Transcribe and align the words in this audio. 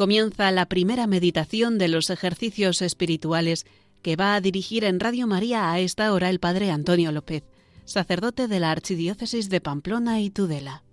comienza 0.00 0.50
la 0.50 0.64
primera 0.64 1.06
meditación 1.06 1.76
de 1.76 1.86
los 1.86 2.08
ejercicios 2.08 2.80
espirituales 2.80 3.66
que 4.00 4.16
va 4.16 4.34
a 4.34 4.40
dirigir 4.40 4.82
en 4.84 4.98
Radio 4.98 5.26
María 5.26 5.70
a 5.70 5.78
esta 5.78 6.14
hora 6.14 6.30
el 6.30 6.40
Padre 6.40 6.70
Antonio 6.70 7.12
López, 7.12 7.42
sacerdote 7.84 8.48
de 8.48 8.60
la 8.60 8.70
Archidiócesis 8.70 9.50
de 9.50 9.60
Pamplona 9.60 10.22
y 10.22 10.30
Tudela. 10.30 10.84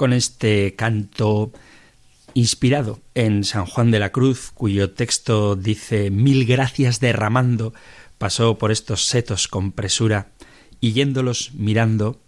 Con 0.00 0.14
este 0.14 0.76
canto 0.76 1.52
inspirado 2.32 3.00
en 3.14 3.44
San 3.44 3.66
Juan 3.66 3.90
de 3.90 3.98
la 3.98 4.12
Cruz, 4.12 4.50
cuyo 4.50 4.92
texto 4.92 5.56
dice 5.56 6.10
Mil 6.10 6.46
gracias 6.46 7.00
derramando, 7.00 7.74
pasó 8.16 8.56
por 8.56 8.72
estos 8.72 9.04
setos 9.04 9.46
con 9.46 9.72
presura, 9.72 10.28
y 10.80 10.94
yéndolos 10.94 11.52
mirando, 11.52 12.18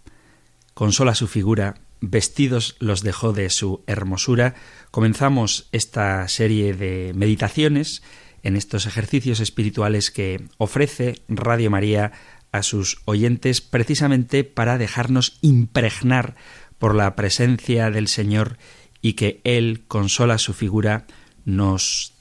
consola 0.75 1.15
su 1.15 1.27
figura, 1.27 1.81
vestidos 1.99 2.75
los 2.77 3.01
dejó 3.01 3.33
de 3.33 3.49
su 3.49 3.81
hermosura. 3.87 4.53
Comenzamos 4.91 5.67
esta 5.71 6.27
serie 6.27 6.75
de 6.75 7.13
meditaciones 7.15 8.03
en 8.43 8.55
estos 8.55 8.85
ejercicios 8.85 9.39
espirituales 9.39 10.11
que 10.11 10.45
ofrece 10.59 11.23
Radio 11.27 11.71
María 11.71 12.11
a 12.51 12.61
sus 12.61 13.01
oyentes 13.05 13.61
precisamente 13.61 14.43
para 14.43 14.77
dejarnos 14.77 15.39
impregnar 15.41 16.35
por 16.83 16.95
la 16.95 17.15
presencia 17.15 17.91
del 17.91 18.09
Señor 18.09 18.57
y 19.01 19.13
que 19.13 19.39
Él, 19.45 19.85
con 19.87 20.09
sola 20.09 20.37
su 20.37 20.53
figura, 20.53 21.05
nos 21.45 22.11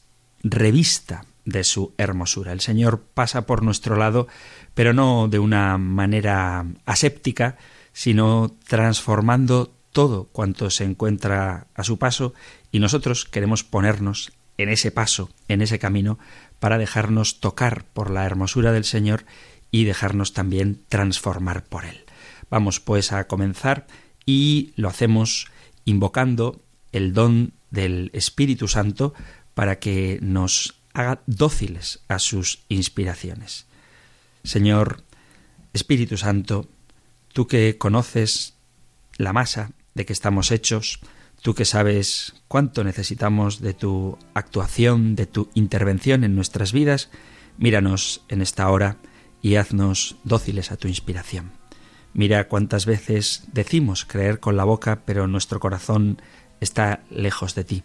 revista 0.44 1.24
de 1.44 1.64
su 1.64 1.94
hermosura. 1.98 2.52
El 2.52 2.60
Señor 2.60 3.02
pasa 3.12 3.44
por 3.44 3.64
nuestro 3.64 3.96
lado, 3.96 4.28
pero 4.74 4.92
no 4.92 5.27
de 5.27 5.40
una 5.40 5.78
manera 5.78 6.64
aséptica, 6.86 7.56
sino 7.92 8.55
transformando 8.68 9.74
todo 9.90 10.28
cuanto 10.30 10.70
se 10.70 10.84
encuentra 10.84 11.67
a 11.74 11.83
su 11.83 11.98
paso, 11.98 12.33
y 12.70 12.79
nosotros 12.79 13.24
queremos 13.24 13.64
ponernos 13.64 14.30
en 14.58 14.68
ese 14.68 14.92
paso, 14.92 15.29
en 15.48 15.61
ese 15.61 15.80
camino, 15.80 16.20
para 16.61 16.79
dejarnos 16.79 17.40
tocar 17.40 17.84
por 17.84 18.12
la 18.12 18.27
hermosura 18.27 18.70
del 18.70 18.84
Señor 18.84 19.24
y 19.73 19.86
dejarnos 19.86 20.34
también 20.34 20.84
transformar 20.89 21.64
por 21.64 21.84
Él. 21.84 22.05
Vamos 22.48 22.79
pues 22.79 23.11
a 23.11 23.27
comenzar 23.27 23.89
y 24.27 24.72
lo 24.77 24.88
hacemos 24.88 25.48
invocando 25.84 26.62
el 26.92 27.12
don 27.12 27.52
del 27.70 28.10
Espíritu 28.12 28.68
Santo 28.68 29.14
para 29.55 29.78
que 29.78 30.18
nos 30.22 30.74
haga 30.92 31.22
dóciles 31.27 32.00
a 32.08 32.18
sus 32.18 32.61
inspiraciones. 32.68 33.66
Señor 34.44 35.02
Espíritu 35.72 36.16
Santo, 36.16 36.68
tú 37.32 37.46
que 37.46 37.78
conoces 37.78 38.55
la 39.16 39.32
masa 39.32 39.72
de 39.94 40.05
que 40.05 40.12
estamos 40.12 40.50
hechos, 40.50 41.00
tú 41.40 41.55
que 41.55 41.64
sabes 41.64 42.34
cuánto 42.48 42.84
necesitamos 42.84 43.61
de 43.61 43.74
tu 43.74 44.18
actuación, 44.34 45.16
de 45.16 45.27
tu 45.27 45.48
intervención 45.55 46.24
en 46.24 46.34
nuestras 46.34 46.72
vidas, 46.72 47.11
míranos 47.58 48.22
en 48.28 48.42
esta 48.42 48.68
hora 48.70 48.98
y 49.40 49.56
haznos 49.56 50.16
dóciles 50.24 50.70
a 50.72 50.77
tu 50.77 50.88
inspiración. 50.88 51.61
Mira 52.14 52.46
cuántas 52.48 52.84
veces 52.84 53.45
decimos 53.52 54.05
creer 54.05 54.39
con 54.39 54.56
la 54.56 54.64
boca, 54.64 55.02
pero 55.06 55.27
nuestro 55.27 55.61
corazón 55.61 56.20
está 56.61 57.02
lejos 57.11 57.55
de 57.55 57.64
ti. 57.64 57.83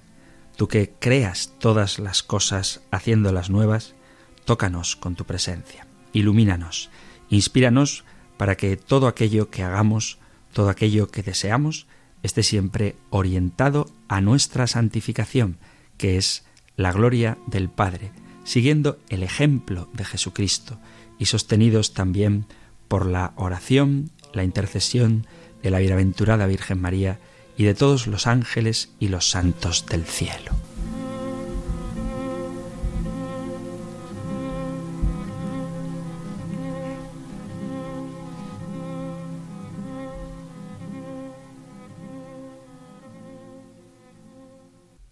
Tú 0.58 0.68
que 0.68 0.94
creas 1.00 1.54
todas 1.60 2.00
las 2.00 2.24
cosas 2.24 2.82
haciéndolas 2.92 3.50
nuevas, 3.50 3.96
tócanos 4.44 4.96
con 4.96 5.16
tu 5.16 5.26
presencia, 5.26 5.88
ilumínanos, 6.14 6.90
inspíranos 7.30 8.04
para 8.38 8.58
que 8.58 8.76
todo 8.76 9.08
aquello 9.08 9.50
que 9.50 9.64
hagamos, 9.64 10.20
todo 10.52 10.70
aquello 10.70 11.08
que 11.08 11.24
deseamos, 11.24 11.88
esté 12.24 12.44
siempre 12.44 12.96
orientado 13.10 13.90
a 14.08 14.20
nuestra 14.20 14.68
santificación, 14.68 15.58
que 15.98 16.18
es 16.18 16.46
la 16.76 16.92
gloria 16.92 17.38
del 17.48 17.70
Padre, 17.70 18.12
siguiendo 18.44 19.00
el 19.10 19.24
ejemplo 19.24 19.90
de 19.94 20.06
Jesucristo 20.06 20.80
y 21.18 21.26
sostenidos 21.26 21.94
también 21.94 22.46
por 22.88 23.06
la 23.06 23.34
oración 23.36 24.12
la 24.38 24.46
intercesión 24.46 25.28
de 25.62 25.72
la 25.72 25.80
bienaventurada 25.80 26.48
Virgen 26.48 26.80
María 26.80 27.20
y 27.58 27.66
de 27.66 27.74
todos 27.74 28.08
los 28.08 28.28
ángeles 28.28 28.90
y 29.00 29.10
los 29.10 29.30
santos 29.30 29.86
del 29.88 30.06
cielo. 30.06 30.54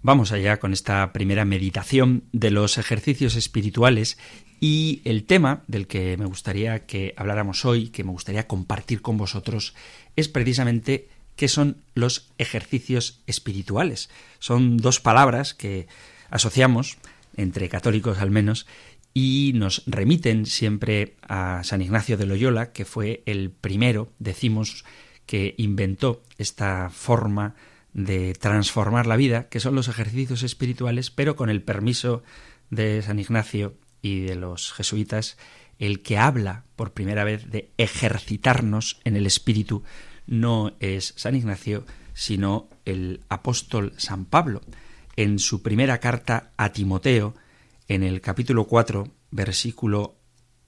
Vamos 0.05 0.31
allá 0.31 0.57
con 0.57 0.71
esta 0.71 1.11
primera 1.13 1.45
meditación 1.45 2.25
de 2.31 2.51
los 2.51 2.77
ejercicios 2.77 3.35
espirituales 3.35 4.19
y 4.59 5.01
el 5.03 5.23
tema 5.23 5.63
del 5.65 5.87
que 5.87 6.15
me 6.17 6.27
gustaría 6.27 6.85
que 6.85 7.15
habláramos 7.17 7.65
hoy, 7.65 7.89
que 7.89 8.03
me 8.03 8.11
gustaría 8.11 8.45
compartir 8.45 9.01
con 9.01 9.17
vosotros, 9.17 9.73
es 10.15 10.29
precisamente 10.29 11.09
qué 11.35 11.47
son 11.47 11.77
los 11.95 12.31
ejercicios 12.37 13.23
espirituales. 13.25 14.11
Son 14.37 14.77
dos 14.77 14.99
palabras 14.99 15.55
que 15.55 15.87
asociamos, 16.29 16.99
entre 17.35 17.67
católicos 17.67 18.19
al 18.19 18.29
menos, 18.29 18.67
y 19.11 19.53
nos 19.55 19.81
remiten 19.87 20.45
siempre 20.45 21.15
a 21.27 21.61
San 21.63 21.81
Ignacio 21.81 22.15
de 22.15 22.27
Loyola, 22.27 22.73
que 22.73 22.85
fue 22.85 23.23
el 23.25 23.49
primero, 23.49 24.11
decimos, 24.19 24.85
que 25.25 25.55
inventó 25.57 26.21
esta 26.37 26.91
forma 26.91 27.55
de 27.95 28.33
transformar 28.33 29.07
la 29.07 29.15
vida, 29.15 29.47
que 29.47 29.61
son 29.61 29.73
los 29.73 29.87
ejercicios 29.87 30.43
espirituales, 30.43 31.11
pero 31.11 31.37
con 31.37 31.49
el 31.49 31.63
permiso 31.63 32.23
de 32.69 33.01
San 33.01 33.19
Ignacio 33.19 33.73
y 34.01 34.21
de 34.21 34.35
los 34.35 34.73
jesuitas, 34.73 35.37
el 35.79 36.01
que 36.01 36.17
habla 36.17 36.65
por 36.75 36.91
primera 36.91 37.23
vez 37.23 37.49
de 37.49 37.71
ejercitarnos 37.77 38.99
en 39.05 39.15
el 39.15 39.25
espíritu 39.25 39.83
no 40.27 40.73
es 40.81 41.13
San 41.15 41.35
Ignacio, 41.35 41.85
sino 42.13 42.67
el 42.83 43.21
apóstol 43.29 43.93
San 43.95 44.25
Pablo. 44.25 44.61
En 45.15 45.39
su 45.39 45.61
primera 45.61 45.99
carta 45.99 46.51
a 46.57 46.73
Timoteo, 46.73 47.33
en 47.87 48.03
el 48.03 48.19
capítulo 48.19 48.65
4, 48.65 49.07
versículo 49.31 50.17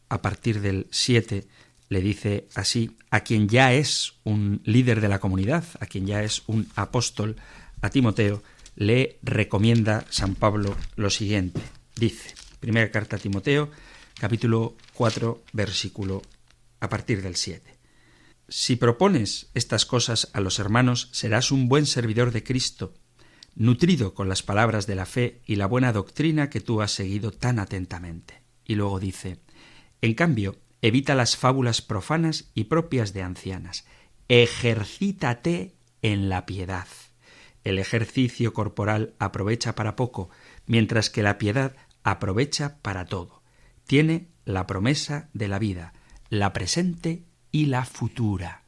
a 0.08 0.22
partir 0.22 0.62
del 0.62 0.88
7, 0.92 1.46
le 1.90 2.02
dice 2.02 2.48
así, 2.56 2.98
a 3.10 3.22
quien 3.22 3.48
ya 3.48 3.74
es 3.74 4.14
un 4.24 4.62
líder 4.66 5.02
de 5.02 5.08
la 5.08 5.20
comunidad, 5.20 5.64
a 5.80 5.86
quien 5.86 6.06
ya 6.06 6.24
es 6.24 6.44
un 6.48 6.68
apóstol, 6.76 7.38
a 7.82 7.90
Timoteo, 7.90 8.44
le 8.76 9.20
recomienda 9.24 10.06
San 10.10 10.36
Pablo 10.36 10.76
lo 10.96 11.10
siguiente. 11.10 11.62
Dice, 11.96 12.36
Primera 12.60 12.90
carta 12.90 13.18
a 13.18 13.20
Timoteo, 13.20 13.70
capítulo 14.20 14.76
4, 14.94 15.44
versículo 15.54 16.24
a 16.80 16.90
partir 16.90 17.22
del 17.22 17.36
7. 17.36 17.78
Si 18.50 18.78
propones 18.78 19.50
estas 19.54 19.86
cosas 19.86 20.30
a 20.34 20.42
los 20.42 20.58
hermanos, 20.58 21.10
serás 21.12 21.52
un 21.52 21.70
buen 21.70 21.86
servidor 21.86 22.32
de 22.32 22.44
Cristo, 22.44 22.94
nutrido 23.56 24.16
con 24.16 24.28
las 24.28 24.42
palabras 24.42 24.88
de 24.88 24.96
la 24.96 25.06
fe 25.06 25.42
y 25.46 25.56
la 25.56 25.68
buena 25.68 25.94
doctrina 25.94 26.50
que 26.50 26.62
tú 26.62 26.82
has 26.82 26.92
seguido 26.92 27.32
tan 27.32 27.60
atentamente. 27.60 28.42
Y 28.66 28.76
luego 28.76 29.00
dice, 29.00 29.40
en 30.02 30.14
cambio, 30.16 30.58
evita 30.82 31.16
las 31.16 31.38
fábulas 31.38 31.82
profanas 31.82 32.50
y 32.54 32.66
propias 32.66 33.14
de 33.14 33.24
ancianas. 33.24 33.86
ejercítate 34.30 35.76
en 36.02 36.30
la 36.30 36.46
piedad. 36.46 36.88
El 37.64 37.80
ejercicio 37.80 38.54
corporal 38.54 39.14
aprovecha 39.20 39.76
para 39.76 39.96
poco, 39.96 40.30
mientras 40.66 41.10
que 41.10 41.24
la 41.24 41.38
piedad 41.38 41.76
aprovecha 42.04 42.78
para 42.82 43.06
todo. 43.06 43.42
Tiene 43.86 44.28
la 44.46 44.68
promesa 44.68 45.30
de 45.34 45.48
la 45.48 45.60
vida, 45.60 45.94
la 46.30 46.54
presente 46.54 47.24
y 47.52 47.66
la 47.66 47.86
futura. 47.86 48.64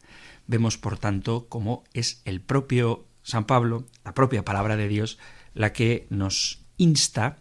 Vemos, 0.48 0.78
por 0.78 0.98
tanto, 0.98 1.48
cómo 1.48 1.84
es 1.94 2.22
el 2.26 2.42
propio 2.42 3.06
San 3.22 3.46
Pablo, 3.46 3.86
la 4.04 4.14
propia 4.14 4.44
palabra 4.44 4.76
de 4.76 4.88
Dios, 4.88 5.20
la 5.54 5.74
que 5.74 6.08
nos 6.10 6.66
insta 6.78 7.38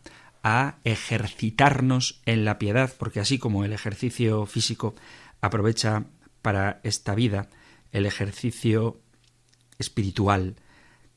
a 0.51 0.79
ejercitarnos 0.85 2.23
en 2.25 2.45
la 2.45 2.59
piedad, 2.59 2.93
porque 2.99 3.21
así 3.21 3.39
como 3.39 3.65
el 3.65 3.73
ejercicio 3.73 4.47
físico 4.47 4.95
aprovecha 5.41 6.05
para 6.41 6.81
esta 6.85 7.15
vida, 7.15 7.51
el 7.93 8.07
ejercicio 8.07 9.01
espiritual 9.79 10.57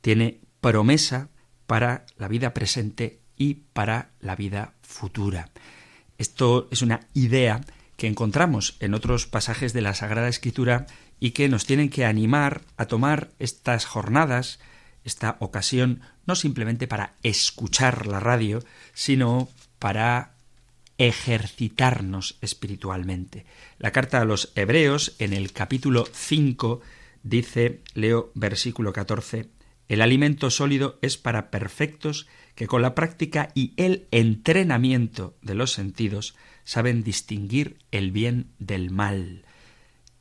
tiene 0.02 0.42
promesa 0.60 1.30
para 1.66 2.06
la 2.18 2.28
vida 2.28 2.54
presente 2.54 3.22
y 3.38 3.56
para 3.74 4.12
la 4.20 4.36
vida 4.36 4.74
futura. 4.82 5.50
Esto 6.18 6.68
es 6.70 6.82
una 6.82 7.00
idea 7.14 7.62
que 7.96 8.08
encontramos 8.08 8.76
en 8.80 8.94
otros 8.94 9.28
pasajes 9.28 9.72
de 9.74 9.82
la 9.82 9.94
Sagrada 9.94 10.28
Escritura 10.28 10.88
y 11.20 11.32
que 11.32 11.48
nos 11.48 11.66
tienen 11.66 11.90
que 11.90 12.06
animar 12.06 12.62
a 12.76 12.86
tomar 12.86 13.30
estas 13.40 13.86
jornadas, 13.86 14.60
esta 15.04 15.38
ocasión, 15.40 16.02
no 16.26 16.36
simplemente 16.36 16.88
para 16.88 17.14
escuchar 17.24 18.08
la 18.08 18.20
radio, 18.20 18.64
sino 18.94 19.50
para 19.80 20.34
ejercitarnos 20.98 22.38
espiritualmente. 22.42 23.46
La 23.80 23.92
carta 23.92 24.22
a 24.22 24.26
los 24.26 24.52
Hebreos, 24.56 25.16
en 25.18 25.34
el 25.34 25.52
capítulo 25.52 26.06
5, 26.12 26.82
dice, 27.24 27.82
leo 27.96 28.32
versículo 28.36 28.94
14, 28.94 29.50
el 29.88 30.02
alimento 30.02 30.50
sólido 30.52 31.00
es 31.02 31.18
para 31.18 31.50
perfectos 31.50 32.28
que 32.56 32.68
con 32.68 32.82
la 32.82 32.96
práctica 32.96 33.52
y 33.56 33.74
el 33.78 34.08
entrenamiento 34.12 35.36
de 35.42 35.56
los 35.56 35.72
sentidos 35.74 36.36
saben 36.64 37.04
distinguir 37.04 37.80
el 37.92 38.12
bien 38.12 38.52
del 38.60 38.92
mal. 38.92 39.44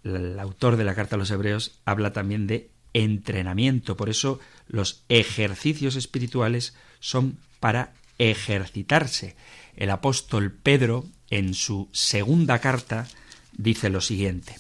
El 0.03 0.39
autor 0.41 0.77
de 0.77 0.85
la 0.85 0.95
carta 0.95 1.17
a 1.17 1.19
los 1.19 1.31
Hebreos 1.31 1.81
habla 1.85 2.13
también 2.13 2.47
de 2.47 2.71
entrenamiento, 2.95 3.97
por 3.97 4.09
eso 4.09 4.41
los 4.71 5.05
ejercicios 5.09 5.97
espirituales 5.97 6.75
son 7.01 7.39
para 7.59 7.93
ejercitarse. 8.19 9.37
El 9.77 9.91
apóstol 9.91 10.53
Pedro, 10.53 11.07
en 11.29 11.55
su 11.55 11.89
segunda 11.93 12.61
carta, 12.61 13.09
dice 13.53 13.91
lo 13.91 14.01
siguiente. 14.01 14.57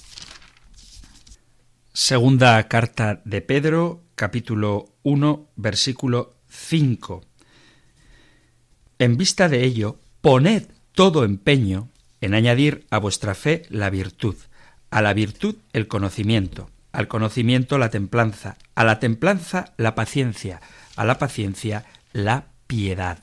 Segunda 1.93 2.67
carta 2.69 3.21
de 3.25 3.41
Pedro, 3.41 4.03
capítulo 4.15 4.95
1, 5.03 5.49
versículo 5.57 6.35
5. 6.49 7.25
En 8.99 9.17
vista 9.17 9.49
de 9.49 9.65
ello, 9.65 9.99
poned 10.21 10.65
todo 10.93 11.25
empeño 11.25 11.89
en 12.21 12.35
añadir 12.35 12.87
a 12.91 12.99
vuestra 12.99 13.35
fe 13.35 13.63
la 13.69 13.91
virtud, 13.91 14.37
a 14.91 15.03
la 15.03 15.15
virtud 15.15 15.57
el 15.73 15.89
conocimiento, 15.89 16.71
al 16.93 17.09
conocimiento 17.09 17.79
la 17.79 17.91
templanza, 17.91 18.57
a 18.75 18.85
la 18.85 18.99
templanza 18.99 19.73
la 19.77 19.95
paciencia, 19.95 20.61
a 20.97 21.05
la 21.05 21.19
paciencia 21.19 21.85
la 22.13 22.47
piedad. 22.67 23.19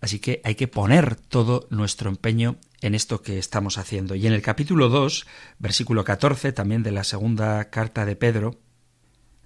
Así 0.00 0.18
que 0.18 0.40
hay 0.44 0.54
que 0.54 0.68
poner 0.68 1.16
todo 1.16 1.66
nuestro 1.70 2.10
empeño 2.10 2.56
en 2.82 2.94
esto 2.94 3.22
que 3.22 3.38
estamos 3.38 3.78
haciendo. 3.78 4.14
Y 4.14 4.26
en 4.26 4.34
el 4.34 4.42
capítulo 4.42 4.90
2, 4.90 5.26
versículo 5.58 6.04
14, 6.04 6.52
también 6.52 6.82
de 6.82 6.90
la 6.90 7.04
segunda 7.04 7.70
carta 7.70 8.04
de 8.04 8.14
Pedro, 8.14 8.60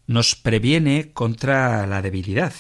nos 0.08 0.34
previene 0.34 1.12
contra 1.12 1.86
la 1.86 2.02
debilidad. 2.02 2.52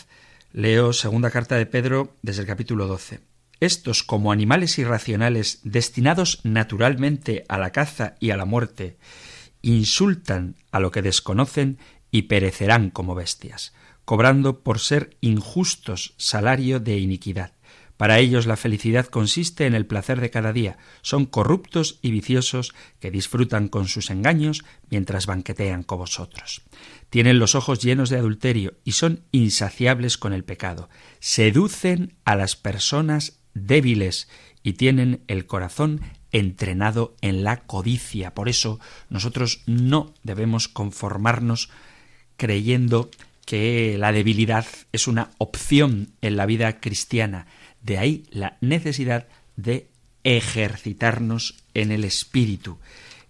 Leo 0.52 0.92
segunda 0.92 1.30
carta 1.30 1.56
de 1.56 1.66
Pedro 1.66 2.16
desde 2.22 2.42
el 2.42 2.46
capítulo 2.46 2.86
12. 2.86 3.20
Estos, 3.58 4.04
como 4.04 4.30
animales 4.30 4.78
irracionales 4.78 5.60
destinados 5.64 6.40
naturalmente 6.44 7.44
a 7.48 7.58
la 7.58 7.70
caza 7.70 8.14
y 8.20 8.30
a 8.30 8.36
la 8.36 8.44
muerte, 8.44 8.96
insultan 9.62 10.56
a 10.70 10.80
lo 10.80 10.90
que 10.90 11.02
desconocen 11.02 11.78
y 12.10 12.22
perecerán 12.22 12.90
como 12.90 13.14
bestias, 13.14 13.72
cobrando 14.04 14.60
por 14.60 14.78
ser 14.78 15.16
injustos 15.20 16.14
salario 16.16 16.80
de 16.80 16.98
iniquidad. 16.98 17.52
Para 17.98 18.20
ellos 18.20 18.46
la 18.46 18.56
felicidad 18.56 19.06
consiste 19.06 19.66
en 19.66 19.74
el 19.74 19.84
placer 19.84 20.20
de 20.20 20.30
cada 20.30 20.52
día. 20.52 20.78
Son 21.02 21.26
corruptos 21.26 21.98
y 22.00 22.12
viciosos 22.12 22.72
que 23.00 23.10
disfrutan 23.10 23.66
con 23.66 23.88
sus 23.88 24.10
engaños 24.10 24.64
mientras 24.88 25.26
banquetean 25.26 25.82
con 25.82 25.98
vosotros. 25.98 26.62
Tienen 27.10 27.40
los 27.40 27.56
ojos 27.56 27.80
llenos 27.80 28.08
de 28.08 28.18
adulterio 28.18 28.74
y 28.84 28.92
son 28.92 29.24
insaciables 29.32 30.16
con 30.16 30.32
el 30.32 30.44
pecado. 30.44 30.88
Seducen 31.18 32.14
a 32.24 32.36
las 32.36 32.54
personas 32.54 33.40
débiles 33.52 34.28
y 34.62 34.74
tienen 34.74 35.24
el 35.26 35.46
corazón 35.46 36.00
entrenado 36.32 37.14
en 37.20 37.44
la 37.44 37.58
codicia. 37.58 38.34
Por 38.34 38.48
eso 38.48 38.80
nosotros 39.10 39.62
no 39.66 40.14
debemos 40.22 40.68
conformarnos 40.68 41.70
creyendo 42.36 43.10
que 43.44 43.96
la 43.98 44.12
debilidad 44.12 44.66
es 44.92 45.08
una 45.08 45.30
opción 45.38 46.10
en 46.20 46.36
la 46.36 46.46
vida 46.46 46.80
cristiana. 46.80 47.46
De 47.82 47.98
ahí 47.98 48.24
la 48.30 48.58
necesidad 48.60 49.26
de 49.56 49.88
ejercitarnos 50.24 51.54
en 51.74 51.90
el 51.90 52.04
espíritu. 52.04 52.78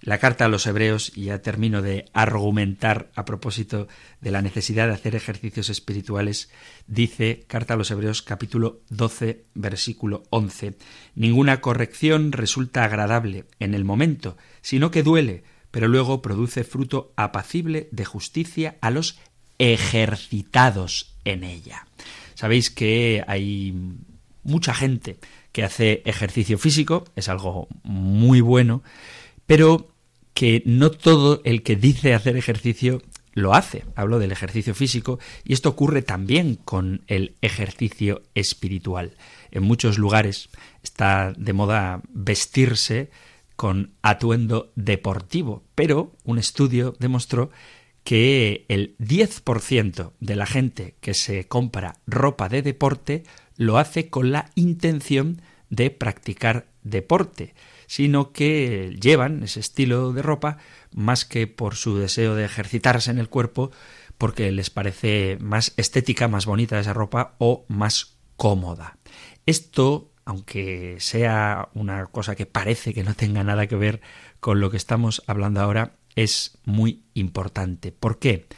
La 0.01 0.19
carta 0.19 0.45
a 0.45 0.49
los 0.49 0.67
hebreos, 0.67 1.11
y 1.17 1.25
ya 1.25 1.43
termino 1.43 1.83
de 1.83 2.05
argumentar 2.13 3.11
a 3.17 3.25
propósito 3.25 3.89
de 4.21 4.31
la 4.31 4.43
necesidad 4.43 4.87
de 4.87 4.95
hacer 4.95 5.17
ejercicios 5.17 5.71
espirituales, 5.71 6.51
dice, 6.87 7.45
carta 7.49 7.75
a 7.75 7.77
los 7.77 7.91
hebreos 7.91 8.23
capítulo 8.23 8.81
12, 8.91 9.45
versículo 9.55 10.23
11, 10.31 10.75
Ninguna 11.17 11.61
corrección 11.61 12.31
resulta 12.31 12.85
agradable 12.85 13.47
en 13.59 13.75
el 13.75 13.85
momento, 13.85 14.37
sino 14.61 14.93
que 14.93 15.03
duele, 15.03 15.43
pero 15.73 15.89
luego 15.89 16.23
produce 16.23 16.63
fruto 16.63 17.13
apacible 17.17 17.89
de 17.91 18.05
justicia 18.05 18.77
a 18.81 18.91
los 18.91 19.19
ejercitados 19.59 21.17
en 21.25 21.43
ella. 21.43 21.87
Sabéis 22.35 22.71
que 22.71 23.25
hay 23.27 23.75
mucha 24.45 24.73
gente 24.73 25.19
que 25.51 25.65
hace 25.65 26.03
ejercicio 26.05 26.57
físico, 26.57 27.05
es 27.17 27.29
algo 27.29 27.67
muy 27.83 28.41
bueno, 28.41 28.85
pero 29.49 29.89
que 30.35 30.63
no 30.67 30.91
todo 30.91 31.41
el 31.45 31.63
que 31.63 31.75
dice 31.75 32.13
hacer 32.13 32.37
ejercicio 32.37 33.03
lo 33.33 33.55
hace. 33.55 33.85
Hablo 33.97 34.19
del 34.19 34.31
ejercicio 34.31 34.75
físico 34.75 35.19
y 35.43 35.55
esto 35.55 35.71
ocurre 35.71 36.03
también 36.03 36.57
con 36.57 37.03
el 37.07 37.35
ejercicio 37.41 38.23
espiritual. 38.35 39.17
En 39.51 39.63
muchos 39.63 39.97
lugares 39.97 40.51
está 40.83 41.33
de 41.33 41.55
moda 41.55 42.03
vestirse 42.11 43.11
con 43.57 43.95
atuendo 44.03 44.71
deportivo, 44.77 45.65
pero 45.75 46.13
un 46.25 46.39
estudio 46.39 46.95
demostró 46.99 47.51
que 48.05 48.67
el 48.69 48.97
10% 48.99 50.13
de 50.21 50.37
la 50.37 50.47
gente 50.47 50.95
que 51.01 51.15
se 51.15 51.49
compra 51.49 51.97
ropa 52.07 52.51
de 52.51 52.61
deporte 52.61 53.23
lo 53.57 53.79
hace 53.79 54.11
con 54.11 54.31
la 54.31 54.51
intención 54.57 55.41
de 55.71 55.91
practicar 55.91 56.67
deporte 56.83 57.55
sino 57.89 58.33
que 58.33 58.97
llevan 59.01 59.43
ese 59.43 59.59
estilo 59.59 60.13
de 60.13 60.23
ropa 60.23 60.59
más 60.95 61.25
que 61.25 61.47
por 61.47 61.75
su 61.75 61.97
deseo 61.99 62.37
de 62.37 62.45
ejercitarse 62.45 63.11
en 63.11 63.19
el 63.19 63.31
cuerpo, 63.31 63.73
porque 64.19 64.53
les 64.53 64.71
parece 64.71 65.39
más 65.41 65.73
estética, 65.77 66.29
más 66.29 66.47
bonita 66.47 66.79
esa 66.79 66.93
ropa 66.93 67.35
o 67.39 67.65
más 67.69 68.19
cómoda. 68.37 68.99
Esto, 69.47 70.13
aunque 70.27 70.97
sea 71.01 71.71
una 71.73 72.07
cosa 72.07 72.37
que 72.37 72.47
parece 72.47 72.93
que 72.93 73.05
no 73.05 73.15
tenga 73.15 73.43
nada 73.43 73.67
que 73.67 73.77
ver 73.77 74.03
con 74.39 74.61
lo 74.61 74.71
que 74.71 74.77
estamos 74.77 75.23
hablando 75.27 75.61
ahora, 75.61 75.97
es 76.15 76.59
muy 76.65 77.05
importante. 77.15 77.91
¿Por 77.91 78.19
qué? 78.19 78.49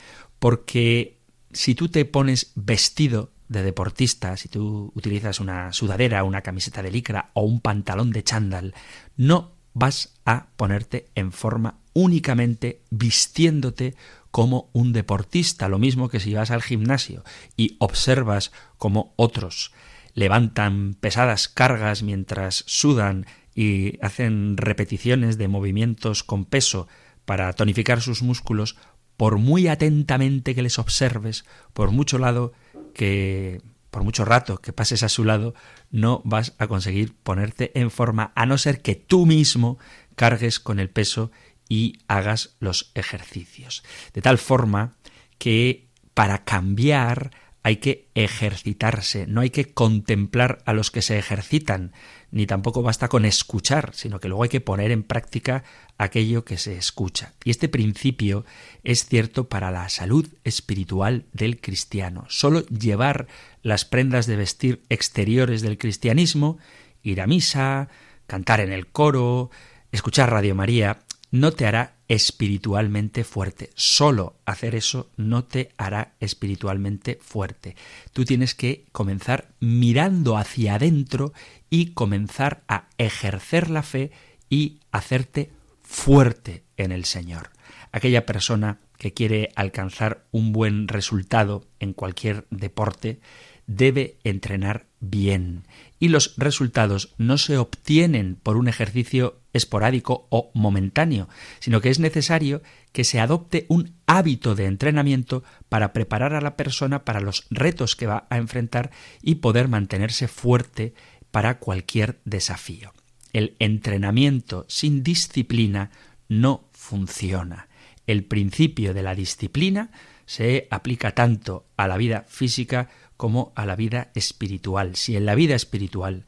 Porque 0.40 1.20
si 1.52 1.76
tú 1.76 1.88
te 1.88 2.04
pones 2.04 2.52
vestido 2.56 3.30
de 3.50 3.64
deportista, 3.64 4.36
si 4.36 4.48
tú 4.48 4.92
utilizas 4.94 5.40
una 5.40 5.72
sudadera, 5.72 6.22
una 6.22 6.40
camiseta 6.40 6.82
de 6.82 6.92
licra 6.92 7.30
o 7.34 7.42
un 7.42 7.60
pantalón 7.60 8.12
de 8.12 8.22
chándal, 8.22 8.74
no 9.20 9.52
vas 9.74 10.14
a 10.24 10.46
ponerte 10.56 11.10
en 11.14 11.30
forma 11.30 11.78
únicamente 11.92 12.80
vistiéndote 12.88 13.94
como 14.30 14.70
un 14.72 14.94
deportista, 14.94 15.68
lo 15.68 15.78
mismo 15.78 16.08
que 16.08 16.20
si 16.20 16.32
vas 16.32 16.50
al 16.50 16.62
gimnasio 16.62 17.22
y 17.54 17.76
observas 17.80 18.50
como 18.78 19.12
otros 19.16 19.72
levantan 20.14 20.94
pesadas 20.98 21.48
cargas 21.48 22.02
mientras 22.02 22.64
sudan 22.66 23.26
y 23.54 23.98
hacen 24.02 24.56
repeticiones 24.56 25.36
de 25.36 25.48
movimientos 25.48 26.24
con 26.24 26.46
peso 26.46 26.88
para 27.26 27.52
tonificar 27.52 28.00
sus 28.00 28.22
músculos, 28.22 28.76
por 29.18 29.36
muy 29.36 29.68
atentamente 29.68 30.54
que 30.54 30.62
les 30.62 30.78
observes, 30.78 31.44
por 31.74 31.90
mucho 31.90 32.16
lado 32.16 32.54
que 32.94 33.60
por 33.90 34.04
mucho 34.04 34.24
rato 34.24 34.58
que 34.58 34.72
pases 34.72 35.02
a 35.02 35.08
su 35.08 35.24
lado, 35.24 35.54
no 35.90 36.22
vas 36.24 36.54
a 36.58 36.66
conseguir 36.66 37.14
ponerte 37.14 37.78
en 37.78 37.90
forma, 37.90 38.32
a 38.34 38.46
no 38.46 38.58
ser 38.58 38.82
que 38.82 38.94
tú 38.94 39.26
mismo 39.26 39.78
cargues 40.14 40.60
con 40.60 40.78
el 40.78 40.90
peso 40.90 41.30
y 41.68 41.98
hagas 42.08 42.56
los 42.58 42.92
ejercicios. 42.94 43.82
De 44.12 44.22
tal 44.22 44.38
forma 44.38 44.96
que 45.38 45.88
para 46.14 46.44
cambiar 46.44 47.30
hay 47.62 47.76
que 47.76 48.08
ejercitarse, 48.14 49.26
no 49.26 49.42
hay 49.42 49.50
que 49.50 49.72
contemplar 49.72 50.62
a 50.64 50.72
los 50.72 50.90
que 50.90 51.02
se 51.02 51.18
ejercitan, 51.18 51.92
ni 52.30 52.46
tampoco 52.46 52.82
basta 52.82 53.08
con 53.08 53.24
escuchar, 53.24 53.90
sino 53.94 54.18
que 54.18 54.28
luego 54.28 54.44
hay 54.44 54.48
que 54.48 54.62
poner 54.62 54.90
en 54.90 55.02
práctica 55.02 55.64
aquello 55.98 56.44
que 56.44 56.56
se 56.56 56.76
escucha. 56.78 57.34
Y 57.44 57.50
este 57.50 57.68
principio 57.68 58.46
es 58.82 59.04
cierto 59.04 59.48
para 59.48 59.70
la 59.70 59.88
salud 59.88 60.26
espiritual 60.44 61.26
del 61.32 61.60
cristiano. 61.60 62.24
Solo 62.28 62.64
llevar 62.66 63.26
las 63.62 63.84
prendas 63.84 64.26
de 64.26 64.36
vestir 64.36 64.82
exteriores 64.88 65.60
del 65.60 65.76
cristianismo, 65.76 66.58
ir 67.02 67.20
a 67.20 67.26
misa, 67.26 67.88
cantar 68.26 68.60
en 68.60 68.72
el 68.72 68.86
coro, 68.86 69.50
escuchar 69.92 70.30
Radio 70.30 70.54
María, 70.54 71.00
no 71.30 71.52
te 71.52 71.66
hará 71.66 71.94
espiritualmente 72.08 73.24
fuerte. 73.24 73.70
Solo 73.74 74.36
hacer 74.44 74.74
eso 74.74 75.10
no 75.16 75.44
te 75.44 75.70
hará 75.78 76.14
espiritualmente 76.20 77.18
fuerte. 77.22 77.76
Tú 78.12 78.24
tienes 78.24 78.54
que 78.54 78.84
comenzar 78.92 79.52
mirando 79.60 80.36
hacia 80.36 80.74
adentro 80.74 81.32
y 81.68 81.92
comenzar 81.92 82.62
a 82.68 82.88
ejercer 82.98 83.70
la 83.70 83.82
fe 83.82 84.10
y 84.48 84.80
hacerte 84.90 85.50
fuerte 85.82 86.64
en 86.76 86.92
el 86.92 87.04
Señor. 87.04 87.50
Aquella 87.92 88.26
persona 88.26 88.78
que 88.98 89.12
quiere 89.12 89.50
alcanzar 89.54 90.26
un 90.30 90.52
buen 90.52 90.88
resultado 90.88 91.64
en 91.78 91.92
cualquier 91.92 92.46
deporte 92.50 93.20
debe 93.66 94.18
entrenar 94.24 94.86
bien 95.00 95.64
y 96.00 96.08
los 96.08 96.34
resultados 96.38 97.14
no 97.18 97.38
se 97.38 97.58
obtienen 97.58 98.36
por 98.42 98.56
un 98.56 98.66
ejercicio 98.66 99.38
esporádico 99.52 100.26
o 100.30 100.50
momentáneo, 100.54 101.28
sino 101.60 101.80
que 101.80 101.90
es 101.90 101.98
necesario 101.98 102.62
que 102.92 103.04
se 103.04 103.20
adopte 103.20 103.66
un 103.68 103.94
hábito 104.06 104.54
de 104.54 104.64
entrenamiento 104.64 105.44
para 105.68 105.92
preparar 105.92 106.34
a 106.34 106.40
la 106.40 106.56
persona 106.56 107.04
para 107.04 107.20
los 107.20 107.46
retos 107.50 107.94
que 107.94 108.06
va 108.06 108.26
a 108.30 108.38
enfrentar 108.38 108.90
y 109.22 109.36
poder 109.36 109.68
mantenerse 109.68 110.26
fuerte 110.26 110.94
para 111.30 111.58
cualquier 111.58 112.18
desafío. 112.24 112.92
El 113.32 113.54
entrenamiento 113.58 114.64
sin 114.68 115.02
disciplina 115.04 115.90
no 116.28 116.64
funciona. 116.72 117.68
El 118.06 118.24
principio 118.24 118.94
de 118.94 119.02
la 119.02 119.14
disciplina 119.14 119.90
se 120.24 120.66
aplica 120.70 121.12
tanto 121.12 121.66
a 121.76 121.86
la 121.86 121.96
vida 121.96 122.24
física 122.28 122.88
como 123.20 123.52
a 123.54 123.66
la 123.66 123.76
vida 123.76 124.10
espiritual. 124.14 124.96
Si 124.96 125.14
en 125.14 125.26
la 125.26 125.34
vida 125.34 125.54
espiritual 125.54 126.24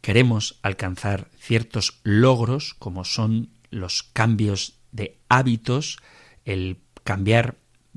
queremos 0.00 0.60
alcanzar 0.62 1.28
ciertos 1.40 1.98
logros, 2.04 2.74
como 2.74 3.02
son 3.02 3.50
los 3.72 4.04
cambios 4.04 4.78
de 4.92 5.18
hábitos, 5.28 5.98
el 6.44 6.78
cambiar 7.02 7.56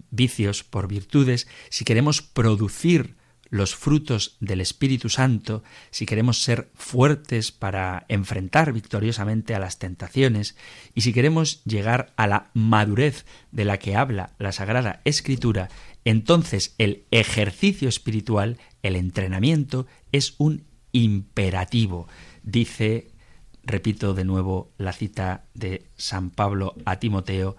vicios 0.09 0.63
por 0.63 0.87
virtudes, 0.87 1.47
si 1.69 1.85
queremos 1.85 2.23
producir 2.23 3.17
los 3.51 3.75
frutos 3.75 4.35
del 4.39 4.61
Espíritu 4.61 5.09
Santo, 5.09 5.63
si 5.91 6.07
queremos 6.07 6.41
ser 6.41 6.71
fuertes 6.73 7.51
para 7.51 8.05
enfrentar 8.07 8.73
victoriosamente 8.73 9.53
a 9.53 9.59
las 9.59 9.77
tentaciones 9.77 10.55
y 10.95 11.01
si 11.01 11.13
queremos 11.13 11.63
llegar 11.65 12.13
a 12.15 12.25
la 12.25 12.49
madurez 12.55 13.25
de 13.51 13.65
la 13.65 13.77
que 13.77 13.95
habla 13.95 14.31
la 14.39 14.51
Sagrada 14.51 15.01
Escritura, 15.05 15.69
entonces 16.09 16.73
el 16.79 17.03
ejercicio 17.11 17.87
espiritual, 17.87 18.57
el 18.81 18.95
entrenamiento, 18.95 19.85
es 20.11 20.33
un 20.39 20.63
imperativo. 20.91 22.07
Dice, 22.41 23.11
repito 23.63 24.15
de 24.15 24.25
nuevo 24.25 24.71
la 24.79 24.91
cita 24.91 25.43
de 25.53 25.85
San 25.97 26.31
Pablo 26.31 26.73
a 26.85 26.95
Timoteo, 26.95 27.57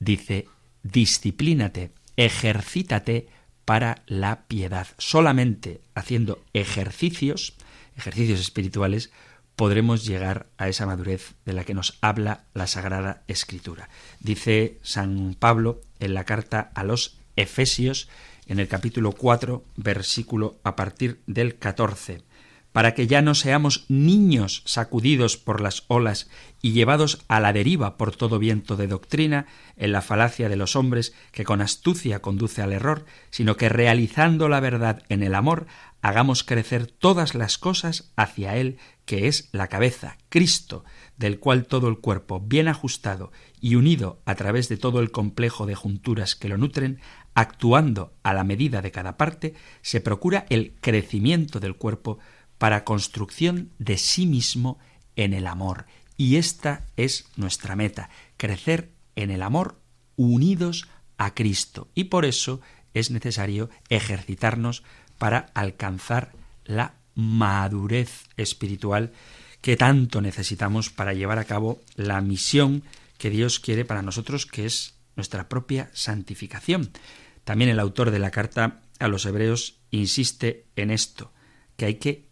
dice, 0.00 0.48
disciplínate, 0.82 1.92
ejercítate 2.16 3.28
para 3.64 4.02
la 4.08 4.48
piedad. 4.48 4.88
Solamente 4.98 5.80
haciendo 5.94 6.42
ejercicios, 6.54 7.54
ejercicios 7.96 8.40
espirituales, 8.40 9.12
podremos 9.54 10.04
llegar 10.04 10.48
a 10.58 10.68
esa 10.68 10.86
madurez 10.86 11.36
de 11.44 11.52
la 11.52 11.62
que 11.62 11.74
nos 11.74 11.98
habla 12.00 12.46
la 12.52 12.66
Sagrada 12.66 13.22
Escritura. 13.28 13.88
Dice 14.18 14.80
San 14.82 15.36
Pablo 15.38 15.82
en 16.00 16.14
la 16.14 16.24
carta 16.24 16.72
a 16.74 16.82
los 16.82 17.20
Efesios, 17.36 18.08
en 18.46 18.58
el 18.58 18.68
capítulo 18.68 19.12
4, 19.12 19.64
versículo 19.76 20.58
a 20.64 20.76
partir 20.76 21.20
del 21.26 21.56
14 21.56 22.24
para 22.76 22.92
que 22.92 23.06
ya 23.06 23.22
no 23.22 23.34
seamos 23.34 23.86
niños 23.88 24.60
sacudidos 24.66 25.38
por 25.38 25.62
las 25.62 25.84
olas 25.88 26.28
y 26.60 26.72
llevados 26.72 27.24
a 27.26 27.40
la 27.40 27.54
deriva 27.54 27.96
por 27.96 28.14
todo 28.14 28.38
viento 28.38 28.76
de 28.76 28.86
doctrina, 28.86 29.46
en 29.78 29.92
la 29.92 30.02
falacia 30.02 30.50
de 30.50 30.56
los 30.56 30.76
hombres 30.76 31.14
que 31.32 31.44
con 31.44 31.62
astucia 31.62 32.20
conduce 32.20 32.60
al 32.60 32.74
error, 32.74 33.06
sino 33.30 33.56
que 33.56 33.70
realizando 33.70 34.50
la 34.50 34.60
verdad 34.60 35.02
en 35.08 35.22
el 35.22 35.34
amor, 35.34 35.66
hagamos 36.02 36.44
crecer 36.44 36.86
todas 36.86 37.34
las 37.34 37.56
cosas 37.56 38.12
hacia 38.14 38.56
Él, 38.56 38.76
que 39.06 39.26
es 39.26 39.48
la 39.52 39.68
cabeza, 39.68 40.18
Cristo, 40.28 40.84
del 41.16 41.38
cual 41.38 41.64
todo 41.64 41.88
el 41.88 41.96
cuerpo, 41.96 42.40
bien 42.40 42.68
ajustado 42.68 43.32
y 43.58 43.76
unido 43.76 44.20
a 44.26 44.34
través 44.34 44.68
de 44.68 44.76
todo 44.76 45.00
el 45.00 45.10
complejo 45.10 45.64
de 45.64 45.76
junturas 45.76 46.36
que 46.36 46.50
lo 46.50 46.58
nutren, 46.58 47.00
actuando 47.36 48.14
a 48.22 48.32
la 48.32 48.44
medida 48.44 48.82
de 48.82 48.90
cada 48.90 49.16
parte, 49.16 49.54
se 49.82 50.00
procura 50.00 50.46
el 50.48 50.74
crecimiento 50.80 51.60
del 51.60 51.76
cuerpo 51.76 52.18
para 52.58 52.82
construcción 52.82 53.70
de 53.78 53.98
sí 53.98 54.26
mismo 54.26 54.78
en 55.16 55.34
el 55.34 55.46
amor. 55.46 55.84
Y 56.16 56.36
esta 56.36 56.86
es 56.96 57.26
nuestra 57.36 57.76
meta, 57.76 58.08
crecer 58.38 58.90
en 59.16 59.30
el 59.30 59.42
amor 59.42 59.78
unidos 60.16 60.88
a 61.18 61.34
Cristo. 61.34 61.88
Y 61.94 62.04
por 62.04 62.24
eso 62.24 62.62
es 62.94 63.10
necesario 63.10 63.68
ejercitarnos 63.90 64.82
para 65.18 65.50
alcanzar 65.52 66.32
la 66.64 66.94
madurez 67.14 68.24
espiritual 68.38 69.12
que 69.60 69.76
tanto 69.76 70.22
necesitamos 70.22 70.88
para 70.88 71.12
llevar 71.12 71.38
a 71.38 71.44
cabo 71.44 71.82
la 71.96 72.22
misión 72.22 72.82
que 73.18 73.28
Dios 73.28 73.60
quiere 73.60 73.84
para 73.84 74.00
nosotros, 74.00 74.46
que 74.46 74.64
es 74.64 74.95
nuestra 75.16 75.48
propia 75.48 75.90
santificación. 75.92 76.90
También 77.44 77.70
el 77.70 77.80
autor 77.80 78.10
de 78.10 78.18
la 78.18 78.30
carta 78.30 78.82
a 78.98 79.08
los 79.08 79.26
hebreos 79.26 79.80
insiste 79.90 80.66
en 80.76 80.90
esto, 80.90 81.32
que 81.76 81.86
hay 81.86 81.94
que 81.96 82.28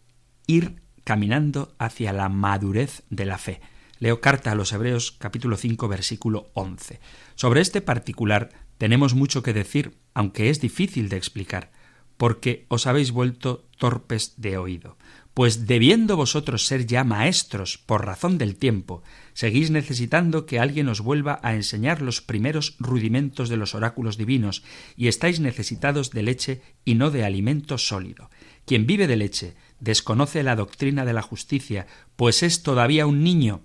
ir 0.46 0.82
caminando 1.04 1.74
hacia 1.78 2.12
la 2.12 2.28
madurez 2.28 3.02
de 3.10 3.24
la 3.24 3.38
fe. 3.38 3.60
Leo 3.98 4.20
carta 4.20 4.52
a 4.52 4.54
los 4.54 4.72
Hebreos 4.72 5.12
capítulo 5.12 5.56
5 5.56 5.88
versículo 5.88 6.50
11. 6.54 7.00
Sobre 7.36 7.60
este 7.60 7.80
particular 7.80 8.50
tenemos 8.76 9.14
mucho 9.14 9.42
que 9.42 9.52
decir, 9.52 9.96
aunque 10.14 10.50
es 10.50 10.60
difícil 10.60 11.08
de 11.08 11.16
explicar, 11.16 11.70
porque 12.16 12.66
os 12.68 12.86
habéis 12.86 13.12
vuelto 13.12 13.68
torpes 13.78 14.34
de 14.36 14.58
oído. 14.58 14.96
Pues 15.34 15.66
debiendo 15.66 16.16
vosotros 16.16 16.64
ser 16.64 16.86
ya 16.86 17.02
maestros 17.02 17.76
por 17.76 18.06
razón 18.06 18.38
del 18.38 18.54
tiempo, 18.54 19.02
seguís 19.32 19.72
necesitando 19.72 20.46
que 20.46 20.60
alguien 20.60 20.88
os 20.88 21.00
vuelva 21.00 21.40
a 21.42 21.56
enseñar 21.56 22.02
los 22.02 22.20
primeros 22.20 22.76
rudimentos 22.78 23.48
de 23.48 23.56
los 23.56 23.74
oráculos 23.74 24.16
divinos, 24.16 24.62
y 24.96 25.08
estáis 25.08 25.40
necesitados 25.40 26.10
de 26.10 26.22
leche 26.22 26.62
y 26.84 26.94
no 26.94 27.10
de 27.10 27.24
alimento 27.24 27.78
sólido. 27.78 28.30
Quien 28.64 28.86
vive 28.86 29.08
de 29.08 29.16
leche 29.16 29.56
desconoce 29.80 30.44
la 30.44 30.54
doctrina 30.54 31.04
de 31.04 31.12
la 31.12 31.22
justicia, 31.22 31.88
pues 32.14 32.44
es 32.44 32.62
todavía 32.62 33.04
un 33.06 33.24
niño. 33.24 33.62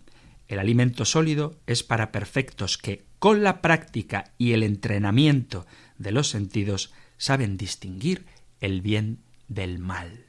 El 0.47 0.57
alimento 0.57 1.05
sólido 1.05 1.59
es 1.67 1.83
para 1.83 2.11
perfectos 2.11 2.79
que, 2.79 3.05
con 3.19 3.43
la 3.43 3.61
práctica 3.61 4.33
y 4.39 4.53
el 4.53 4.63
entrenamiento 4.63 5.67
de 5.99 6.13
los 6.13 6.29
sentidos, 6.29 6.91
saben 7.19 7.57
distinguir 7.57 8.25
el 8.59 8.81
bien 8.81 9.19
del 9.47 9.77
mal. 9.77 10.28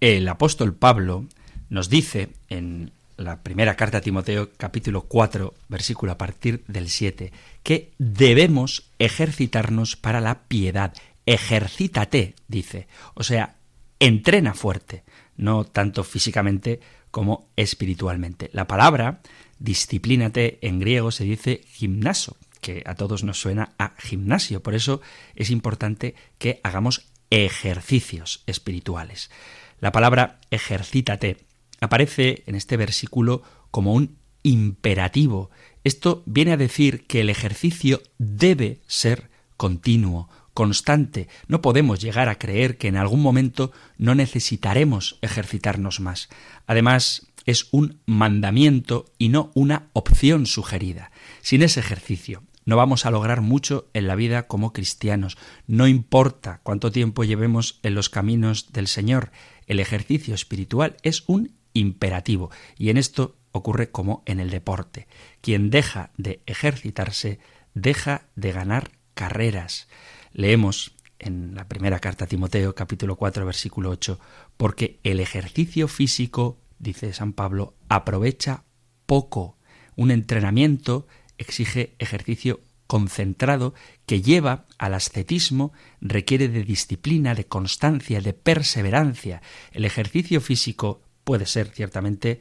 El 0.00 0.28
apóstol 0.28 0.74
Pablo 0.74 1.26
nos 1.70 1.88
dice 1.88 2.30
en 2.48 2.92
la 3.16 3.42
primera 3.42 3.74
carta 3.74 3.98
a 3.98 4.00
Timoteo 4.00 4.50
capítulo 4.56 5.02
4 5.02 5.54
versículo 5.68 6.12
a 6.12 6.18
partir 6.18 6.62
del 6.68 6.88
7 6.88 7.32
que 7.64 7.90
debemos 7.98 8.84
ejercitarnos 9.00 9.96
para 9.96 10.20
la 10.20 10.42
piedad. 10.42 10.94
Ejercítate, 11.26 12.36
dice. 12.46 12.86
O 13.14 13.24
sea, 13.24 13.56
entrena 13.98 14.54
fuerte, 14.54 15.02
no 15.36 15.64
tanto 15.64 16.04
físicamente 16.04 16.80
como 17.10 17.48
espiritualmente. 17.56 18.50
La 18.52 18.68
palabra 18.68 19.20
disciplínate 19.58 20.58
en 20.62 20.78
griego 20.78 21.10
se 21.10 21.24
dice 21.24 21.62
gimnaso, 21.66 22.36
que 22.60 22.84
a 22.86 22.94
todos 22.94 23.24
nos 23.24 23.40
suena 23.40 23.72
a 23.78 23.94
gimnasio. 23.98 24.62
Por 24.62 24.76
eso 24.76 25.00
es 25.34 25.50
importante 25.50 26.14
que 26.38 26.60
hagamos 26.62 27.08
ejercicios 27.30 28.44
espirituales. 28.46 29.30
La 29.80 29.92
palabra 29.92 30.40
ejercítate 30.50 31.38
aparece 31.80 32.42
en 32.46 32.54
este 32.54 32.76
versículo 32.76 33.42
como 33.70 33.92
un 33.92 34.16
imperativo. 34.42 35.50
Esto 35.84 36.22
viene 36.26 36.52
a 36.52 36.56
decir 36.56 37.06
que 37.06 37.20
el 37.20 37.30
ejercicio 37.30 38.02
debe 38.18 38.80
ser 38.86 39.30
continuo, 39.56 40.28
constante. 40.54 41.28
No 41.46 41.62
podemos 41.62 42.00
llegar 42.00 42.28
a 42.28 42.38
creer 42.38 42.78
que 42.78 42.88
en 42.88 42.96
algún 42.96 43.22
momento 43.22 43.72
no 43.96 44.14
necesitaremos 44.14 45.18
ejercitarnos 45.22 46.00
más. 46.00 46.28
Además, 46.66 47.28
es 47.46 47.68
un 47.70 48.00
mandamiento 48.06 49.06
y 49.16 49.28
no 49.28 49.50
una 49.54 49.88
opción 49.92 50.46
sugerida. 50.46 51.10
Sin 51.40 51.62
ese 51.62 51.80
ejercicio 51.80 52.42
no 52.66 52.76
vamos 52.76 53.06
a 53.06 53.10
lograr 53.10 53.40
mucho 53.40 53.88
en 53.94 54.06
la 54.06 54.14
vida 54.14 54.46
como 54.46 54.74
cristianos. 54.74 55.38
No 55.66 55.88
importa 55.88 56.60
cuánto 56.62 56.92
tiempo 56.92 57.24
llevemos 57.24 57.80
en 57.82 57.94
los 57.94 58.10
caminos 58.10 58.72
del 58.72 58.88
Señor, 58.88 59.30
el 59.68 59.78
ejercicio 59.78 60.34
espiritual 60.34 60.96
es 61.02 61.22
un 61.26 61.52
imperativo 61.74 62.50
y 62.76 62.90
en 62.90 62.96
esto 62.96 63.36
ocurre 63.52 63.90
como 63.90 64.22
en 64.26 64.40
el 64.40 64.50
deporte. 64.50 65.06
Quien 65.40 65.70
deja 65.70 66.10
de 66.16 66.42
ejercitarse 66.46 67.38
deja 67.74 68.28
de 68.34 68.52
ganar 68.52 68.90
carreras. 69.14 69.88
Leemos 70.32 70.92
en 71.18 71.54
la 71.54 71.68
primera 71.68 72.00
carta 72.00 72.24
a 72.24 72.28
Timoteo 72.28 72.74
capítulo 72.74 73.16
4 73.16 73.44
versículo 73.44 73.90
8, 73.90 74.18
porque 74.56 74.98
el 75.02 75.20
ejercicio 75.20 75.88
físico, 75.88 76.58
dice 76.78 77.12
San 77.12 77.32
Pablo, 77.32 77.74
aprovecha 77.88 78.64
poco. 79.06 79.58
Un 79.96 80.10
entrenamiento 80.10 81.06
exige 81.38 81.94
ejercicio 81.98 82.60
concentrado 82.88 83.74
que 84.06 84.22
lleva 84.22 84.64
al 84.78 84.94
ascetismo, 84.94 85.72
requiere 86.00 86.48
de 86.48 86.64
disciplina, 86.64 87.36
de 87.36 87.46
constancia, 87.46 88.20
de 88.20 88.32
perseverancia. 88.32 89.42
El 89.70 89.84
ejercicio 89.84 90.40
físico 90.40 91.02
puede 91.22 91.46
ser 91.46 91.68
ciertamente 91.68 92.40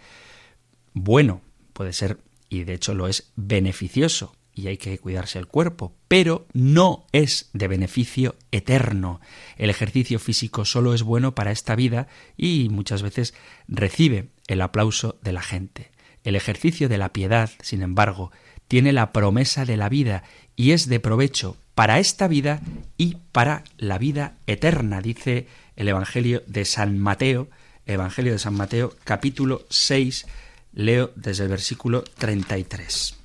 bueno, 0.94 1.42
puede 1.74 1.94
ser, 1.94 2.18
y 2.50 2.64
de 2.64 2.74
hecho 2.74 2.96
lo 2.96 3.08
es, 3.08 3.32
beneficioso, 3.36 4.36
y 4.56 4.68
hay 4.68 4.78
que 4.78 4.98
cuidarse 4.98 5.38
el 5.38 5.48
cuerpo, 5.48 5.94
pero 6.08 6.48
no 6.54 7.06
es 7.12 7.50
de 7.54 7.68
beneficio 7.68 8.36
eterno. 8.52 9.20
El 9.58 9.70
ejercicio 9.70 10.18
físico 10.18 10.66
solo 10.66 10.94
es 10.94 11.04
bueno 11.04 11.36
para 11.36 11.52
esta 11.52 11.76
vida 11.76 12.08
y 12.38 12.70
muchas 12.70 13.04
veces 13.04 13.36
recibe 13.68 14.30
el 14.48 14.62
aplauso 14.62 15.20
de 15.22 15.34
la 15.34 15.42
gente. 15.42 15.92
El 16.24 16.36
ejercicio 16.36 16.90
de 16.90 16.98
la 16.98 17.14
piedad, 17.14 17.52
sin 17.62 17.84
embargo, 17.84 18.32
tiene 18.68 18.94
la 18.94 19.12
promesa 19.12 19.66
de 19.66 19.78
la 19.78 19.90
vida 19.90 20.24
y 20.56 20.72
es 20.72 20.88
de 20.88 21.00
provecho 21.00 21.58
para 21.76 22.00
esta 22.00 22.28
vida 22.28 22.62
y 22.98 23.18
para 23.32 23.64
la 23.78 23.98
vida 23.98 24.38
eterna, 24.48 25.02
dice 25.02 25.48
el 25.76 25.88
Evangelio 25.88 26.44
de 26.48 26.66
San 26.66 26.98
Mateo, 26.98 27.50
Evangelio 27.86 28.34
de 28.34 28.40
San 28.40 28.56
Mateo, 28.56 28.96
capítulo 29.04 29.66
6, 29.70 30.26
leo 30.74 31.12
desde 31.16 31.44
el 31.44 31.50
versículo 31.50 32.04
33. 32.04 33.16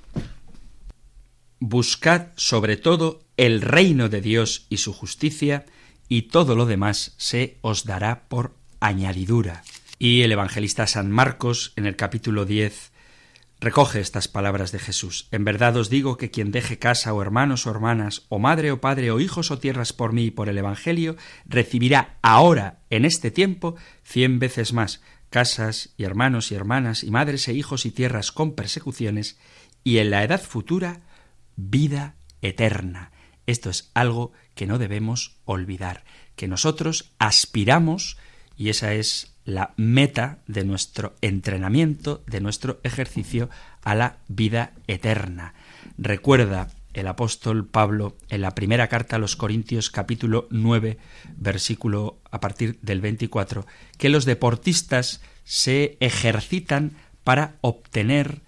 Buscad 1.61 2.27
sobre 2.37 2.77
todo 2.77 3.23
el 3.37 3.63
reino 3.63 4.09
de 4.09 4.21
Dios 4.21 4.67
y 4.69 4.77
su 4.77 4.93
justicia, 4.93 5.65
y 6.09 6.23
todo 6.23 6.55
lo 6.55 6.67
demás 6.67 7.15
se 7.17 7.57
os 7.63 7.85
dará 7.85 8.25
por 8.29 8.55
añadidura. 8.81 9.63
Y 9.99 10.23
el 10.23 10.33
evangelista 10.33 10.87
San 10.87 11.11
Marcos, 11.11 11.73
en 11.77 11.87
el 11.87 11.97
capítulo 11.97 12.45
10, 12.45 12.92
recoge 13.62 14.00
estas 14.00 14.26
palabras 14.26 14.73
de 14.73 14.81
Jesús. 14.81 15.28
En 15.31 15.45
verdad 15.45 15.76
os 15.76 15.88
digo 15.88 16.16
que 16.16 16.33
quien 16.33 16.50
deje 16.50 16.81
casa 16.81 17.14
o 17.14 17.23
hermanos 17.23 17.66
o 17.66 17.71
hermanas, 17.71 18.26
o 18.28 18.40
madre 18.40 18.73
o 18.73 18.81
padre, 18.81 19.12
o 19.12 19.21
hijos 19.21 19.52
o 19.52 19.59
tierras 19.59 19.92
por 19.92 20.12
mí 20.12 20.25
y 20.25 20.31
por 20.33 20.49
el 20.49 20.59
Evangelio, 20.59 21.16
recibirá 21.47 22.19
ahora, 22.23 22.81
en 22.90 23.04
este 23.04 23.31
tiempo, 23.31 23.76
cien 24.02 24.40
veces 24.40 24.73
más 24.73 25.00
casas 25.31 25.95
y 25.97 26.04
hermanos 26.04 26.52
y 26.52 26.57
hermanas 26.57 27.04
y 27.04 27.11
madres 27.11 27.49
e 27.49 27.54
hijos 27.54 27.87
y 27.87 27.90
tierras 27.90 28.33
con 28.33 28.54
persecuciones, 28.54 29.38
y 29.85 29.99
en 29.99 30.11
la 30.11 30.25
edad 30.25 30.42
futura 30.42 31.00
vida 31.57 32.16
eterna. 32.42 33.12
Esto 33.47 33.71
es 33.71 33.90
algo 33.95 34.33
que 34.54 34.66
no 34.66 34.78
debemos 34.78 35.37
olvidar, 35.45 36.04
que 36.35 36.49
nosotros 36.49 37.12
aspiramos, 37.19 38.19
y 38.57 38.69
esa 38.69 38.92
es 38.95 39.32
la 39.45 39.75
meta 39.77 40.39
de 40.47 40.65
nuestro 40.65 41.15
entrenamiento, 41.21 42.23
de 42.27 42.40
nuestro 42.40 42.81
ejercicio 42.85 43.51
a 43.83 43.95
la 43.95 44.19
vida 44.29 44.73
eterna. 44.87 45.55
Recuerda 45.99 46.69
el 46.95 47.07
apóstol 47.07 47.66
Pablo 47.66 48.16
en 48.29 48.43
la 48.43 48.55
primera 48.55 48.88
carta 48.88 49.16
a 49.16 49.19
los 49.19 49.37
Corintios 49.37 49.90
capítulo 49.90 50.47
9 50.51 50.99
versículo 51.37 52.19
a 52.31 52.40
partir 52.40 52.79
del 52.83 53.01
24 53.01 53.66
que 53.97 54.11
los 54.11 54.25
deportistas 54.25 55.23
se 55.45 55.97
ejercitan 56.01 56.93
para 57.25 57.57
obtener 57.62 58.43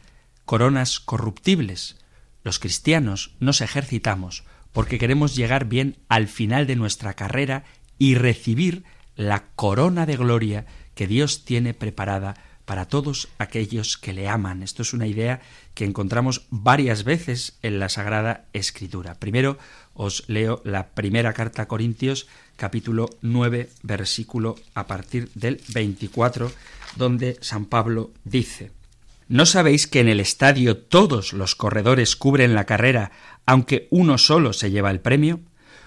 coronas 0.45 1.01
corruptibles, 1.01 1.97
los 2.43 2.59
cristianos 2.59 3.35
nos 3.41 3.61
ejercitamos 3.63 4.45
porque 4.73 4.99
queremos 4.99 5.35
llegar 5.35 5.65
bien 5.67 5.97
al 6.09 6.29
final 6.29 6.67
de 6.67 6.77
nuestra 6.77 7.15
carrera 7.15 7.65
y 7.99 8.17
recibir 8.17 8.85
la 9.17 9.45
corona 9.55 10.05
de 10.05 10.17
gloria 10.17 10.67
que 10.95 11.07
Dios 11.07 11.45
tiene 11.45 11.75
preparada 11.75 12.37
para 12.65 12.87
todos 12.87 13.29
aquellos 13.39 13.99
que 13.99 14.13
le 14.13 14.29
aman. 14.29 14.63
Esto 14.63 14.83
es 14.83 14.93
una 14.93 15.07
idea 15.07 15.41
que 15.75 15.85
encontramos 15.85 16.47
varias 16.51 17.05
veces 17.05 17.59
en 17.63 17.79
la 17.79 17.89
Sagrada 17.89 18.47
Escritura. 18.53 19.15
Primero 19.15 19.59
os 19.93 20.25
leo 20.29 20.63
la 20.65 20.89
primera 20.89 21.33
carta 21.33 21.63
a 21.63 21.69
Corintios, 21.69 22.27
capítulo 22.57 23.11
9, 23.23 23.69
versículo 23.83 24.57
a 24.75 24.87
partir 24.87 25.31
del 25.35 25.61
24, 25.73 26.51
donde 26.97 27.37
San 27.41 27.67
Pablo 27.67 28.13
dice, 28.25 28.71
¿No 29.29 29.47
sabéis 29.47 29.87
que 29.87 30.01
en 30.01 30.09
el 30.09 30.21
estadio 30.21 30.77
todos 30.77 31.33
los 31.33 31.55
corredores 31.55 32.15
cubren 32.17 32.55
la 32.55 32.65
carrera, 32.65 33.11
aunque 33.47 33.89
uno 33.91 34.19
solo 34.19 34.53
se 34.53 34.71
lleva 34.71 34.91
el 34.91 35.01
premio? 35.01 35.41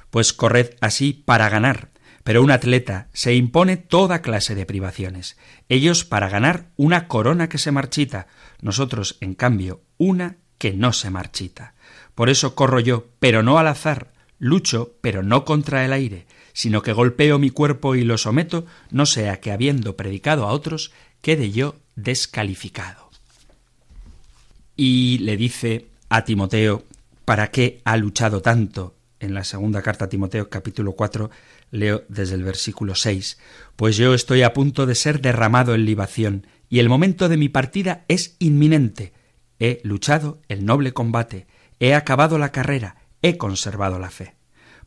Pues 0.09 0.33
corred 0.33 0.71
así 0.81 1.13
para 1.13 1.49
ganar. 1.49 1.89
Pero 2.27 2.43
un 2.43 2.51
atleta 2.51 3.07
se 3.13 3.35
impone 3.35 3.77
toda 3.77 4.21
clase 4.21 4.53
de 4.53 4.65
privaciones. 4.65 5.37
Ellos 5.69 6.03
para 6.03 6.27
ganar 6.27 6.71
una 6.75 7.07
corona 7.07 7.47
que 7.47 7.57
se 7.57 7.71
marchita, 7.71 8.27
nosotros, 8.59 9.15
en 9.21 9.33
cambio, 9.33 9.79
una 9.97 10.35
que 10.57 10.73
no 10.73 10.91
se 10.91 11.09
marchita. 11.09 11.73
Por 12.15 12.29
eso 12.29 12.53
corro 12.53 12.81
yo, 12.81 13.07
pero 13.21 13.43
no 13.43 13.59
al 13.59 13.67
azar, 13.67 14.11
lucho, 14.39 14.97
pero 14.99 15.23
no 15.23 15.45
contra 15.45 15.85
el 15.85 15.93
aire, 15.93 16.27
sino 16.51 16.81
que 16.81 16.91
golpeo 16.91 17.39
mi 17.39 17.49
cuerpo 17.49 17.95
y 17.95 18.03
lo 18.03 18.17
someto, 18.17 18.65
no 18.91 19.05
sea 19.05 19.39
que 19.39 19.53
habiendo 19.53 19.95
predicado 19.95 20.43
a 20.43 20.51
otros, 20.51 20.91
quede 21.21 21.51
yo 21.51 21.77
descalificado 21.95 23.09
y 24.75 25.19
le 25.19 25.37
dice 25.37 25.87
a 26.09 26.25
Timoteo 26.25 26.83
para 27.23 27.51
qué 27.51 27.79
ha 27.85 27.95
luchado 27.95 28.41
tanto. 28.41 28.96
En 29.19 29.33
la 29.33 29.43
segunda 29.43 29.81
carta 29.81 30.05
a 30.05 30.09
Timoteo 30.09 30.49
capítulo 30.49 30.93
4 30.93 31.31
leo 31.71 32.03
desde 32.07 32.35
el 32.35 32.43
versículo 32.43 32.93
6, 32.93 33.39
pues 33.75 33.97
yo 33.97 34.13
estoy 34.13 34.43
a 34.43 34.53
punto 34.53 34.85
de 34.85 34.93
ser 34.93 35.21
derramado 35.21 35.73
en 35.73 35.85
libación, 35.85 36.47
y 36.69 36.79
el 36.79 36.89
momento 36.89 37.27
de 37.27 37.37
mi 37.37 37.49
partida 37.49 38.05
es 38.07 38.35
inminente. 38.37 39.13
He 39.59 39.81
luchado 39.83 40.39
el 40.49 40.65
noble 40.65 40.93
combate, 40.93 41.47
he 41.79 41.95
acabado 41.95 42.37
la 42.37 42.51
carrera, 42.51 42.97
he 43.23 43.37
conservado 43.37 43.97
la 43.97 44.11
fe. 44.11 44.35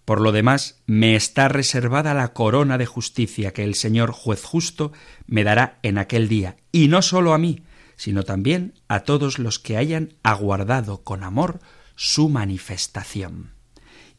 Por 0.04 0.20
lo 0.20 0.30
demás, 0.30 0.80
me 0.86 1.16
está 1.16 1.48
reservada 1.48 2.14
la 2.14 2.32
corona 2.32 2.78
de 2.78 2.86
justicia 2.86 3.52
que 3.52 3.64
el 3.64 3.74
Señor 3.74 4.12
juez 4.12 4.44
justo 4.44 4.92
me 5.26 5.42
dará 5.42 5.80
en 5.82 5.98
aquel 5.98 6.28
día, 6.28 6.56
y 6.70 6.86
no 6.86 7.02
sólo 7.02 7.34
a 7.34 7.38
mí, 7.38 7.64
sino 7.96 8.22
también 8.22 8.74
a 8.86 9.00
todos 9.00 9.40
los 9.40 9.58
que 9.58 9.76
hayan 9.76 10.14
aguardado 10.22 11.02
con 11.02 11.24
amor 11.24 11.58
su 11.96 12.28
manifestación. 12.28 13.59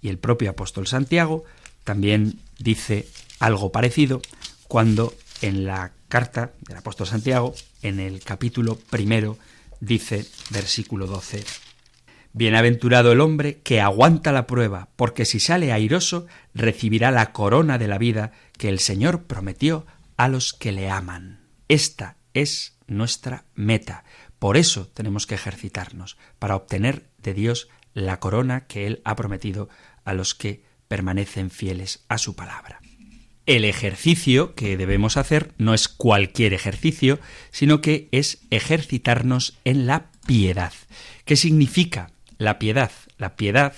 Y 0.02 0.10
el 0.10 0.18
propio 0.18 0.50
apóstol 0.50 0.88
Santiago 0.88 1.44
también 1.84 2.40
dice 2.58 3.08
algo 3.40 3.72
parecido 3.72 4.22
cuando 4.68 5.14
en 5.42 5.66
la 5.66 5.92
carta 6.08 6.52
del 6.62 6.78
apóstol 6.78 7.08
Santiago, 7.08 7.54
en 7.82 8.00
el 8.00 8.22
capítulo 8.22 8.78
primero, 8.90 9.38
dice, 9.80 10.26
versículo 10.50 11.08
12, 11.08 11.44
Bienaventurado 12.34 13.12
el 13.12 13.20
hombre 13.20 13.60
que 13.60 13.82
aguanta 13.82 14.32
la 14.32 14.48
prueba, 14.48 14.88
porque 14.96 15.26
si 15.26 15.42
sale 15.42 15.74
airoso, 15.74 16.28
recibirá 16.54 17.12
la 17.12 17.34
corona 17.34 17.78
de 17.78 17.90
la 17.90 17.98
vida 17.98 18.32
que 18.58 18.70
el 18.70 18.80
Señor 18.80 19.24
prometió 19.24 19.86
a 20.16 20.30
los 20.30 20.54
que 20.54 20.72
le 20.72 20.90
aman. 20.90 21.42
Esta 21.68 22.16
es 22.34 22.78
nuestra 22.88 23.44
meta. 23.54 24.06
Por 24.40 24.56
eso 24.56 24.88
tenemos 24.94 25.28
que 25.28 25.36
ejercitarnos, 25.36 26.18
para 26.40 26.56
obtener 26.56 27.06
de 27.18 27.34
Dios 27.34 27.68
la 27.94 28.22
corona 28.22 28.66
que 28.66 28.88
Él 28.88 29.02
ha 29.04 29.18
prometido 29.18 29.68
a 30.06 30.14
los 30.14 30.36
que 30.36 30.64
permanecen 30.88 31.50
fieles 31.50 32.04
a 32.10 32.18
su 32.18 32.36
palabra. 32.36 32.80
El 33.46 33.66
ejercicio 33.66 34.56
que 34.56 34.78
debemos 34.78 35.18
hacer 35.18 35.54
no 35.58 35.74
es 35.74 35.88
cualquier 35.88 36.54
ejercicio, 36.54 37.20
sino 37.52 37.82
que 37.82 38.08
es 38.12 38.44
ejercitarnos 38.50 39.58
en 39.66 39.88
la 39.88 40.12
piedad. 40.28 40.74
¿Qué 41.26 41.36
significa 41.36 42.12
la 42.38 42.60
piedad? 42.60 42.92
La 43.18 43.36
piedad 43.36 43.74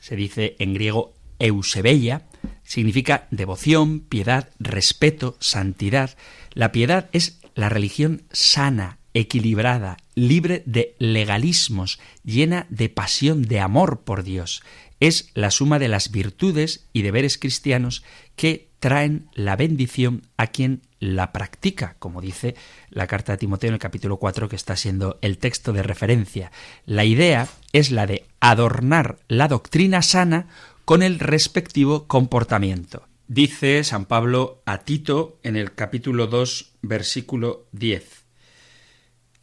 se 0.00 0.16
dice 0.16 0.56
en 0.58 0.74
griego 0.74 1.14
eusebeia, 1.38 2.26
significa 2.64 3.28
devoción, 3.30 4.00
piedad, 4.00 4.50
respeto, 4.58 5.36
santidad. 5.40 6.16
La 6.52 6.72
piedad 6.72 7.08
es 7.12 7.40
la 7.54 7.68
religión 7.68 8.22
sana, 8.32 8.98
equilibrada, 9.14 9.96
libre 10.14 10.62
de 10.66 10.94
legalismos, 10.98 11.98
llena 12.24 12.66
de 12.70 12.88
pasión, 12.88 13.42
de 13.42 13.60
amor 13.60 14.00
por 14.02 14.22
Dios. 14.22 14.62
Es 15.00 15.30
la 15.34 15.50
suma 15.50 15.78
de 15.78 15.88
las 15.88 16.10
virtudes 16.10 16.86
y 16.92 17.02
deberes 17.02 17.38
cristianos 17.38 18.04
que 18.36 18.68
traen 18.80 19.28
la 19.34 19.56
bendición 19.56 20.22
a 20.36 20.48
quien 20.48 20.82
la 21.00 21.32
practica, 21.32 21.96
como 21.98 22.20
dice 22.20 22.54
la 22.90 23.06
carta 23.06 23.32
de 23.32 23.38
Timoteo 23.38 23.68
en 23.68 23.74
el 23.74 23.80
capítulo 23.80 24.16
4 24.18 24.48
que 24.48 24.56
está 24.56 24.76
siendo 24.76 25.18
el 25.22 25.38
texto 25.38 25.72
de 25.72 25.82
referencia. 25.82 26.50
La 26.86 27.04
idea 27.04 27.48
es 27.72 27.90
la 27.90 28.06
de 28.06 28.26
adornar 28.40 29.18
la 29.28 29.48
doctrina 29.48 30.02
sana 30.02 30.48
con 30.84 31.02
el 31.02 31.18
respectivo 31.18 32.06
comportamiento. 32.06 33.06
Dice 33.26 33.84
San 33.84 34.06
Pablo 34.06 34.62
a 34.64 34.78
Tito 34.78 35.38
en 35.42 35.56
el 35.56 35.74
capítulo 35.74 36.28
2, 36.28 36.72
versículo 36.80 37.66
10. 37.72 38.17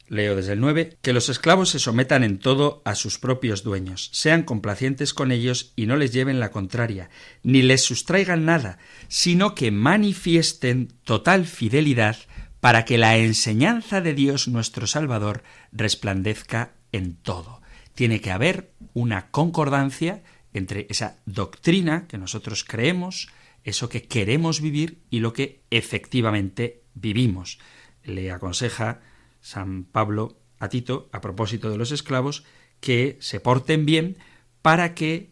Leo 0.08 0.36
desde 0.36 0.52
el 0.52 0.60
9, 0.60 0.98
que 1.02 1.12
los 1.12 1.28
esclavos 1.28 1.70
se 1.70 1.78
sometan 1.78 2.22
en 2.22 2.38
todo 2.38 2.82
a 2.84 2.94
sus 2.94 3.18
propios 3.18 3.62
dueños, 3.62 4.10
sean 4.12 4.44
complacientes 4.44 5.12
con 5.12 5.32
ellos 5.32 5.72
y 5.74 5.86
no 5.86 5.96
les 5.96 6.12
lleven 6.12 6.38
la 6.38 6.50
contraria, 6.50 7.10
ni 7.42 7.62
les 7.62 7.82
sustraigan 7.82 8.44
nada, 8.44 8.78
sino 9.08 9.54
que 9.54 9.70
manifiesten 9.70 10.88
total 11.04 11.46
fidelidad 11.46 12.16
para 12.60 12.84
que 12.84 12.98
la 12.98 13.16
enseñanza 13.16 14.00
de 14.00 14.14
Dios 14.14 14.48
nuestro 14.48 14.86
Salvador 14.86 15.42
resplandezca 15.72 16.72
en 16.92 17.16
todo. 17.16 17.60
Tiene 17.94 18.20
que 18.20 18.30
haber 18.30 18.72
una 18.94 19.30
concordancia 19.30 20.22
entre 20.52 20.86
esa 20.88 21.18
doctrina 21.26 22.06
que 22.08 22.18
nosotros 22.18 22.64
creemos, 22.64 23.28
eso 23.64 23.88
que 23.88 24.04
queremos 24.04 24.60
vivir 24.60 25.02
y 25.10 25.20
lo 25.20 25.32
que 25.32 25.62
efectivamente 25.70 26.82
vivimos. 26.94 27.58
Le 28.04 28.30
aconseja 28.30 29.00
San 29.46 29.84
Pablo 29.84 30.36
a 30.58 30.68
Tito, 30.68 31.08
a 31.12 31.20
propósito 31.20 31.70
de 31.70 31.78
los 31.78 31.92
esclavos, 31.92 32.42
que 32.80 33.16
se 33.20 33.38
porten 33.38 33.86
bien 33.86 34.16
para 34.60 34.92
que 34.92 35.30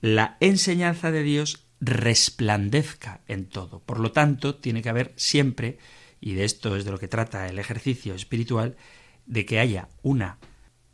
la 0.00 0.38
enseñanza 0.40 1.10
de 1.10 1.22
Dios 1.22 1.66
resplandezca 1.78 3.20
en 3.28 3.44
todo. 3.50 3.80
Por 3.80 4.00
lo 4.00 4.12
tanto, 4.12 4.54
tiene 4.54 4.80
que 4.80 4.88
haber 4.88 5.12
siempre, 5.16 5.76
y 6.22 6.32
de 6.32 6.44
esto 6.44 6.74
es 6.74 6.86
de 6.86 6.90
lo 6.90 6.98
que 6.98 7.06
trata 7.06 7.48
el 7.48 7.58
ejercicio 7.58 8.14
espiritual, 8.14 8.76
de 9.26 9.44
que 9.44 9.60
haya 9.60 9.88
una 10.00 10.38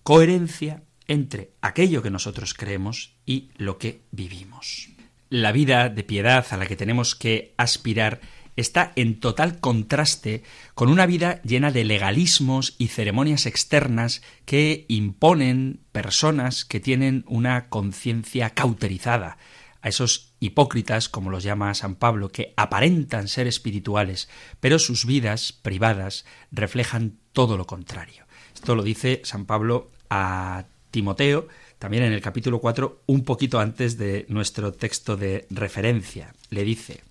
coherencia 0.02 0.82
entre 1.06 1.52
aquello 1.60 2.02
que 2.02 2.10
nosotros 2.10 2.52
creemos 2.52 3.14
y 3.26 3.50
lo 3.58 3.78
que 3.78 4.02
vivimos. 4.10 4.88
La 5.30 5.52
vida 5.52 5.88
de 5.88 6.02
piedad 6.02 6.44
a 6.50 6.56
la 6.56 6.66
que 6.66 6.74
tenemos 6.74 7.14
que 7.14 7.54
aspirar 7.58 8.20
está 8.60 8.92
en 8.96 9.20
total 9.20 9.60
contraste 9.60 10.42
con 10.74 10.88
una 10.88 11.06
vida 11.06 11.40
llena 11.42 11.70
de 11.70 11.84
legalismos 11.84 12.74
y 12.78 12.88
ceremonias 12.88 13.46
externas 13.46 14.22
que 14.44 14.84
imponen 14.88 15.80
personas 15.92 16.64
que 16.64 16.80
tienen 16.80 17.24
una 17.28 17.68
conciencia 17.68 18.50
cauterizada, 18.50 19.38
a 19.80 19.88
esos 19.88 20.32
hipócritas, 20.40 21.08
como 21.08 21.30
los 21.30 21.44
llama 21.44 21.72
San 21.74 21.94
Pablo, 21.94 22.30
que 22.30 22.52
aparentan 22.56 23.28
ser 23.28 23.46
espirituales, 23.46 24.28
pero 24.58 24.80
sus 24.80 25.06
vidas 25.06 25.52
privadas 25.52 26.24
reflejan 26.50 27.18
todo 27.32 27.56
lo 27.56 27.64
contrario. 27.64 28.26
Esto 28.54 28.74
lo 28.74 28.82
dice 28.82 29.20
San 29.24 29.46
Pablo 29.46 29.92
a 30.10 30.64
Timoteo, 30.90 31.46
también 31.78 32.02
en 32.02 32.12
el 32.12 32.20
capítulo 32.20 32.58
4, 32.58 33.02
un 33.06 33.24
poquito 33.24 33.60
antes 33.60 33.98
de 33.98 34.26
nuestro 34.28 34.72
texto 34.72 35.16
de 35.16 35.46
referencia. 35.48 36.34
Le 36.50 36.64
dice, 36.64 37.02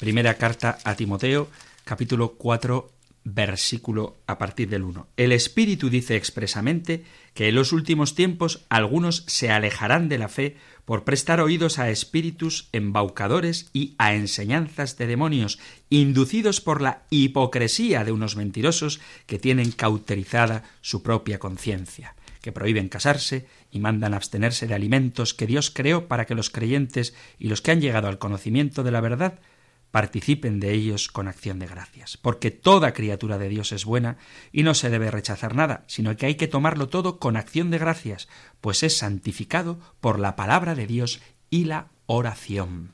Primera 0.00 0.38
carta 0.38 0.78
a 0.82 0.94
Timoteo, 0.94 1.50
capítulo 1.84 2.32
4, 2.32 2.90
versículo 3.24 4.16
a 4.26 4.38
partir 4.38 4.70
del 4.70 4.82
1. 4.82 5.08
El 5.18 5.30
Espíritu 5.30 5.90
dice 5.90 6.16
expresamente 6.16 7.04
que 7.34 7.48
en 7.50 7.54
los 7.56 7.74
últimos 7.74 8.14
tiempos 8.14 8.64
algunos 8.70 9.24
se 9.26 9.50
alejarán 9.50 10.08
de 10.08 10.16
la 10.16 10.30
fe 10.30 10.56
por 10.86 11.04
prestar 11.04 11.42
oídos 11.42 11.78
a 11.78 11.90
espíritus 11.90 12.70
embaucadores 12.72 13.68
y 13.74 13.94
a 13.98 14.14
enseñanzas 14.14 14.96
de 14.96 15.06
demonios, 15.06 15.58
inducidos 15.90 16.62
por 16.62 16.80
la 16.80 17.02
hipocresía 17.10 18.02
de 18.02 18.12
unos 18.12 18.36
mentirosos 18.36 19.00
que 19.26 19.38
tienen 19.38 19.70
cauterizada 19.70 20.64
su 20.80 21.02
propia 21.02 21.38
conciencia, 21.38 22.14
que 22.40 22.52
prohíben 22.52 22.88
casarse 22.88 23.46
y 23.70 23.80
mandan 23.80 24.14
abstenerse 24.14 24.66
de 24.66 24.72
alimentos 24.72 25.34
que 25.34 25.46
Dios 25.46 25.70
creó 25.70 26.08
para 26.08 26.24
que 26.24 26.34
los 26.34 26.48
creyentes 26.48 27.12
y 27.38 27.48
los 27.48 27.60
que 27.60 27.72
han 27.72 27.82
llegado 27.82 28.08
al 28.08 28.18
conocimiento 28.18 28.82
de 28.82 28.92
la 28.92 29.02
verdad 29.02 29.40
participen 29.90 30.60
de 30.60 30.72
ellos 30.72 31.08
con 31.08 31.28
acción 31.28 31.58
de 31.58 31.66
gracias, 31.66 32.16
porque 32.16 32.50
toda 32.50 32.92
criatura 32.92 33.38
de 33.38 33.48
Dios 33.48 33.72
es 33.72 33.84
buena 33.84 34.16
y 34.52 34.62
no 34.62 34.74
se 34.74 34.90
debe 34.90 35.10
rechazar 35.10 35.54
nada, 35.54 35.84
sino 35.86 36.16
que 36.16 36.26
hay 36.26 36.34
que 36.36 36.48
tomarlo 36.48 36.88
todo 36.88 37.18
con 37.18 37.36
acción 37.36 37.70
de 37.70 37.78
gracias, 37.78 38.28
pues 38.60 38.82
es 38.82 38.96
santificado 38.96 39.78
por 40.00 40.18
la 40.18 40.36
palabra 40.36 40.74
de 40.74 40.86
Dios 40.86 41.20
y 41.50 41.64
la 41.64 41.88
oración. 42.06 42.92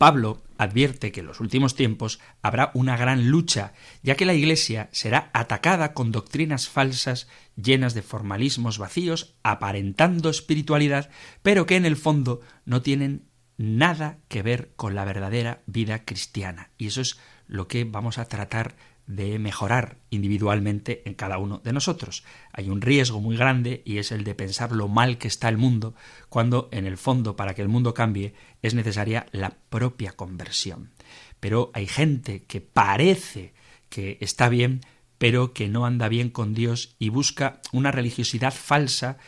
Pablo 0.00 0.42
advierte 0.56 1.12
que 1.12 1.20
en 1.20 1.26
los 1.26 1.40
últimos 1.40 1.74
tiempos 1.74 2.20
habrá 2.40 2.70
una 2.72 2.96
gran 2.96 3.28
lucha, 3.28 3.74
ya 4.02 4.14
que 4.14 4.24
la 4.24 4.32
Iglesia 4.32 4.88
será 4.92 5.28
atacada 5.34 5.92
con 5.92 6.10
doctrinas 6.10 6.68
falsas 6.68 7.28
llenas 7.54 7.92
de 7.92 8.00
formalismos 8.00 8.78
vacíos, 8.78 9.34
aparentando 9.42 10.30
espiritualidad, 10.30 11.10
pero 11.42 11.66
que 11.66 11.76
en 11.76 11.84
el 11.84 11.96
fondo 11.96 12.40
no 12.64 12.80
tienen 12.80 13.29
nada 13.60 14.20
que 14.28 14.42
ver 14.42 14.72
con 14.74 14.94
la 14.94 15.04
verdadera 15.04 15.60
vida 15.66 16.06
cristiana. 16.06 16.70
Y 16.78 16.86
eso 16.86 17.02
es 17.02 17.18
lo 17.46 17.68
que 17.68 17.84
vamos 17.84 18.16
a 18.16 18.24
tratar 18.24 18.74
de 19.06 19.38
mejorar 19.38 19.98
individualmente 20.08 21.02
en 21.04 21.12
cada 21.12 21.36
uno 21.36 21.58
de 21.58 21.74
nosotros. 21.74 22.24
Hay 22.52 22.70
un 22.70 22.80
riesgo 22.80 23.20
muy 23.20 23.36
grande 23.36 23.82
y 23.84 23.98
es 23.98 24.12
el 24.12 24.24
de 24.24 24.34
pensar 24.34 24.72
lo 24.72 24.88
mal 24.88 25.18
que 25.18 25.28
está 25.28 25.50
el 25.50 25.58
mundo, 25.58 25.94
cuando 26.30 26.70
en 26.72 26.86
el 26.86 26.96
fondo 26.96 27.36
para 27.36 27.52
que 27.52 27.60
el 27.60 27.68
mundo 27.68 27.92
cambie 27.92 28.32
es 28.62 28.72
necesaria 28.72 29.26
la 29.30 29.50
propia 29.68 30.12
conversión. 30.12 30.92
Pero 31.38 31.70
hay 31.74 31.86
gente 31.86 32.44
que 32.44 32.62
parece 32.62 33.52
que 33.90 34.16
está 34.22 34.48
bien, 34.48 34.80
pero 35.18 35.52
que 35.52 35.68
no 35.68 35.84
anda 35.84 36.08
bien 36.08 36.30
con 36.30 36.54
Dios 36.54 36.96
y 36.98 37.10
busca 37.10 37.60
una 37.72 37.90
religiosidad 37.90 38.54
falsa 38.54 39.18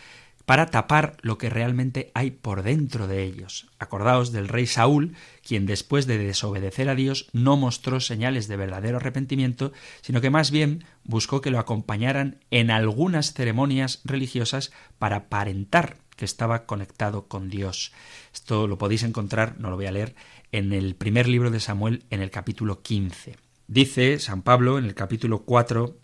para 0.46 0.66
tapar 0.66 1.16
lo 1.22 1.38
que 1.38 1.50
realmente 1.50 2.10
hay 2.14 2.30
por 2.30 2.62
dentro 2.62 3.06
de 3.06 3.22
ellos. 3.22 3.66
Acordaos 3.78 4.32
del 4.32 4.48
rey 4.48 4.66
Saúl, 4.66 5.14
quien 5.46 5.66
después 5.66 6.06
de 6.06 6.18
desobedecer 6.18 6.88
a 6.88 6.94
Dios 6.94 7.28
no 7.32 7.56
mostró 7.56 8.00
señales 8.00 8.48
de 8.48 8.56
verdadero 8.56 8.96
arrepentimiento, 8.96 9.72
sino 10.00 10.20
que 10.20 10.30
más 10.30 10.50
bien 10.50 10.84
buscó 11.04 11.40
que 11.40 11.50
lo 11.50 11.58
acompañaran 11.58 12.38
en 12.50 12.70
algunas 12.70 13.32
ceremonias 13.32 14.00
religiosas 14.04 14.72
para 14.98 15.16
aparentar 15.16 15.98
que 16.16 16.24
estaba 16.24 16.66
conectado 16.66 17.26
con 17.26 17.48
Dios. 17.48 17.92
Esto 18.34 18.66
lo 18.66 18.78
podéis 18.78 19.02
encontrar, 19.02 19.58
no 19.58 19.70
lo 19.70 19.76
voy 19.76 19.86
a 19.86 19.92
leer, 19.92 20.14
en 20.50 20.72
el 20.72 20.94
primer 20.94 21.28
libro 21.28 21.50
de 21.50 21.60
Samuel, 21.60 22.04
en 22.10 22.20
el 22.20 22.30
capítulo 22.30 22.82
15. 22.82 23.36
Dice 23.68 24.18
San 24.18 24.42
Pablo 24.42 24.78
en 24.78 24.84
el 24.84 24.94
capítulo 24.94 25.44
4 25.44 25.96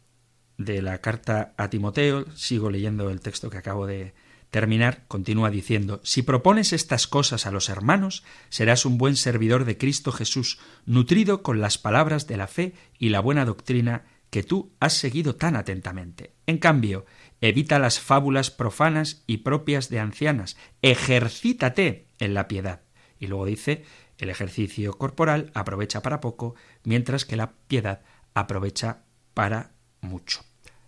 de 0.56 0.82
la 0.82 0.98
carta 0.98 1.54
a 1.56 1.68
Timoteo, 1.68 2.24
sigo 2.34 2.70
leyendo 2.70 3.10
el 3.10 3.20
texto 3.20 3.50
que 3.50 3.58
acabo 3.58 3.86
de, 3.86 4.14
terminar, 4.50 5.04
continúa 5.08 5.50
diciendo, 5.50 6.00
si 6.04 6.22
propones 6.22 6.72
estas 6.72 7.06
cosas 7.06 7.46
a 7.46 7.50
los 7.50 7.68
hermanos, 7.68 8.24
serás 8.48 8.86
un 8.86 8.98
buen 8.98 9.16
servidor 9.16 9.64
de 9.64 9.76
Cristo 9.76 10.12
Jesús, 10.12 10.58
nutrido 10.86 11.42
con 11.42 11.60
las 11.60 11.78
palabras 11.78 12.26
de 12.26 12.36
la 12.36 12.46
fe 12.46 12.74
y 12.98 13.10
la 13.10 13.20
buena 13.20 13.44
doctrina 13.44 14.04
que 14.30 14.42
tú 14.42 14.72
has 14.80 14.94
seguido 14.94 15.36
tan 15.36 15.56
atentamente. 15.56 16.34
En 16.46 16.58
cambio, 16.58 17.06
evita 17.40 17.78
las 17.78 18.00
fábulas 18.00 18.50
profanas 18.50 19.22
y 19.26 19.38
propias 19.38 19.88
de 19.88 20.00
ancianas, 20.00 20.56
ejercítate 20.82 22.06
en 22.18 22.34
la 22.34 22.48
piedad. 22.48 22.82
Y 23.18 23.26
luego 23.26 23.46
dice, 23.46 23.84
el 24.18 24.30
ejercicio 24.30 24.94
corporal 24.94 25.50
aprovecha 25.54 26.02
para 26.02 26.20
poco, 26.20 26.54
mientras 26.84 27.24
que 27.24 27.36
la 27.36 27.52
piedad 27.68 28.02
aprovecha 28.34 29.04
para 29.34 29.72
mucho. 30.00 30.40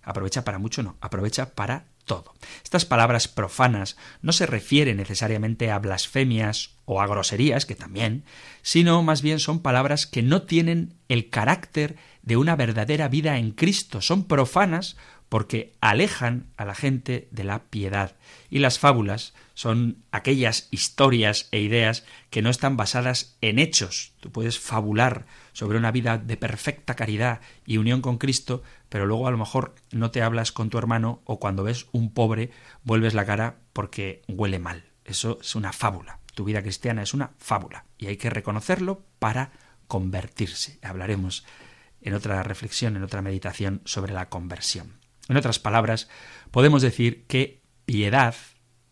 Aprovecha 0.03 0.45
para 0.45 0.59
mucho, 0.59 0.83
no, 0.83 0.97
aprovecha 1.01 1.55
para 1.55 1.90
todo. 2.11 2.35
Estas 2.65 2.85
palabras 2.85 3.29
profanas 3.29 3.97
no 4.21 4.33
se 4.33 4.45
refieren 4.45 4.97
necesariamente 4.97 5.71
a 5.71 5.79
blasfemias 5.79 6.75
o 6.85 7.01
a 7.01 7.07
groserías, 7.07 7.67
que 7.67 7.77
también, 7.77 8.25
sino 8.63 9.01
más 9.05 9.23
bien 9.23 9.39
son 9.39 9.61
palabras 9.61 10.09
que 10.09 10.21
no 10.21 10.43
tienen 10.43 10.95
el 11.09 11.31
carácter 11.31 11.95
de 12.23 12.37
una 12.37 12.57
verdadera 12.57 13.07
vida 13.07 13.39
en 13.39 13.53
Cristo, 13.53 14.01
son 14.01 14.25
profanas 14.25 14.97
porque 15.29 15.73
alejan 15.81 16.47
a 16.57 16.65
la 16.65 16.75
gente 16.75 17.29
de 17.31 17.45
la 17.45 17.63
piedad. 17.67 18.17
Y 18.51 18.59
las 18.59 18.81
fábulas 18.81 19.33
son 19.55 19.99
aquellas 20.11 20.67
historias 20.73 21.47
e 21.53 21.61
ideas 21.61 22.05
que 22.31 22.43
no 22.43 22.51
están 22.51 22.77
basadas 22.77 23.37
en 23.41 23.61
hechos. 23.61 24.11
Tú 24.19 24.33
puedes 24.33 24.59
fabular 24.59 25.27
sobre 25.53 25.79
una 25.79 25.93
vida 25.93 26.19
de 26.19 26.37
perfecta 26.37 26.97
caridad 26.97 27.41
y 27.65 27.77
unión 27.77 28.01
con 28.01 28.19
Cristo, 28.19 28.65
pero 28.91 29.07
luego 29.07 29.27
a 29.27 29.31
lo 29.31 29.39
mejor 29.39 29.75
no 29.93 30.11
te 30.11 30.21
hablas 30.21 30.53
con 30.53 30.69
tu 30.69 30.77
hermano 30.77 31.23
o 31.25 31.41
cuando 31.41 31.65
ves 31.65 31.87
un 31.93 32.13
pobre 32.13 32.51
vuelves 32.85 33.15
la 33.15 33.25
cara 33.25 33.61
porque 33.73 34.21
huele 34.29 34.59
mal. 34.59 34.85
Eso 35.07 35.39
es 35.41 35.55
una 35.55 35.73
fábula. 35.73 36.21
Tu 36.35 36.45
vida 36.45 36.61
cristiana 36.61 37.03
es 37.03 37.15
una 37.15 37.33
fábula 37.39 37.87
y 37.97 38.09
hay 38.09 38.19
que 38.19 38.29
reconocerlo 38.29 39.07
para 39.19 39.53
convertirse. 39.87 40.79
Hablaremos 40.83 41.47
en 42.03 42.15
otra 42.15 42.43
reflexión, 42.43 42.97
en 42.97 43.03
otra 43.03 43.23
meditación 43.23 43.81
sobre 43.85 44.13
la 44.13 44.29
conversión. 44.29 44.99
En 45.29 45.37
otras 45.37 45.59
palabras, 45.59 46.09
podemos 46.51 46.83
decir 46.83 47.27
que 47.27 47.63
piedad 47.87 48.35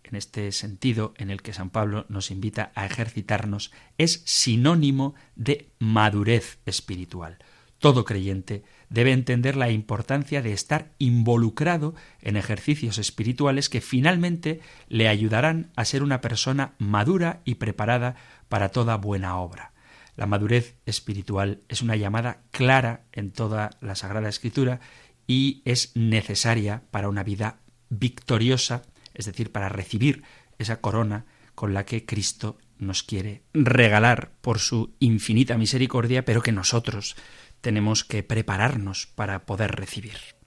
en 0.08 0.16
este 0.16 0.52
sentido 0.52 1.14
en 1.16 1.30
el 1.30 1.42
que 1.42 1.52
San 1.52 1.70
Pablo 1.70 2.06
nos 2.08 2.30
invita 2.30 2.72
a 2.74 2.87
ejercitarnos, 2.87 3.72
es 3.98 4.22
sinónimo 4.24 5.14
de 5.37 5.70
madurez 5.78 6.61
espiritual. 6.64 7.38
Todo 7.78 8.04
creyente 8.04 8.64
debe 8.90 9.12
entender 9.12 9.54
la 9.54 9.70
importancia 9.70 10.42
de 10.42 10.52
estar 10.52 10.90
involucrado 10.98 11.94
en 12.20 12.36
ejercicios 12.36 12.98
espirituales 12.98 13.68
que 13.68 13.80
finalmente 13.80 14.60
le 14.88 15.08
ayudarán 15.08 15.70
a 15.76 15.84
ser 15.84 16.02
una 16.02 16.20
persona 16.20 16.74
madura 16.78 17.40
y 17.44 17.56
preparada 17.56 18.16
para 18.48 18.70
toda 18.70 18.96
buena 18.96 19.36
obra. 19.36 19.72
La 20.16 20.26
madurez 20.26 20.74
espiritual 20.86 21.62
es 21.68 21.80
una 21.80 21.94
llamada 21.94 22.42
clara 22.50 23.04
en 23.12 23.30
toda 23.30 23.70
la 23.80 23.94
Sagrada 23.94 24.28
Escritura 24.28 24.80
y 25.28 25.62
es 25.64 25.92
necesaria 25.94 26.82
para 26.90 27.08
una 27.08 27.22
vida 27.22 27.60
victoriosa, 27.90 28.82
es 29.14 29.26
decir, 29.26 29.52
para 29.52 29.68
recibir 29.68 30.24
esa 30.58 30.80
corona 30.80 31.26
con 31.54 31.74
la 31.74 31.84
que 31.84 32.04
Cristo 32.04 32.58
nos 32.78 33.02
quiere 33.02 33.42
regalar 33.52 34.32
por 34.40 34.58
su 34.58 34.94
infinita 34.98 35.56
misericordia, 35.56 36.24
pero 36.24 36.42
que 36.42 36.52
nosotros 36.52 37.16
tenemos 37.61 38.05
que 38.05 38.23
prepararnos 38.23 39.07
para 39.07 39.47
poder 39.47 39.73
recibir. 39.73 40.38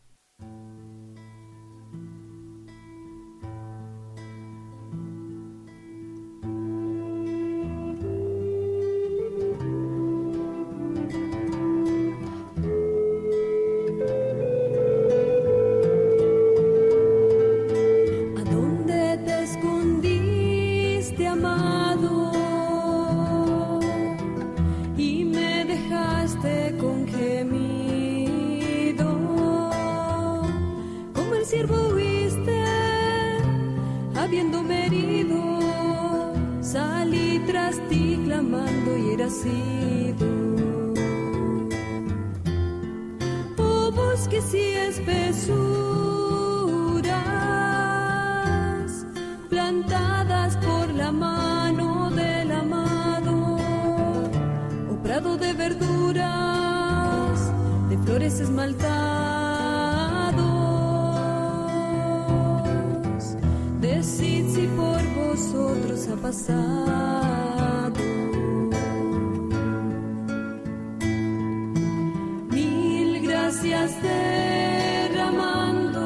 gracias 73.61 74.01
derramando. 74.01 75.99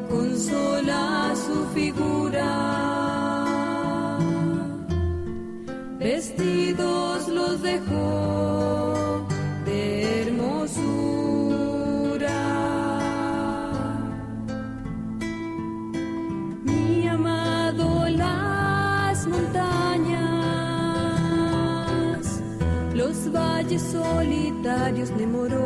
consola 0.08 1.34
su 1.34 1.66
figura. 1.74 2.81
Solitarios 23.78 25.10
nemorosos, 25.12 25.62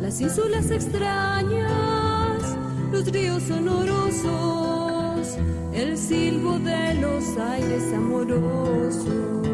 las 0.00 0.20
ínsulas 0.20 0.70
extrañas, 0.70 2.56
los 2.92 3.06
ríos 3.06 3.42
sonorosos, 3.42 5.36
el 5.72 5.96
silbo 5.98 6.58
de 6.58 6.94
los 6.94 7.24
aires 7.36 7.92
amorosos. 7.94 9.46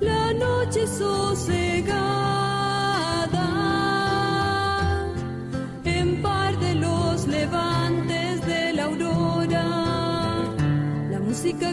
La 0.00 0.32
noche 0.32 0.86
sosegada 0.86 2.25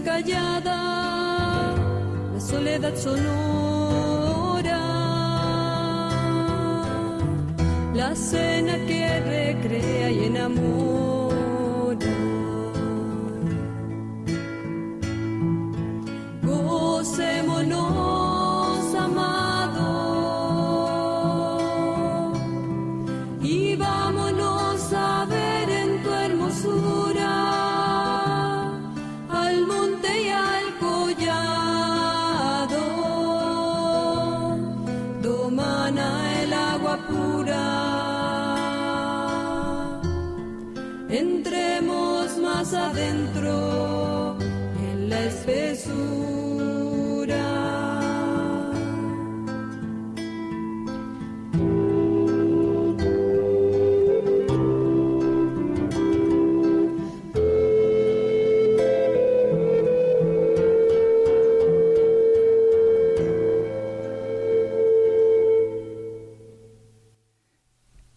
callada, 0.01 1.75
la 2.33 2.39
soledad 2.39 2.95
sonora, 2.95 4.79
la 7.93 8.15
cena 8.15 8.75
que 8.87 9.19
recrea 9.19 10.11
y 10.11 10.25
enamora. 10.25 11.22
Adentro 42.73 44.37
en 44.79 45.09
la 45.09 45.23
espesura. 45.25 46.13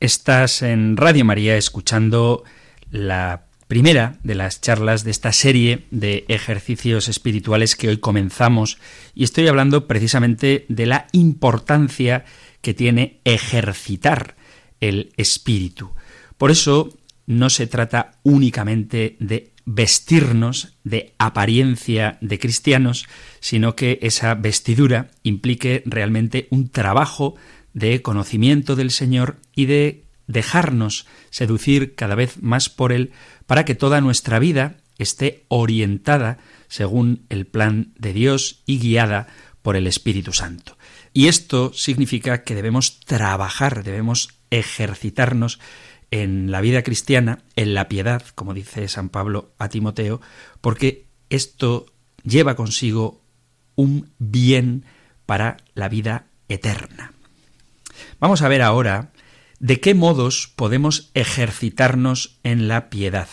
Estás 0.01 0.63
en 0.63 0.97
Radio 0.97 1.25
María 1.25 1.57
escuchando 1.57 2.45
la 2.91 3.46
primera 3.69 4.19
de 4.23 4.35
las 4.35 4.61
charlas 4.61 5.05
de 5.05 5.11
esta 5.11 5.33
serie 5.33 5.87
de 5.91 6.25
ejercicios 6.29 7.09
espirituales 7.09 7.77
que 7.77 7.89
hoy 7.89 7.99
comenzamos 7.99 8.79
y 9.15 9.25
estoy 9.25 9.49
hablando 9.49 9.87
precisamente 9.87 10.67
de 10.69 10.87
la 10.87 11.07
importancia 11.13 12.25
que 12.61 12.75
tiene 12.75 13.21
ejercitar 13.25 14.37
el 14.81 15.13
espíritu. 15.17 15.91
Por 16.37 16.51
eso 16.51 16.97
no 17.27 17.51
se 17.51 17.67
trata 17.67 18.13
únicamente 18.23 19.17
de 19.19 19.53
vestirnos 19.65 20.75
de 20.85 21.15
apariencia 21.19 22.19
de 22.21 22.39
cristianos, 22.39 23.07
sino 23.41 23.75
que 23.75 23.99
esa 24.01 24.35
vestidura 24.35 25.11
implique 25.25 25.83
realmente 25.87 26.47
un 26.51 26.69
trabajo 26.69 27.35
de 27.75 28.01
conocimiento 28.01 28.77
del 28.77 28.93
Señor 28.93 29.37
y 29.55 29.67
de 29.67 30.06
dejarnos 30.27 31.07
seducir 31.31 31.95
cada 31.95 32.15
vez 32.15 32.43
más 32.43 32.69
por 32.69 32.93
Él 32.93 33.13
para 33.47 33.65
que 33.65 33.75
toda 33.75 34.01
nuestra 34.01 34.39
vida 34.39 34.77
esté 34.99 35.45
orientada 35.49 36.39
según 36.69 37.27
el 37.29 37.47
plan 37.47 37.93
de 37.99 38.13
Dios 38.13 38.63
y 38.67 38.79
guiada 38.79 39.29
por 39.63 39.77
el 39.77 39.87
Espíritu 39.87 40.33
Santo. 40.33 40.77
Y 41.13 41.29
esto 41.29 41.73
significa 41.73 42.43
que 42.43 42.55
debemos 42.55 43.01
trabajar, 43.01 43.85
debemos 43.85 44.35
ejercitarnos 44.51 45.61
en 46.11 46.51
la 46.51 46.61
vida 46.61 46.83
cristiana, 46.83 47.41
en 47.57 47.75
la 47.75 47.89
piedad, 47.89 48.23
como 48.35 48.55
dice 48.55 48.89
San 48.89 49.09
Pablo 49.09 49.53
a 49.59 49.69
Timoteo, 49.69 50.21
porque 50.61 51.07
esto 51.31 51.87
lleva 52.23 52.55
consigo 52.55 53.23
un 53.75 54.11
bien 54.19 54.85
para 55.27 55.59
la 55.75 55.89
vida 55.89 56.27
eterna. 56.49 57.13
Vamos 58.21 58.43
a 58.43 58.49
ver 58.49 58.63
ahora 58.63 59.11
de 59.59 59.81
qué 59.81 59.95
modos 59.95 60.53
podemos 60.55 61.11
ejercitarnos 61.15 62.39
en 62.43 62.69
la 62.69 62.91
piedad, 62.91 63.29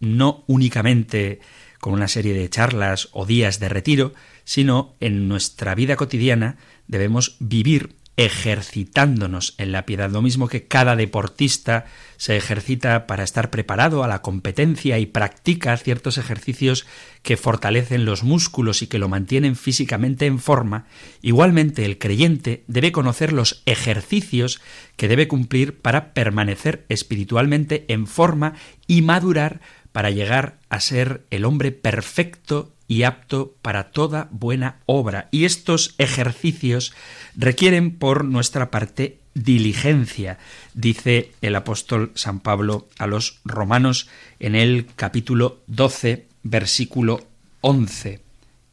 no 0.00 0.44
únicamente 0.46 1.40
con 1.80 1.92
una 1.92 2.08
serie 2.08 2.34
de 2.34 2.48
charlas 2.48 3.08
o 3.12 3.26
días 3.26 3.60
de 3.60 3.68
retiro, 3.68 4.12
sino 4.44 4.94
en 5.00 5.28
nuestra 5.28 5.74
vida 5.74 5.96
cotidiana 5.96 6.56
debemos 6.86 7.36
vivir 7.40 7.96
ejercitándonos 8.16 9.54
en 9.58 9.72
la 9.72 9.86
piedad, 9.86 10.10
lo 10.10 10.22
mismo 10.22 10.48
que 10.48 10.66
cada 10.66 10.94
deportista 10.94 11.86
se 12.16 12.36
ejercita 12.36 13.06
para 13.06 13.24
estar 13.24 13.50
preparado 13.50 14.04
a 14.04 14.08
la 14.08 14.22
competencia 14.22 14.98
y 14.98 15.06
practica 15.06 15.76
ciertos 15.76 16.16
ejercicios 16.16 16.86
que 17.22 17.36
fortalecen 17.36 18.04
los 18.04 18.22
músculos 18.22 18.82
y 18.82 18.86
que 18.86 18.98
lo 19.00 19.08
mantienen 19.08 19.56
físicamente 19.56 20.26
en 20.26 20.38
forma, 20.38 20.86
igualmente 21.22 21.84
el 21.84 21.98
creyente 21.98 22.62
debe 22.68 22.92
conocer 22.92 23.32
los 23.32 23.62
ejercicios 23.66 24.60
que 24.96 25.08
debe 25.08 25.26
cumplir 25.26 25.80
para 25.80 26.12
permanecer 26.14 26.84
espiritualmente 26.88 27.84
en 27.88 28.06
forma 28.06 28.54
y 28.86 29.02
madurar 29.02 29.60
para 29.90 30.10
llegar 30.10 30.58
a 30.68 30.80
ser 30.80 31.24
el 31.30 31.44
hombre 31.44 31.72
perfecto 31.72 32.73
y 32.94 33.02
apto 33.02 33.56
para 33.60 33.90
toda 33.90 34.28
buena 34.30 34.76
obra. 34.86 35.26
Y 35.32 35.46
estos 35.46 35.96
ejercicios 35.98 36.94
requieren 37.36 37.98
por 37.98 38.24
nuestra 38.24 38.70
parte 38.70 39.18
diligencia, 39.34 40.38
dice 40.74 41.32
el 41.42 41.56
apóstol 41.56 42.12
San 42.14 42.38
Pablo 42.38 42.88
a 42.96 43.08
los 43.08 43.40
romanos 43.44 44.08
en 44.38 44.54
el 44.54 44.86
capítulo 44.94 45.58
12, 45.66 46.28
versículo 46.44 47.26
11. 47.62 48.23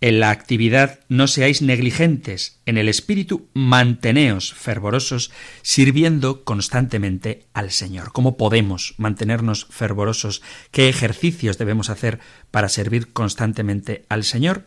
En 0.03 0.19
la 0.19 0.31
actividad 0.31 0.99
no 1.09 1.27
seáis 1.27 1.61
negligentes, 1.61 2.59
en 2.65 2.79
el 2.79 2.89
espíritu 2.89 3.49
manteneos 3.53 4.51
fervorosos, 4.51 5.29
sirviendo 5.61 6.43
constantemente 6.43 7.45
al 7.53 7.69
Señor. 7.69 8.11
¿Cómo 8.11 8.35
podemos 8.35 8.95
mantenernos 8.97 9.67
fervorosos? 9.69 10.41
¿Qué 10.71 10.89
ejercicios 10.89 11.59
debemos 11.59 11.91
hacer 11.91 12.19
para 12.49 12.67
servir 12.67 13.13
constantemente 13.13 14.05
al 14.09 14.23
Señor? 14.23 14.65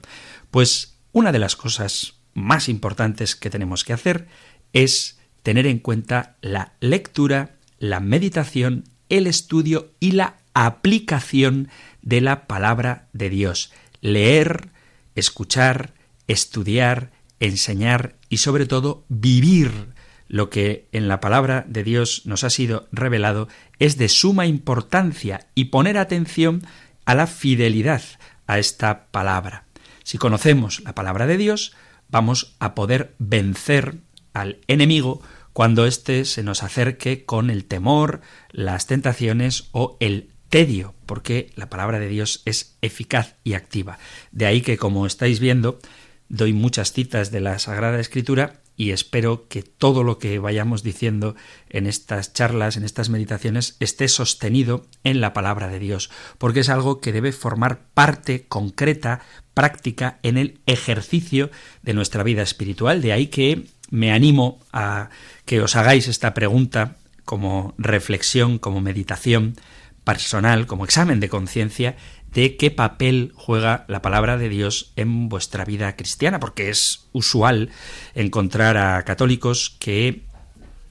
Pues 0.52 0.98
una 1.10 1.32
de 1.32 1.40
las 1.40 1.56
cosas 1.56 2.14
más 2.32 2.68
importantes 2.68 3.34
que 3.34 3.50
tenemos 3.50 3.82
que 3.82 3.92
hacer 3.92 4.28
es 4.72 5.18
tener 5.42 5.66
en 5.66 5.80
cuenta 5.80 6.36
la 6.42 6.74
lectura, 6.78 7.56
la 7.80 7.98
meditación, 7.98 8.84
el 9.08 9.26
estudio 9.26 9.90
y 9.98 10.12
la 10.12 10.36
aplicación 10.54 11.70
de 12.02 12.20
la 12.20 12.46
palabra 12.46 13.08
de 13.12 13.30
Dios. 13.30 13.72
Leer, 14.00 14.73
escuchar, 15.14 15.94
estudiar, 16.26 17.12
enseñar 17.40 18.16
y 18.28 18.38
sobre 18.38 18.66
todo 18.66 19.04
vivir 19.08 19.94
lo 20.28 20.50
que 20.50 20.88
en 20.92 21.08
la 21.08 21.20
palabra 21.20 21.64
de 21.68 21.84
Dios 21.84 22.22
nos 22.24 22.44
ha 22.44 22.50
sido 22.50 22.88
revelado 22.92 23.48
es 23.78 23.98
de 23.98 24.08
suma 24.08 24.46
importancia 24.46 25.46
y 25.54 25.66
poner 25.66 25.98
atención 25.98 26.62
a 27.04 27.14
la 27.14 27.26
fidelidad 27.26 28.02
a 28.46 28.58
esta 28.58 29.06
palabra. 29.10 29.66
Si 30.02 30.18
conocemos 30.18 30.80
la 30.80 30.94
palabra 30.94 31.26
de 31.26 31.36
Dios, 31.36 31.74
vamos 32.08 32.56
a 32.58 32.74
poder 32.74 33.14
vencer 33.18 33.98
al 34.32 34.58
enemigo 34.66 35.22
cuando 35.52 35.86
éste 35.86 36.24
se 36.24 36.42
nos 36.42 36.62
acerque 36.62 37.24
con 37.24 37.48
el 37.48 37.64
temor, 37.64 38.20
las 38.50 38.86
tentaciones 38.86 39.68
o 39.70 39.96
el 40.00 40.33
tedio, 40.54 40.94
porque 41.06 41.50
la 41.56 41.68
palabra 41.68 41.98
de 41.98 42.06
Dios 42.06 42.42
es 42.44 42.76
eficaz 42.80 43.34
y 43.42 43.54
activa. 43.54 43.98
De 44.30 44.46
ahí 44.46 44.60
que, 44.60 44.76
como 44.78 45.04
estáis 45.04 45.40
viendo, 45.40 45.80
doy 46.28 46.52
muchas 46.52 46.92
citas 46.92 47.32
de 47.32 47.40
la 47.40 47.58
Sagrada 47.58 47.98
Escritura 47.98 48.60
y 48.76 48.92
espero 48.92 49.48
que 49.48 49.64
todo 49.64 50.04
lo 50.04 50.20
que 50.20 50.38
vayamos 50.38 50.84
diciendo 50.84 51.34
en 51.70 51.88
estas 51.88 52.34
charlas, 52.34 52.76
en 52.76 52.84
estas 52.84 53.08
meditaciones, 53.08 53.74
esté 53.80 54.06
sostenido 54.06 54.86
en 55.02 55.20
la 55.20 55.32
palabra 55.32 55.66
de 55.66 55.80
Dios, 55.80 56.08
porque 56.38 56.60
es 56.60 56.68
algo 56.68 57.00
que 57.00 57.10
debe 57.10 57.32
formar 57.32 57.80
parte 57.92 58.44
concreta, 58.46 59.22
práctica, 59.54 60.20
en 60.22 60.38
el 60.38 60.60
ejercicio 60.66 61.50
de 61.82 61.94
nuestra 61.94 62.22
vida 62.22 62.42
espiritual. 62.42 63.02
De 63.02 63.12
ahí 63.12 63.26
que 63.26 63.66
me 63.90 64.12
animo 64.12 64.60
a 64.72 65.10
que 65.46 65.60
os 65.60 65.74
hagáis 65.74 66.06
esta 66.06 66.32
pregunta 66.32 66.94
como 67.24 67.74
reflexión, 67.76 68.58
como 68.58 68.80
meditación, 68.80 69.56
personal, 70.04 70.66
como 70.66 70.84
examen 70.84 71.20
de 71.20 71.28
conciencia, 71.28 71.96
de 72.32 72.56
qué 72.56 72.70
papel 72.70 73.32
juega 73.36 73.84
la 73.88 74.02
palabra 74.02 74.36
de 74.36 74.48
Dios 74.48 74.92
en 74.96 75.28
vuestra 75.28 75.64
vida 75.64 75.96
cristiana, 75.96 76.40
porque 76.40 76.68
es 76.68 77.06
usual 77.12 77.70
encontrar 78.14 78.76
a 78.76 79.02
católicos 79.04 79.76
que 79.78 80.22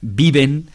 viven 0.00 0.68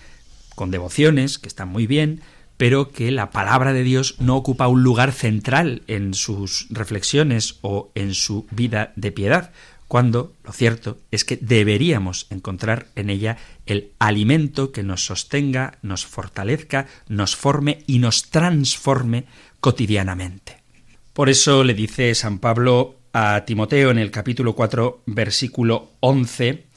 con 0.55 0.71
devociones, 0.71 1.39
que 1.39 1.47
están 1.47 1.69
muy 1.69 1.87
bien, 1.87 2.21
pero 2.57 2.91
que 2.91 3.11
la 3.11 3.31
palabra 3.31 3.73
de 3.73 3.83
Dios 3.83 4.15
no 4.19 4.35
ocupa 4.35 4.67
un 4.67 4.83
lugar 4.83 5.11
central 5.13 5.81
en 5.87 6.13
sus 6.13 6.67
reflexiones 6.69 7.57
o 7.61 7.91
en 7.95 8.13
su 8.13 8.47
vida 8.51 8.91
de 8.95 9.11
piedad, 9.11 9.51
cuando 9.87 10.33
lo 10.43 10.51
cierto 10.51 10.99
es 11.09 11.25
que 11.25 11.37
deberíamos 11.37 12.27
encontrar 12.29 12.85
en 12.95 13.09
ella 13.09 13.37
el 13.71 13.91
alimento 13.99 14.71
que 14.71 14.83
nos 14.83 15.05
sostenga, 15.05 15.77
nos 15.81 16.05
fortalezca, 16.05 16.87
nos 17.07 17.35
forme 17.35 17.83
y 17.87 17.99
nos 17.99 18.29
transforme 18.29 19.25
cotidianamente. 19.59 20.57
Por 21.13 21.29
eso 21.29 21.63
le 21.63 21.73
dice 21.73 22.13
San 22.15 22.39
Pablo 22.39 22.99
a 23.13 23.43
Timoteo 23.45 23.91
en 23.91 23.97
el 23.97 24.11
capítulo 24.11 24.55
4, 24.55 25.03
versículo 25.05 25.91
11, 25.99 26.69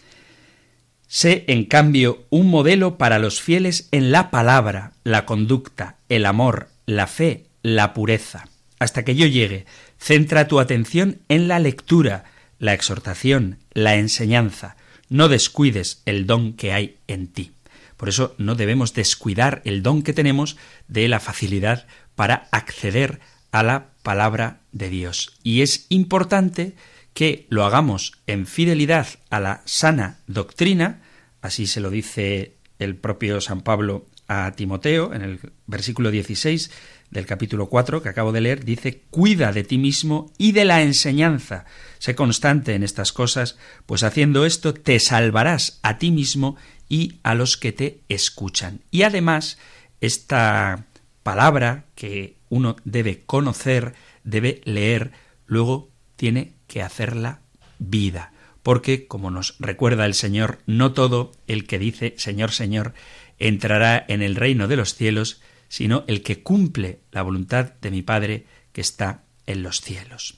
Sé, 1.06 1.44
en 1.48 1.66
cambio, 1.66 2.24
un 2.30 2.48
modelo 2.48 2.96
para 2.96 3.18
los 3.18 3.42
fieles 3.42 3.86
en 3.90 4.12
la 4.12 4.30
palabra, 4.30 4.92
la 5.04 5.26
conducta, 5.26 5.96
el 6.08 6.24
amor, 6.24 6.68
la 6.86 7.06
fe, 7.06 7.48
la 7.62 7.92
pureza. 7.92 8.48
Hasta 8.78 9.04
que 9.04 9.14
yo 9.14 9.26
llegue, 9.26 9.66
centra 9.98 10.48
tu 10.48 10.58
atención 10.58 11.20
en 11.28 11.48
la 11.48 11.58
lectura, 11.58 12.24
la 12.58 12.72
exhortación, 12.72 13.58
la 13.74 13.96
enseñanza. 13.96 14.76
No 15.12 15.28
descuides 15.28 16.00
el 16.06 16.26
don 16.26 16.54
que 16.54 16.72
hay 16.72 16.96
en 17.06 17.26
ti. 17.26 17.52
Por 17.98 18.08
eso 18.08 18.34
no 18.38 18.54
debemos 18.54 18.94
descuidar 18.94 19.60
el 19.66 19.82
don 19.82 20.00
que 20.00 20.14
tenemos 20.14 20.56
de 20.88 21.06
la 21.06 21.20
facilidad 21.20 21.86
para 22.14 22.48
acceder 22.50 23.20
a 23.50 23.62
la 23.62 23.90
palabra 24.02 24.60
de 24.72 24.88
Dios. 24.88 25.36
Y 25.42 25.60
es 25.60 25.84
importante 25.90 26.74
que 27.12 27.46
lo 27.50 27.66
hagamos 27.66 28.14
en 28.26 28.46
fidelidad 28.46 29.06
a 29.28 29.38
la 29.38 29.60
sana 29.66 30.20
doctrina, 30.28 31.02
así 31.42 31.66
se 31.66 31.80
lo 31.80 31.90
dice 31.90 32.56
el 32.78 32.96
propio 32.96 33.42
San 33.42 33.60
Pablo 33.60 34.06
a 34.28 34.52
Timoteo 34.52 35.12
en 35.12 35.20
el 35.20 35.40
versículo 35.66 36.10
16 36.10 36.70
del 37.12 37.26
capítulo 37.26 37.68
4 37.68 38.02
que 38.02 38.08
acabo 38.08 38.32
de 38.32 38.40
leer, 38.40 38.64
dice, 38.64 39.02
cuida 39.10 39.52
de 39.52 39.64
ti 39.64 39.76
mismo 39.76 40.32
y 40.38 40.52
de 40.52 40.64
la 40.64 40.82
enseñanza. 40.82 41.66
Sé 41.98 42.14
constante 42.14 42.74
en 42.74 42.82
estas 42.82 43.12
cosas, 43.12 43.58
pues 43.84 44.02
haciendo 44.02 44.46
esto 44.46 44.72
te 44.72 44.98
salvarás 44.98 45.78
a 45.82 45.98
ti 45.98 46.10
mismo 46.10 46.56
y 46.88 47.20
a 47.22 47.34
los 47.34 47.58
que 47.58 47.72
te 47.72 48.00
escuchan. 48.08 48.80
Y 48.90 49.02
además, 49.02 49.58
esta 50.00 50.86
palabra 51.22 51.84
que 51.94 52.36
uno 52.48 52.76
debe 52.84 53.20
conocer, 53.20 53.94
debe 54.24 54.62
leer, 54.64 55.12
luego 55.46 55.90
tiene 56.16 56.54
que 56.66 56.82
hacerla 56.82 57.40
vida. 57.78 58.32
Porque, 58.62 59.06
como 59.06 59.30
nos 59.30 59.56
recuerda 59.58 60.06
el 60.06 60.14
Señor, 60.14 60.60
no 60.66 60.92
todo 60.92 61.32
el 61.46 61.66
que 61.66 61.78
dice 61.78 62.14
Señor, 62.16 62.52
Señor, 62.52 62.94
entrará 63.38 64.02
en 64.08 64.22
el 64.22 64.34
reino 64.34 64.66
de 64.66 64.76
los 64.76 64.94
cielos, 64.94 65.42
sino 65.72 66.04
el 66.06 66.22
que 66.22 66.42
cumple 66.42 67.00
la 67.12 67.22
voluntad 67.22 67.72
de 67.80 67.90
mi 67.90 68.02
Padre 68.02 68.44
que 68.74 68.82
está 68.82 69.22
en 69.46 69.62
los 69.62 69.80
cielos. 69.80 70.34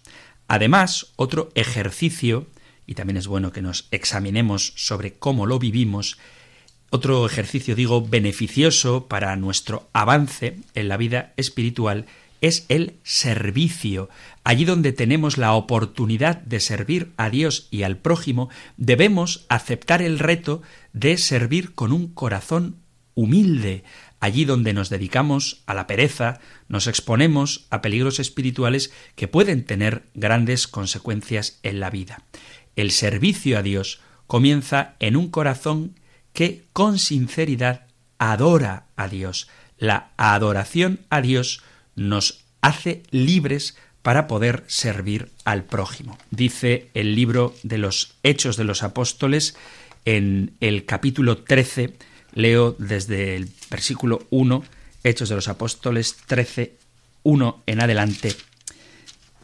Además, 0.47 1.09
otro 1.17 1.51
ejercicio, 1.57 2.47
y 2.87 2.95
también 2.95 3.17
es 3.17 3.27
bueno 3.27 3.51
que 3.51 3.61
nos 3.61 3.89
examinemos 3.91 4.75
sobre 4.77 5.15
cómo 5.15 5.47
lo 5.47 5.59
vivimos, 5.59 6.19
otro 6.91 7.27
ejercicio, 7.27 7.75
digo, 7.75 8.01
beneficioso 8.01 9.09
para 9.09 9.35
nuestro 9.35 9.89
avance 9.93 10.57
en 10.77 10.87
la 10.87 10.97
vida 10.97 11.33
espiritual 11.37 12.07
es 12.41 12.65
el 12.69 12.95
servicio. 13.03 14.09
Allí 14.45 14.65
donde 14.65 14.93
tenemos 14.93 15.37
la 15.37 15.55
oportunidad 15.55 16.37
de 16.43 16.61
servir 16.61 17.11
a 17.17 17.29
Dios 17.29 17.67
y 17.73 17.83
al 17.83 17.97
prójimo, 17.97 18.51
debemos 18.77 19.47
aceptar 19.49 20.01
el 20.01 20.21
reto 20.21 20.63
de 20.93 21.19
servir 21.19 21.75
con 21.75 21.91
un 21.91 22.07
corazón 22.07 22.77
humilde, 23.17 23.85
Allí 24.25 24.47
donde 24.47 24.73
nos 24.73 24.89
dedicamos 24.89 25.61
a 25.67 25.75
la 25.75 25.87
pereza, 25.87 26.41
nos 26.67 26.87
exponemos 26.87 27.67
a 27.69 27.83
peligros 27.83 28.21
espirituales 28.21 28.91
que 29.17 29.29
pueden 29.29 29.67
tener 29.67 30.05
grandes 30.15 30.67
consecuencias 30.67 31.59
en 31.63 31.79
la 31.79 31.91
vida. 31.91 32.23
El 32.75 32.91
servicio 32.91 33.59
a 33.59 33.63
Dios 33.63 34.01
comienza 34.27 34.95
en 34.99 35.17
un 35.17 35.29
corazón 35.29 36.01
que 36.33 36.65
con 36.73 36.99
sinceridad 36.99 37.87
adora 38.17 38.87
a 38.97 39.09
Dios, 39.09 39.51
La 39.77 40.13
adoración 40.17 41.01
a 41.11 41.21
Dios 41.21 41.63
nos 41.95 42.47
hace 42.63 43.03
libres 43.11 43.77
para 44.01 44.27
poder 44.27 44.65
servir 44.69 45.33
al 45.45 45.65
prójimo. 45.65 46.17
Dice 46.31 46.89
el 46.95 47.15
libro 47.15 47.55
de 47.63 47.77
los 47.77 48.15
Hechos 48.23 48.57
de 48.57 48.65
los 48.65 48.85
Apóstoles 48.85 49.55
en 50.07 50.55
el 50.61 50.87
capítulo 50.87 51.45
13, 51.45 51.99
leo 52.35 52.77
desde 52.79 53.37
el 53.37 53.49
versículo 53.71 54.27
1, 54.31 54.63
Hechos 55.03 55.29
de 55.29 55.35
los 55.35 55.49
Apóstoles 55.49 56.17
13, 56.27 56.77
1 57.23 57.63
en 57.67 57.83
adelante. 57.83 58.35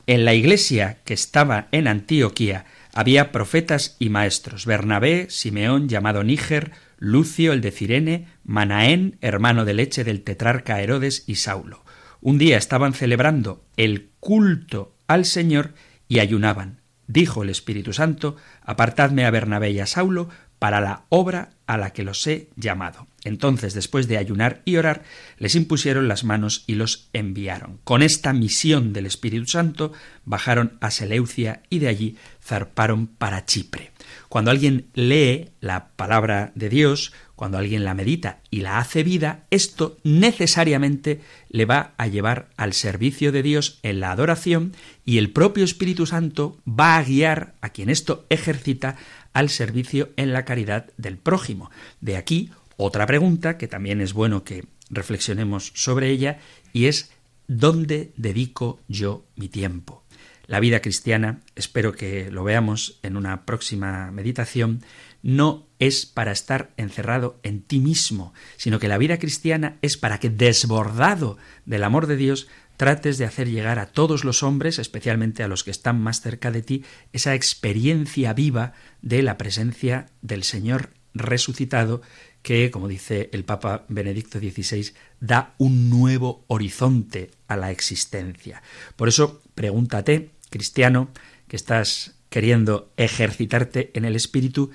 En 0.07 0.25
la 0.25 0.35
iglesia 0.35 0.99
que 1.05 1.15
estaba 1.15 1.69
en 1.73 1.87
Antioquía 1.87 2.67
había 2.93 3.31
profetas 3.33 3.97
y 3.99 4.09
maestros, 4.09 4.67
Bernabé, 4.67 5.27
Simeón 5.31 5.89
llamado 5.89 6.25
Níger, 6.25 6.73
Lucio 6.99 7.53
el 7.53 7.61
de 7.61 7.71
Cirene, 7.71 8.27
Manaén, 8.45 9.17
hermano 9.21 9.65
de 9.65 9.75
leche 9.75 10.05
del 10.05 10.23
tetrarca 10.23 10.81
Herodes 10.81 11.25
y 11.27 11.37
Saulo. 11.37 11.85
Un 12.21 12.37
día 12.37 12.59
estaban 12.59 12.93
celebrando 12.93 13.65
el 13.77 14.11
culto 14.21 14.95
al 15.07 15.25
Señor 15.25 15.73
y 16.09 16.19
ayunaban. 16.19 16.81
Dijo 17.07 17.43
el 17.43 17.51
Espíritu 17.51 17.93
Santo, 17.93 18.37
apartadme 18.63 19.25
a 19.25 19.31
Bernabé 19.31 19.71
y 19.71 19.81
a 19.81 19.87
Saulo 19.87 20.29
para 20.61 20.81
la 20.81 21.03
obra 21.09 21.51
a 21.67 21.77
la 21.79 21.93
que 21.93 22.05
los 22.05 22.25
he 22.29 22.51
llamado. 22.55 23.09
Entonces, 23.25 23.75
después 23.75 24.09
de 24.09 24.19
ayunar 24.19 24.63
y 24.65 24.77
orar, 24.77 25.03
les 25.39 25.55
impusieron 25.55 26.07
las 26.07 26.23
manos 26.23 26.65
y 26.67 26.75
los 26.75 27.09
enviaron. 27.13 27.79
Con 27.85 28.03
esta 28.03 28.33
misión 28.33 28.93
del 28.93 29.07
Espíritu 29.07 29.47
Santo 29.47 29.93
bajaron 30.25 30.79
a 30.81 30.91
Seleucia 30.91 31.63
y 31.71 31.81
de 31.81 31.89
allí 31.89 32.17
zarparon 32.43 33.07
para 33.07 33.47
Chipre. 33.47 33.91
Cuando 34.29 34.51
alguien 34.51 34.87
lee 34.95 35.51
la 35.61 35.89
palabra 35.97 36.53
de 36.55 36.69
Dios, 36.69 37.13
cuando 37.37 37.59
alguien 37.59 37.85
la 37.85 37.95
medita 37.95 38.41
y 38.51 38.61
la 38.61 38.79
hace 38.79 39.03
vida, 39.03 39.45
esto 39.51 39.97
necesariamente 40.05 41.21
le 41.49 41.65
va 41.65 41.95
a 41.97 42.07
llevar 42.07 42.51
al 42.57 42.75
servicio 42.75 43.33
de 43.33 43.43
Dios 43.43 43.79
en 43.83 44.01
la 44.01 44.13
adoración 44.13 44.73
y 45.05 45.19
el 45.19 45.31
propio 45.31 45.65
Espíritu 45.65 46.07
Santo 46.07 46.59
va 46.69 46.97
a 46.97 47.03
guiar 47.03 47.55
a 47.61 47.71
quien 47.71 47.89
esto 47.89 48.27
ejercita 48.29 48.97
al 49.33 49.49
servicio 49.49 50.11
en 50.17 50.33
la 50.33 50.45
caridad 50.45 50.91
del 50.97 51.17
prójimo. 51.17 51.71
De 52.01 52.17
aquí 52.17 52.51
otra 52.77 53.07
pregunta 53.07 53.59
que 53.59 53.69
también 53.69 54.01
es 54.01 54.13
bueno 54.13 54.43
que 54.45 54.65
reflexionemos 54.89 55.73
sobre 55.75 56.09
ella 56.11 56.39
y 56.73 56.87
es 56.87 57.11
¿dónde 57.47 58.13
dedico 58.17 58.81
yo 58.89 59.27
mi 59.37 59.49
tiempo? 59.49 60.05
La 60.47 60.61
vida 60.61 60.81
cristiana, 60.81 61.41
espero 61.55 61.93
que 61.93 62.31
lo 62.31 62.43
veamos 62.43 62.99
en 63.03 63.17
una 63.17 63.45
próxima 63.45 64.11
meditación, 64.11 64.83
no 65.23 65.67
es 65.79 66.07
para 66.07 66.33
estar 66.33 66.71
encerrado 66.77 67.39
en 67.43 67.63
ti 67.63 67.79
mismo, 67.79 68.35
sino 68.57 68.79
que 68.79 68.89
la 68.89 68.99
vida 68.99 69.19
cristiana 69.19 69.77
es 69.83 69.97
para 69.97 70.19
que, 70.19 70.29
desbordado 70.29 71.39
del 71.67 71.85
amor 71.85 72.07
de 72.07 72.17
Dios, 72.17 72.49
trates 72.81 73.19
de 73.19 73.27
hacer 73.27 73.47
llegar 73.47 73.79
a 73.79 73.93
todos 73.93 74.25
los 74.25 74.43
hombres, 74.43 74.79
especialmente 74.79 75.43
a 75.43 75.49
los 75.49 75.65
que 75.65 75.71
están 75.71 76.01
más 76.01 76.23
cerca 76.23 76.51
de 76.51 76.63
ti, 76.63 76.83
esa 77.13 77.35
experiencia 77.35 78.33
viva 78.33 78.73
de 79.03 79.23
la 79.23 79.37
presencia 79.37 80.07
del 80.23 80.45
Señor 80.45 80.89
resucitado 81.13 82.01
que, 82.41 82.71
como 82.71 82.89
dice 82.89 83.29
el 83.35 83.45
Papa 83.45 83.85
Benedicto 83.89 84.39
XVI, 84.39 84.95
da 85.21 85.55
un 85.59 85.91
nuevo 85.91 86.47
horizonte 86.47 87.33
a 87.49 87.59
la 87.59 87.71
existencia. 87.71 88.63
Por 88.97 89.09
eso, 89.09 89.43
pregúntate, 89.55 90.31
cristiano, 90.49 91.11
que 91.49 91.57
estás 91.57 92.15
queriendo 92.31 92.95
ejercitarte 92.97 93.91
en 93.93 94.07
el 94.07 94.17
Espíritu, 94.17 94.71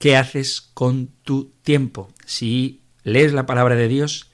¿qué 0.00 0.16
haces 0.16 0.60
con 0.60 1.06
tu 1.22 1.52
tiempo? 1.62 2.12
Si 2.26 2.82
lees 3.04 3.32
la 3.32 3.46
palabra 3.46 3.76
de 3.76 3.86
Dios 3.86 4.32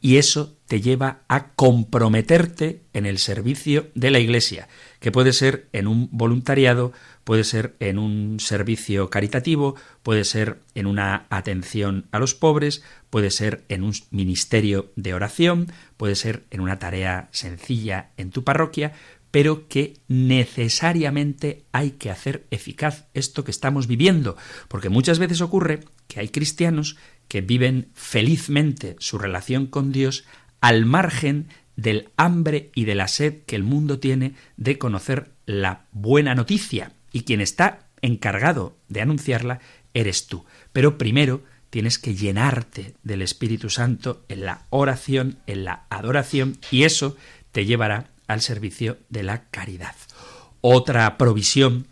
y 0.00 0.16
eso 0.16 0.56
te 0.66 0.80
lleva 0.80 1.22
a 1.28 1.52
comprometerte 1.54 2.82
en 2.92 3.06
el 3.06 3.18
servicio 3.18 3.88
de 3.94 4.10
la 4.10 4.18
Iglesia, 4.18 4.68
que 5.00 5.10
puede 5.10 5.32
ser 5.32 5.68
en 5.72 5.86
un 5.86 6.08
voluntariado, 6.12 6.92
puede 7.24 7.42
ser 7.44 7.74
en 7.80 7.98
un 7.98 8.38
servicio 8.38 9.10
caritativo, 9.10 9.76
puede 10.02 10.24
ser 10.24 10.60
en 10.74 10.86
una 10.86 11.26
atención 11.30 12.06
a 12.12 12.18
los 12.18 12.34
pobres, 12.34 12.82
puede 13.10 13.30
ser 13.30 13.64
en 13.68 13.82
un 13.82 13.92
ministerio 14.10 14.92
de 14.94 15.14
oración, 15.14 15.72
puede 15.96 16.14
ser 16.14 16.44
en 16.50 16.60
una 16.60 16.78
tarea 16.78 17.28
sencilla 17.32 18.10
en 18.16 18.30
tu 18.30 18.44
parroquia, 18.44 18.92
pero 19.30 19.68
que 19.68 19.94
necesariamente 20.08 21.64
hay 21.72 21.92
que 21.92 22.10
hacer 22.10 22.46
eficaz 22.50 23.06
esto 23.14 23.44
que 23.44 23.50
estamos 23.50 23.86
viviendo, 23.86 24.36
porque 24.68 24.88
muchas 24.88 25.18
veces 25.18 25.40
ocurre 25.40 25.80
que 26.06 26.20
hay 26.20 26.28
cristianos 26.28 26.96
que 27.28 27.40
viven 27.40 27.90
felizmente 27.94 28.96
su 28.98 29.18
relación 29.18 29.66
con 29.66 29.92
Dios 29.92 30.24
al 30.60 30.84
margen 30.86 31.48
del 31.76 32.08
hambre 32.16 32.70
y 32.74 32.84
de 32.84 32.96
la 32.96 33.06
sed 33.06 33.42
que 33.46 33.54
el 33.54 33.62
mundo 33.62 34.00
tiene 34.00 34.34
de 34.56 34.78
conocer 34.78 35.30
la 35.46 35.84
buena 35.92 36.34
noticia, 36.34 36.92
y 37.12 37.22
quien 37.22 37.40
está 37.40 37.86
encargado 38.02 38.76
de 38.88 39.00
anunciarla 39.00 39.60
eres 39.94 40.26
tú. 40.26 40.44
Pero 40.72 40.98
primero 40.98 41.42
tienes 41.70 41.98
que 41.98 42.14
llenarte 42.14 42.94
del 43.02 43.22
Espíritu 43.22 43.70
Santo 43.70 44.24
en 44.28 44.44
la 44.44 44.66
oración, 44.70 45.38
en 45.46 45.64
la 45.64 45.84
adoración, 45.90 46.58
y 46.70 46.82
eso 46.82 47.16
te 47.52 47.66
llevará 47.66 48.10
al 48.26 48.40
servicio 48.40 48.98
de 49.08 49.22
la 49.22 49.44
caridad. 49.50 49.94
Otra 50.60 51.16
provisión 51.16 51.86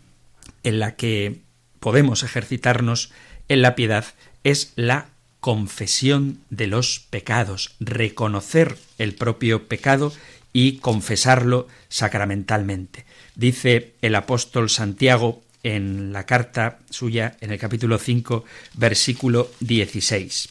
en 0.63 0.79
la 0.79 0.95
que 0.95 1.41
podemos 1.79 2.23
ejercitarnos 2.23 3.11
en 3.47 3.61
la 3.61 3.75
piedad 3.75 4.05
es 4.43 4.73
la 4.75 5.09
confesión 5.47 6.41
de 6.49 6.67
los 6.67 6.99
pecados, 6.99 7.73
reconocer 7.79 8.77
el 8.97 9.15
propio 9.15 9.69
pecado 9.69 10.11
y 10.51 10.79
confesarlo 10.79 11.69
sacramentalmente. 11.87 13.05
Dice 13.33 13.93
el 14.01 14.15
apóstol 14.15 14.69
Santiago 14.69 15.41
en 15.63 16.11
la 16.11 16.25
carta 16.25 16.79
suya 16.89 17.37
en 17.39 17.53
el 17.53 17.59
capítulo 17.59 17.97
5, 17.97 18.43
versículo 18.73 19.49
16. 19.61 20.49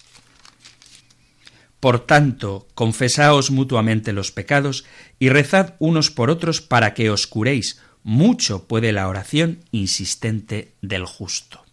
Por 1.78 2.06
tanto, 2.06 2.66
confesaos 2.74 3.50
mutuamente 3.50 4.14
los 4.14 4.32
pecados 4.32 4.86
y 5.18 5.28
rezad 5.28 5.74
unos 5.78 6.10
por 6.10 6.30
otros 6.30 6.62
para 6.62 6.94
que 6.94 7.10
os 7.10 7.26
curéis. 7.26 7.82
Mucho 8.02 8.64
puede 8.64 8.92
la 8.92 9.08
oración 9.08 9.58
insistente 9.72 10.72
del 10.80 11.04
justo. 11.04 11.66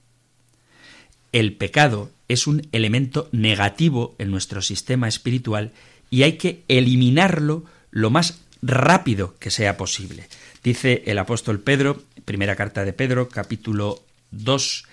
El 1.31 1.55
pecado 1.55 2.11
es 2.27 2.47
un 2.47 2.67
elemento 2.71 3.29
negativo 3.31 4.15
en 4.17 4.31
nuestro 4.31 4.61
sistema 4.61 5.07
espiritual 5.07 5.71
y 6.09 6.23
hay 6.23 6.33
que 6.33 6.63
eliminarlo 6.67 7.65
lo 7.91 8.09
más 8.09 8.41
rápido 8.61 9.35
que 9.39 9.51
sea 9.51 9.77
posible. 9.77 10.27
Dice 10.63 11.03
el 11.05 11.17
apóstol 11.17 11.59
Pedro, 11.59 12.03
primera 12.25 12.55
carta 12.55 12.85
de 12.85 12.93
Pedro, 12.93 13.29
capítulo 13.29 14.01
2, 14.31 14.85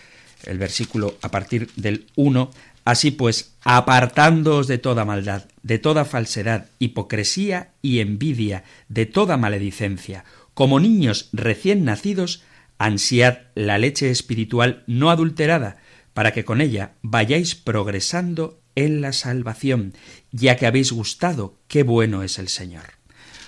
el 0.46 0.58
versículo 0.58 1.16
a 1.22 1.30
partir 1.30 1.70
del 1.76 2.06
1, 2.16 2.50
Así 2.84 3.10
pues, 3.10 3.52
apartándoos 3.62 4.66
de 4.66 4.78
toda 4.78 5.04
maldad, 5.04 5.44
de 5.62 5.78
toda 5.78 6.04
falsedad, 6.04 6.66
hipocresía 6.78 7.70
y 7.82 8.00
envidia, 8.00 8.64
de 8.88 9.06
toda 9.06 9.36
maledicencia, 9.36 10.24
como 10.54 10.80
niños 10.80 11.28
recién 11.32 11.84
nacidos, 11.84 12.42
ansiad 12.78 13.38
la 13.54 13.78
leche 13.78 14.10
espiritual 14.10 14.82
no 14.86 15.10
adulterada, 15.10 15.76
para 16.14 16.32
que 16.32 16.44
con 16.44 16.60
ella 16.60 16.92
vayáis 17.02 17.54
progresando 17.54 18.60
en 18.74 19.00
la 19.00 19.12
salvación, 19.12 19.94
ya 20.32 20.56
que 20.56 20.66
habéis 20.66 20.92
gustado 20.92 21.56
qué 21.68 21.82
bueno 21.82 22.22
es 22.22 22.38
el 22.38 22.48
Señor. 22.48 22.84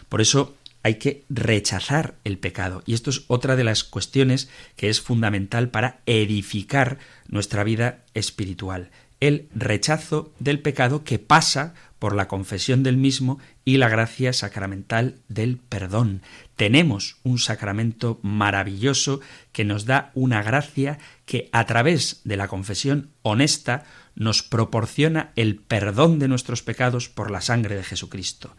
Por 0.08 0.20
eso 0.20 0.54
hay 0.82 0.96
que 0.96 1.24
rechazar 1.28 2.16
el 2.24 2.38
pecado. 2.38 2.82
Y 2.86 2.94
esto 2.94 3.10
es 3.10 3.24
otra 3.28 3.56
de 3.56 3.64
las 3.64 3.84
cuestiones 3.84 4.48
que 4.76 4.88
es 4.88 5.00
fundamental 5.00 5.70
para 5.70 6.00
edificar 6.06 6.98
nuestra 7.28 7.64
vida 7.64 8.04
espiritual. 8.14 8.90
El 9.20 9.48
rechazo 9.54 10.32
del 10.40 10.60
pecado 10.60 11.04
que 11.04 11.20
pasa 11.20 11.74
por 12.02 12.16
la 12.16 12.26
confesión 12.26 12.82
del 12.82 12.96
mismo 12.96 13.38
y 13.64 13.76
la 13.76 13.88
gracia 13.88 14.32
sacramental 14.32 15.20
del 15.28 15.58
perdón. 15.58 16.22
Tenemos 16.56 17.18
un 17.22 17.38
sacramento 17.38 18.18
maravilloso 18.22 19.20
que 19.52 19.64
nos 19.64 19.84
da 19.84 20.10
una 20.14 20.42
gracia 20.42 20.98
que 21.26 21.48
a 21.52 21.64
través 21.64 22.20
de 22.24 22.36
la 22.36 22.48
confesión 22.48 23.10
honesta 23.22 23.84
nos 24.16 24.42
proporciona 24.42 25.30
el 25.36 25.54
perdón 25.54 26.18
de 26.18 26.26
nuestros 26.26 26.64
pecados 26.64 27.08
por 27.08 27.30
la 27.30 27.40
sangre 27.40 27.76
de 27.76 27.84
Jesucristo. 27.84 28.56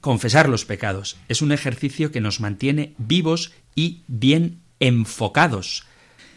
Confesar 0.00 0.48
los 0.48 0.64
pecados 0.64 1.18
es 1.28 1.42
un 1.42 1.52
ejercicio 1.52 2.10
que 2.10 2.22
nos 2.22 2.40
mantiene 2.40 2.94
vivos 2.96 3.52
y 3.74 4.04
bien 4.06 4.62
enfocados. 4.80 5.84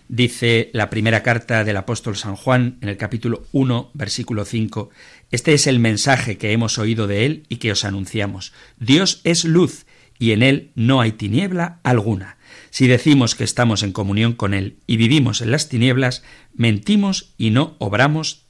Dice 0.10 0.72
la 0.74 0.89
primera 0.89 1.22
carta 1.22 1.64
del 1.64 1.78
apóstol 1.78 2.18
San 2.18 2.36
Juan 2.36 2.80
en 2.82 2.89
el 2.89 2.97
capítulo 2.97 3.45
1, 3.51 3.91
versículo 3.93 4.43
5, 4.43 4.89
Este 5.32 5.54
es 5.54 5.68
el 5.68 5.80
mensaje 5.80 6.38
que 6.38 6.52
hemos 6.52 6.78
oído 6.78 7.08
de 7.08 7.26
él 7.26 7.44
y 7.50 7.58
que 7.58 7.72
os 7.72 7.86
anunciamos. 7.86 8.54
Dios 8.78 9.22
es 9.24 9.46
luz 9.46 9.86
y 10.18 10.32
en 10.32 10.44
él 10.44 10.72
no 10.76 11.02
hay 11.02 11.12
tiniebla 11.12 11.80
alguna. 11.84 12.38
Si 12.72 12.88
decimos 12.88 13.36
que 13.36 13.44
estamos 13.44 13.84
en 13.84 13.92
comunión 13.92 14.34
con 14.34 14.54
él 14.54 14.78
y 14.88 14.98
vivimos 14.98 15.42
en 15.42 15.52
las 15.52 15.70
tinieblas, 15.70 16.24
mentimos 16.54 17.34
y 17.38 17.52
no 17.52 17.76
obramos 17.80 18.46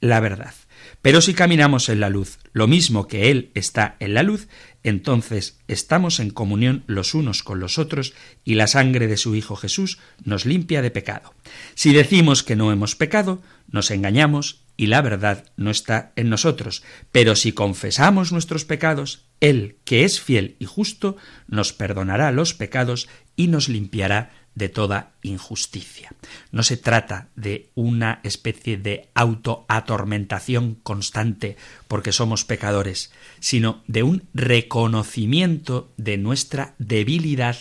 la 0.00 0.20
verdad. 0.20 0.54
Pero 1.00 1.20
si 1.20 1.34
caminamos 1.34 1.88
en 1.88 2.00
la 2.00 2.10
luz, 2.10 2.38
lo 2.52 2.66
mismo 2.66 3.06
que 3.06 3.30
Él 3.30 3.50
está 3.54 3.96
en 4.00 4.14
la 4.14 4.22
luz, 4.22 4.48
entonces 4.82 5.60
estamos 5.68 6.20
en 6.20 6.30
comunión 6.30 6.84
los 6.86 7.14
unos 7.14 7.42
con 7.42 7.60
los 7.60 7.78
otros 7.78 8.14
y 8.44 8.54
la 8.54 8.66
sangre 8.66 9.06
de 9.06 9.16
su 9.16 9.34
Hijo 9.34 9.56
Jesús 9.56 9.98
nos 10.24 10.44
limpia 10.44 10.82
de 10.82 10.90
pecado. 10.90 11.34
Si 11.74 11.92
decimos 11.92 12.42
que 12.42 12.56
no 12.56 12.72
hemos 12.72 12.96
pecado, 12.96 13.42
nos 13.70 13.90
engañamos 13.90 14.61
y 14.76 14.86
la 14.86 15.02
verdad 15.02 15.44
no 15.56 15.70
está 15.70 16.12
en 16.16 16.30
nosotros. 16.30 16.82
Pero 17.10 17.36
si 17.36 17.52
confesamos 17.52 18.32
nuestros 18.32 18.64
pecados, 18.64 19.26
Él, 19.40 19.76
que 19.84 20.04
es 20.04 20.20
fiel 20.20 20.56
y 20.58 20.64
justo, 20.64 21.16
nos 21.46 21.72
perdonará 21.72 22.32
los 22.32 22.54
pecados 22.54 23.08
y 23.36 23.48
nos 23.48 23.68
limpiará 23.68 24.30
de 24.54 24.68
toda 24.68 25.12
injusticia. 25.22 26.12
No 26.50 26.62
se 26.62 26.76
trata 26.76 27.28
de 27.36 27.70
una 27.74 28.20
especie 28.22 28.76
de 28.76 29.08
autoatormentación 29.14 30.74
constante 30.82 31.56
porque 31.88 32.12
somos 32.12 32.44
pecadores, 32.44 33.12
sino 33.40 33.82
de 33.86 34.02
un 34.02 34.28
reconocimiento 34.34 35.90
de 35.96 36.18
nuestra 36.18 36.74
debilidad 36.78 37.56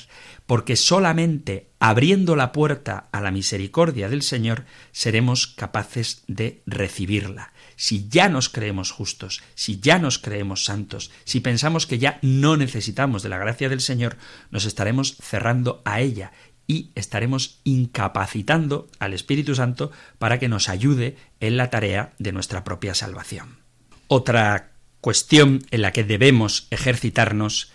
porque 0.52 0.76
solamente 0.76 1.72
abriendo 1.80 2.36
la 2.36 2.52
puerta 2.52 3.08
a 3.14 3.22
la 3.22 3.32
misericordia 3.32 4.10
del 4.10 4.22
Señor 4.22 4.66
seremos 4.92 5.48
capaces 5.48 6.26
de 6.28 6.62
recibirla. 6.66 7.54
Si 7.78 8.10
ya 8.10 8.28
nos 8.28 8.50
creemos 8.50 8.92
justos, 8.92 9.42
si 9.56 9.80
ya 9.80 9.98
nos 9.98 10.20
creemos 10.20 10.66
santos, 10.66 11.10
si 11.24 11.40
pensamos 11.40 11.88
que 11.88 12.00
ya 12.00 12.20
no 12.22 12.58
necesitamos 12.58 13.24
de 13.24 13.30
la 13.30 13.38
gracia 13.38 13.70
del 13.70 13.80
Señor, 13.80 14.18
nos 14.50 14.66
estaremos 14.66 15.16
cerrando 15.22 15.82
a 15.86 16.02
ella 16.02 16.34
y 16.68 16.92
estaremos 16.96 17.62
incapacitando 17.64 18.90
al 19.00 19.14
Espíritu 19.14 19.56
Santo 19.56 19.90
para 20.20 20.38
que 20.38 20.50
nos 20.50 20.68
ayude 20.68 21.16
en 21.40 21.56
la 21.56 21.70
tarea 21.70 22.12
de 22.20 22.34
nuestra 22.34 22.66
propia 22.66 22.94
salvación. 22.94 23.60
Otra 24.08 24.74
cuestión 25.00 25.64
en 25.72 25.82
la 25.82 25.94
que 25.94 26.04
debemos 26.04 26.68
ejercitarnos, 26.72 27.72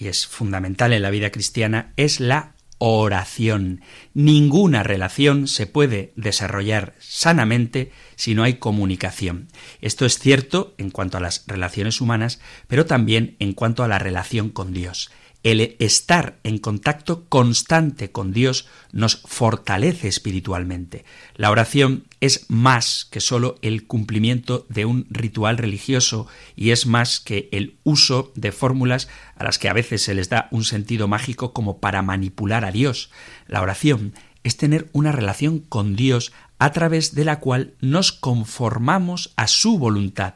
y 0.00 0.08
es 0.08 0.26
fundamental 0.26 0.94
en 0.94 1.02
la 1.02 1.10
vida 1.10 1.30
cristiana, 1.30 1.92
es 1.96 2.20
la 2.20 2.54
oración. 2.78 3.82
Ninguna 4.14 4.82
relación 4.82 5.46
se 5.46 5.66
puede 5.66 6.14
desarrollar 6.16 6.94
sanamente 6.98 7.92
si 8.16 8.34
no 8.34 8.42
hay 8.42 8.54
comunicación. 8.54 9.48
Esto 9.82 10.06
es 10.06 10.18
cierto 10.18 10.74
en 10.78 10.90
cuanto 10.90 11.18
a 11.18 11.20
las 11.20 11.44
relaciones 11.46 12.00
humanas, 12.00 12.40
pero 12.66 12.86
también 12.86 13.36
en 13.38 13.52
cuanto 13.52 13.84
a 13.84 13.88
la 13.88 13.98
relación 13.98 14.48
con 14.48 14.72
Dios. 14.72 15.10
El 15.42 15.76
estar 15.78 16.38
en 16.44 16.58
contacto 16.58 17.24
constante 17.30 18.12
con 18.12 18.32
Dios 18.32 18.68
nos 18.92 19.22
fortalece 19.24 20.06
espiritualmente. 20.06 21.06
La 21.34 21.50
oración 21.50 22.04
es 22.20 22.44
más 22.48 23.06
que 23.10 23.20
sólo 23.20 23.56
el 23.62 23.86
cumplimiento 23.86 24.66
de 24.68 24.84
un 24.84 25.06
ritual 25.08 25.56
religioso 25.56 26.26
y 26.56 26.72
es 26.72 26.86
más 26.86 27.20
que 27.20 27.48
el 27.52 27.78
uso 27.84 28.32
de 28.34 28.52
fórmulas 28.52 29.08
a 29.34 29.44
las 29.44 29.58
que 29.58 29.70
a 29.70 29.72
veces 29.72 30.02
se 30.02 30.14
les 30.14 30.28
da 30.28 30.48
un 30.50 30.64
sentido 30.64 31.08
mágico 31.08 31.54
como 31.54 31.80
para 31.80 32.02
manipular 32.02 32.66
a 32.66 32.70
Dios. 32.70 33.10
La 33.46 33.62
oración 33.62 34.12
es 34.44 34.58
tener 34.58 34.90
una 34.92 35.12
relación 35.12 35.60
con 35.60 35.96
Dios 35.96 36.32
a 36.58 36.72
través 36.72 37.14
de 37.14 37.24
la 37.24 37.40
cual 37.40 37.72
nos 37.80 38.12
conformamos 38.12 39.32
a 39.36 39.46
su 39.46 39.78
voluntad. 39.78 40.34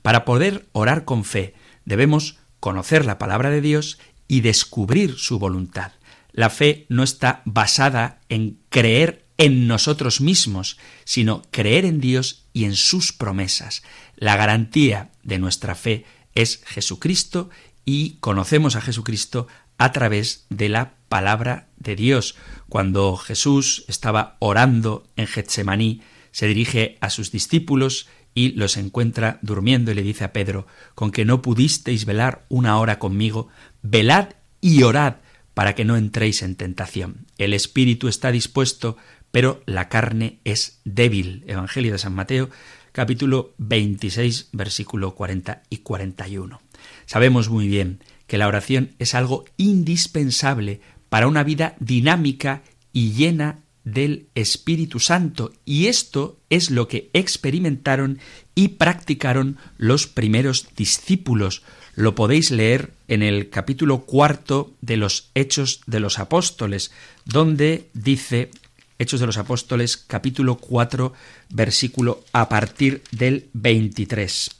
Para 0.00 0.24
poder 0.24 0.66
orar 0.72 1.04
con 1.04 1.24
fe 1.24 1.54
debemos 1.84 2.38
conocer 2.60 3.04
la 3.04 3.18
palabra 3.18 3.50
de 3.50 3.60
Dios 3.60 3.98
y 4.28 4.40
descubrir 4.40 5.16
su 5.18 5.38
voluntad. 5.38 5.92
La 6.32 6.50
fe 6.50 6.86
no 6.88 7.02
está 7.02 7.42
basada 7.44 8.20
en 8.28 8.58
creer 8.68 9.26
en 9.38 9.66
nosotros 9.66 10.20
mismos, 10.20 10.78
sino 11.04 11.42
creer 11.50 11.84
en 11.84 12.00
Dios 12.00 12.46
y 12.52 12.64
en 12.64 12.74
sus 12.74 13.12
promesas. 13.12 13.82
La 14.16 14.36
garantía 14.36 15.10
de 15.22 15.38
nuestra 15.38 15.74
fe 15.74 16.04
es 16.34 16.62
Jesucristo 16.66 17.50
y 17.84 18.16
conocemos 18.20 18.76
a 18.76 18.80
Jesucristo 18.80 19.46
a 19.78 19.92
través 19.92 20.46
de 20.50 20.68
la 20.68 20.94
palabra 21.08 21.68
de 21.76 21.96
Dios. 21.96 22.36
Cuando 22.68 23.16
Jesús 23.16 23.84
estaba 23.88 24.36
orando 24.40 25.06
en 25.16 25.26
Getsemaní, 25.26 26.02
se 26.30 26.46
dirige 26.46 26.98
a 27.00 27.10
sus 27.10 27.30
discípulos 27.30 28.08
y 28.34 28.52
los 28.52 28.76
encuentra 28.76 29.38
durmiendo 29.40 29.90
y 29.90 29.94
le 29.94 30.02
dice 30.02 30.24
a 30.24 30.32
Pedro, 30.34 30.66
con 30.94 31.10
que 31.10 31.24
no 31.24 31.40
pudisteis 31.40 32.04
velar 32.04 32.44
una 32.50 32.78
hora 32.78 32.98
conmigo, 32.98 33.48
velad 33.90 34.30
y 34.60 34.82
orad 34.82 35.16
para 35.54 35.74
que 35.74 35.84
no 35.84 35.96
entréis 35.96 36.42
en 36.42 36.56
tentación. 36.56 37.26
El 37.38 37.54
espíritu 37.54 38.08
está 38.08 38.30
dispuesto, 38.30 38.96
pero 39.30 39.62
la 39.66 39.88
carne 39.88 40.40
es 40.44 40.80
débil. 40.84 41.44
Evangelio 41.46 41.92
de 41.92 41.98
San 41.98 42.14
Mateo, 42.14 42.50
capítulo 42.92 43.54
26, 43.58 44.50
versículo 44.52 45.14
40 45.14 45.62
y 45.70 45.78
41. 45.78 46.60
Sabemos 47.06 47.48
muy 47.48 47.68
bien 47.68 48.00
que 48.26 48.38
la 48.38 48.48
oración 48.48 48.94
es 48.98 49.14
algo 49.14 49.44
indispensable 49.56 50.80
para 51.08 51.28
una 51.28 51.44
vida 51.44 51.76
dinámica 51.78 52.62
y 52.92 53.12
llena 53.12 53.60
del 53.84 54.26
Espíritu 54.34 54.98
Santo, 54.98 55.52
y 55.64 55.86
esto 55.86 56.40
es 56.50 56.72
lo 56.72 56.88
que 56.88 57.08
experimentaron 57.12 58.18
y 58.56 58.68
practicaron 58.68 59.58
los 59.78 60.08
primeros 60.08 60.66
discípulos, 60.74 61.62
lo 61.96 62.14
podéis 62.14 62.50
leer 62.50 62.92
en 63.08 63.22
el 63.22 63.48
capítulo 63.48 64.02
cuarto 64.02 64.74
de 64.82 64.98
los 64.98 65.30
Hechos 65.34 65.80
de 65.86 65.98
los 65.98 66.18
Apóstoles, 66.18 66.92
donde 67.24 67.88
dice 67.94 68.50
Hechos 68.98 69.18
de 69.18 69.26
los 69.26 69.38
Apóstoles, 69.38 69.96
capítulo 69.96 70.56
4, 70.56 71.14
versículo 71.48 72.22
a 72.32 72.50
partir 72.50 73.02
del 73.10 73.46
23. 73.54 74.50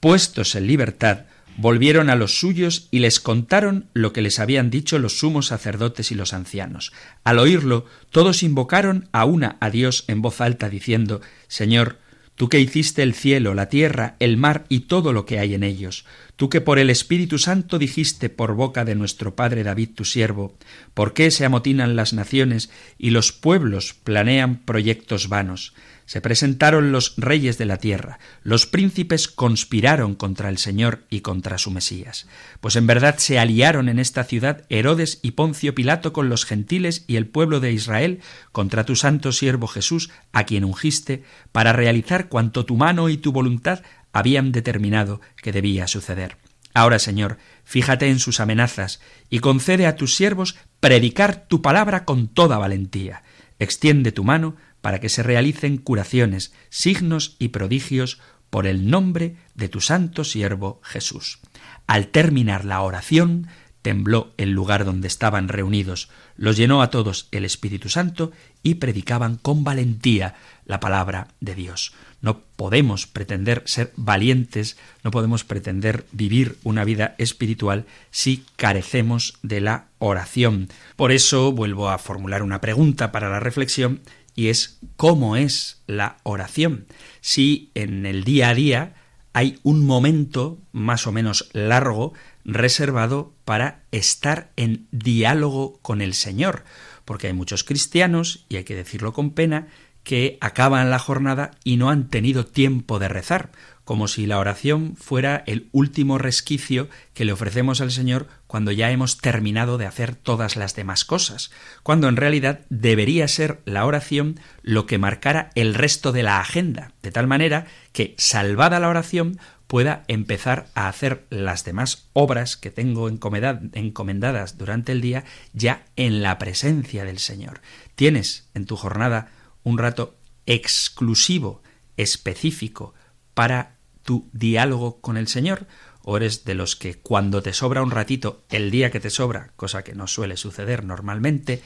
Puestos 0.00 0.56
en 0.56 0.66
libertad, 0.66 1.26
volvieron 1.56 2.10
a 2.10 2.16
los 2.16 2.40
suyos 2.40 2.88
y 2.90 2.98
les 2.98 3.20
contaron 3.20 3.86
lo 3.94 4.12
que 4.12 4.22
les 4.22 4.40
habían 4.40 4.68
dicho 4.68 4.98
los 4.98 5.20
sumos 5.20 5.46
sacerdotes 5.46 6.10
y 6.10 6.16
los 6.16 6.32
ancianos. 6.32 6.92
Al 7.22 7.38
oírlo, 7.38 7.86
todos 8.10 8.42
invocaron 8.42 9.08
a 9.12 9.26
una 9.26 9.58
a 9.60 9.70
Dios 9.70 10.04
en 10.08 10.22
voz 10.22 10.40
alta, 10.40 10.68
diciendo 10.68 11.20
Señor, 11.46 11.98
tú 12.34 12.48
que 12.48 12.60
hiciste 12.60 13.02
el 13.02 13.14
cielo, 13.14 13.54
la 13.54 13.68
tierra, 13.68 14.16
el 14.18 14.36
mar 14.36 14.64
y 14.68 14.80
todo 14.80 15.12
lo 15.12 15.26
que 15.26 15.38
hay 15.38 15.54
en 15.54 15.62
ellos, 15.62 16.04
tú 16.36 16.48
que 16.48 16.60
por 16.60 16.78
el 16.78 16.90
Espíritu 16.90 17.38
Santo 17.38 17.78
dijiste 17.78 18.28
por 18.28 18.54
boca 18.54 18.84
de 18.84 18.94
nuestro 18.94 19.34
Padre 19.34 19.62
David 19.62 19.90
tu 19.94 20.04
siervo, 20.04 20.56
¿por 20.94 21.14
qué 21.14 21.30
se 21.30 21.44
amotinan 21.44 21.96
las 21.96 22.12
naciones 22.12 22.70
y 22.98 23.10
los 23.10 23.32
pueblos 23.32 23.94
planean 23.94 24.56
proyectos 24.56 25.28
vanos? 25.28 25.74
Se 26.06 26.20
presentaron 26.20 26.92
los 26.92 27.14
reyes 27.16 27.58
de 27.58 27.64
la 27.64 27.78
tierra, 27.78 28.18
los 28.42 28.66
príncipes 28.66 29.28
conspiraron 29.28 30.14
contra 30.14 30.48
el 30.48 30.58
Señor 30.58 31.04
y 31.10 31.20
contra 31.20 31.58
su 31.58 31.70
Mesías. 31.70 32.26
Pues 32.60 32.76
en 32.76 32.86
verdad 32.86 33.18
se 33.18 33.38
aliaron 33.38 33.88
en 33.88 33.98
esta 33.98 34.24
ciudad 34.24 34.64
Herodes 34.68 35.20
y 35.22 35.32
Poncio 35.32 35.74
Pilato 35.74 36.12
con 36.12 36.28
los 36.28 36.44
gentiles 36.44 37.04
y 37.06 37.16
el 37.16 37.26
pueblo 37.26 37.60
de 37.60 37.72
Israel 37.72 38.20
contra 38.50 38.84
tu 38.84 38.96
santo 38.96 39.32
siervo 39.32 39.66
Jesús, 39.66 40.10
a 40.32 40.44
quien 40.44 40.64
ungiste, 40.64 41.22
para 41.52 41.72
realizar 41.72 42.28
cuanto 42.28 42.66
tu 42.66 42.76
mano 42.76 43.08
y 43.08 43.16
tu 43.16 43.32
voluntad 43.32 43.82
habían 44.12 44.52
determinado 44.52 45.20
que 45.42 45.52
debía 45.52 45.86
suceder. 45.86 46.36
Ahora, 46.74 46.98
Señor, 46.98 47.38
fíjate 47.64 48.08
en 48.08 48.18
sus 48.18 48.40
amenazas 48.40 49.00
y 49.28 49.40
concede 49.40 49.86
a 49.86 49.96
tus 49.96 50.14
siervos 50.14 50.56
predicar 50.80 51.46
tu 51.46 51.60
palabra 51.62 52.04
con 52.04 52.28
toda 52.28 52.58
valentía. 52.58 53.22
Extiende 53.58 54.10
tu 54.12 54.24
mano 54.24 54.56
para 54.82 55.00
que 55.00 55.08
se 55.08 55.22
realicen 55.22 55.78
curaciones, 55.78 56.52
signos 56.68 57.36
y 57.38 57.48
prodigios 57.48 58.20
por 58.50 58.66
el 58.66 58.90
nombre 58.90 59.36
de 59.54 59.70
tu 59.70 59.80
santo 59.80 60.24
siervo 60.24 60.80
Jesús. 60.84 61.38
Al 61.86 62.08
terminar 62.08 62.66
la 62.66 62.82
oración, 62.82 63.48
tembló 63.80 64.32
el 64.36 64.50
lugar 64.50 64.84
donde 64.84 65.08
estaban 65.08 65.48
reunidos, 65.48 66.08
los 66.36 66.56
llenó 66.56 66.82
a 66.82 66.90
todos 66.90 67.28
el 67.32 67.44
Espíritu 67.44 67.88
Santo 67.88 68.30
y 68.62 68.74
predicaban 68.74 69.36
con 69.36 69.64
valentía 69.64 70.36
la 70.64 70.80
palabra 70.80 71.28
de 71.40 71.54
Dios. 71.54 71.92
No 72.20 72.40
podemos 72.56 73.08
pretender 73.08 73.62
ser 73.66 73.92
valientes, 73.96 74.76
no 75.02 75.10
podemos 75.10 75.42
pretender 75.42 76.06
vivir 76.12 76.56
una 76.62 76.84
vida 76.84 77.16
espiritual 77.18 77.84
si 78.12 78.44
carecemos 78.56 79.38
de 79.42 79.60
la 79.60 79.86
oración. 79.98 80.68
Por 80.94 81.10
eso 81.10 81.50
vuelvo 81.50 81.90
a 81.90 81.98
formular 81.98 82.42
una 82.42 82.60
pregunta 82.60 83.10
para 83.10 83.28
la 83.28 83.40
reflexión 83.40 84.00
y 84.34 84.48
es 84.48 84.78
cómo 84.96 85.36
es 85.36 85.82
la 85.86 86.18
oración. 86.22 86.86
Si 87.20 87.70
en 87.74 88.06
el 88.06 88.24
día 88.24 88.50
a 88.50 88.54
día 88.54 88.94
hay 89.32 89.58
un 89.62 89.84
momento 89.84 90.58
más 90.72 91.06
o 91.06 91.12
menos 91.12 91.48
largo 91.52 92.12
reservado 92.44 93.32
para 93.44 93.82
estar 93.92 94.50
en 94.56 94.86
diálogo 94.90 95.78
con 95.82 96.00
el 96.00 96.14
Señor, 96.14 96.64
porque 97.04 97.28
hay 97.28 97.32
muchos 97.32 97.64
cristianos, 97.64 98.44
y 98.48 98.56
hay 98.56 98.64
que 98.64 98.74
decirlo 98.74 99.12
con 99.12 99.30
pena, 99.30 99.68
que 100.04 100.38
acaban 100.40 100.90
la 100.90 100.98
jornada 100.98 101.52
y 101.64 101.76
no 101.76 101.90
han 101.90 102.08
tenido 102.08 102.44
tiempo 102.44 102.98
de 102.98 103.08
rezar, 103.08 103.52
como 103.84 104.06
si 104.08 104.26
la 104.26 104.38
oración 104.38 104.96
fuera 104.96 105.42
el 105.46 105.68
último 105.72 106.18
resquicio 106.18 106.88
que 107.14 107.24
le 107.24 107.32
ofrecemos 107.32 107.80
al 107.80 107.90
Señor 107.90 108.28
cuando 108.46 108.70
ya 108.70 108.90
hemos 108.90 109.18
terminado 109.18 109.78
de 109.78 109.86
hacer 109.86 110.14
todas 110.14 110.56
las 110.56 110.76
demás 110.76 111.04
cosas, 111.04 111.50
cuando 111.82 112.08
en 112.08 112.16
realidad 112.16 112.60
debería 112.70 113.26
ser 113.28 113.60
la 113.64 113.84
oración 113.84 114.38
lo 114.62 114.86
que 114.86 114.98
marcara 114.98 115.50
el 115.54 115.74
resto 115.74 116.12
de 116.12 116.22
la 116.22 116.40
agenda, 116.40 116.92
de 117.02 117.10
tal 117.10 117.26
manera 117.26 117.66
que, 117.92 118.14
salvada 118.18 118.78
la 118.78 118.88
oración, 118.88 119.38
pueda 119.66 120.04
empezar 120.06 120.68
a 120.74 120.86
hacer 120.86 121.24
las 121.30 121.64
demás 121.64 122.10
obras 122.12 122.58
que 122.58 122.70
tengo 122.70 123.08
encomendadas 123.08 124.58
durante 124.58 124.92
el 124.92 125.00
día 125.00 125.24
ya 125.54 125.86
en 125.96 126.22
la 126.22 126.38
presencia 126.38 127.04
del 127.04 127.18
Señor. 127.18 127.62
Tienes 127.94 128.50
en 128.52 128.66
tu 128.66 128.76
jornada 128.76 129.30
un 129.62 129.78
rato 129.78 130.14
exclusivo, 130.44 131.62
específico, 131.96 132.92
para 133.34 133.71
tu 134.02 134.28
diálogo 134.32 135.00
con 135.00 135.16
el 135.16 135.28
Señor? 135.28 135.66
¿O 136.02 136.16
eres 136.16 136.44
de 136.44 136.54
los 136.54 136.74
que 136.76 136.94
cuando 136.94 137.42
te 137.42 137.52
sobra 137.52 137.82
un 137.82 137.90
ratito, 137.90 138.42
el 138.50 138.70
día 138.70 138.90
que 138.90 139.00
te 139.00 139.10
sobra, 139.10 139.52
cosa 139.56 139.84
que 139.84 139.94
no 139.94 140.06
suele 140.06 140.36
suceder 140.36 140.84
normalmente, 140.84 141.62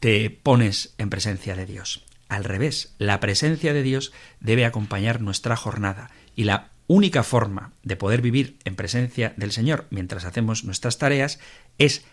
te 0.00 0.30
pones 0.30 0.94
en 0.98 1.10
presencia 1.10 1.54
de 1.56 1.66
Dios? 1.66 2.04
Al 2.28 2.44
revés, 2.44 2.94
la 2.98 3.20
presencia 3.20 3.72
de 3.72 3.82
Dios 3.82 4.12
debe 4.40 4.64
acompañar 4.64 5.20
nuestra 5.20 5.56
jornada 5.56 6.10
y 6.34 6.44
la 6.44 6.70
única 6.88 7.22
forma 7.22 7.72
de 7.82 7.96
poder 7.96 8.22
vivir 8.22 8.58
en 8.64 8.76
presencia 8.76 9.34
del 9.36 9.52
Señor 9.52 9.86
mientras 9.90 10.24
hacemos 10.24 10.64
nuestras 10.64 10.98
tareas 10.98 11.38
es 11.78 12.04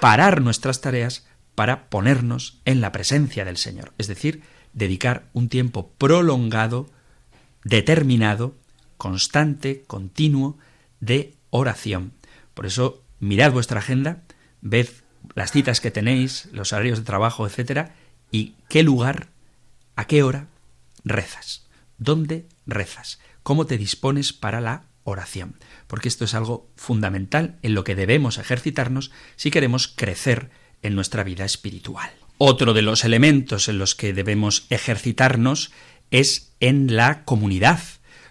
parar 0.00 0.40
nuestras 0.42 0.80
tareas 0.80 1.26
para 1.54 1.88
ponernos 1.88 2.60
en 2.64 2.80
la 2.80 2.92
presencia 2.92 3.44
del 3.44 3.56
Señor, 3.56 3.92
es 3.98 4.06
decir, 4.06 4.42
dedicar 4.72 5.28
un 5.32 5.48
tiempo 5.48 5.92
prolongado 5.98 6.88
determinado, 7.64 8.56
constante, 8.96 9.84
continuo, 9.86 10.58
de 11.00 11.34
oración. 11.50 12.12
Por 12.54 12.66
eso, 12.66 13.02
mirad 13.20 13.52
vuestra 13.52 13.80
agenda, 13.80 14.22
ved 14.60 14.88
las 15.34 15.52
citas 15.52 15.80
que 15.80 15.90
tenéis, 15.90 16.48
los 16.52 16.72
horarios 16.72 16.98
de 16.98 17.04
trabajo, 17.04 17.46
etcétera, 17.46 17.94
y 18.30 18.54
qué 18.68 18.82
lugar, 18.82 19.28
a 19.96 20.06
qué 20.06 20.22
hora 20.22 20.48
rezas, 21.04 21.66
dónde 21.96 22.46
rezas, 22.66 23.20
cómo 23.42 23.66
te 23.66 23.78
dispones 23.78 24.32
para 24.32 24.60
la 24.60 24.84
oración, 25.04 25.56
porque 25.86 26.08
esto 26.08 26.24
es 26.24 26.34
algo 26.34 26.70
fundamental 26.76 27.58
en 27.62 27.74
lo 27.74 27.84
que 27.84 27.94
debemos 27.94 28.38
ejercitarnos 28.38 29.10
si 29.36 29.50
queremos 29.50 29.88
crecer 29.88 30.50
en 30.82 30.94
nuestra 30.94 31.24
vida 31.24 31.44
espiritual. 31.44 32.10
Otro 32.36 32.72
de 32.72 32.82
los 32.82 33.04
elementos 33.04 33.68
en 33.68 33.78
los 33.78 33.94
que 33.94 34.12
debemos 34.12 34.66
ejercitarnos 34.70 35.72
es 36.10 36.52
en 36.60 36.96
la 36.96 37.24
comunidad. 37.24 37.80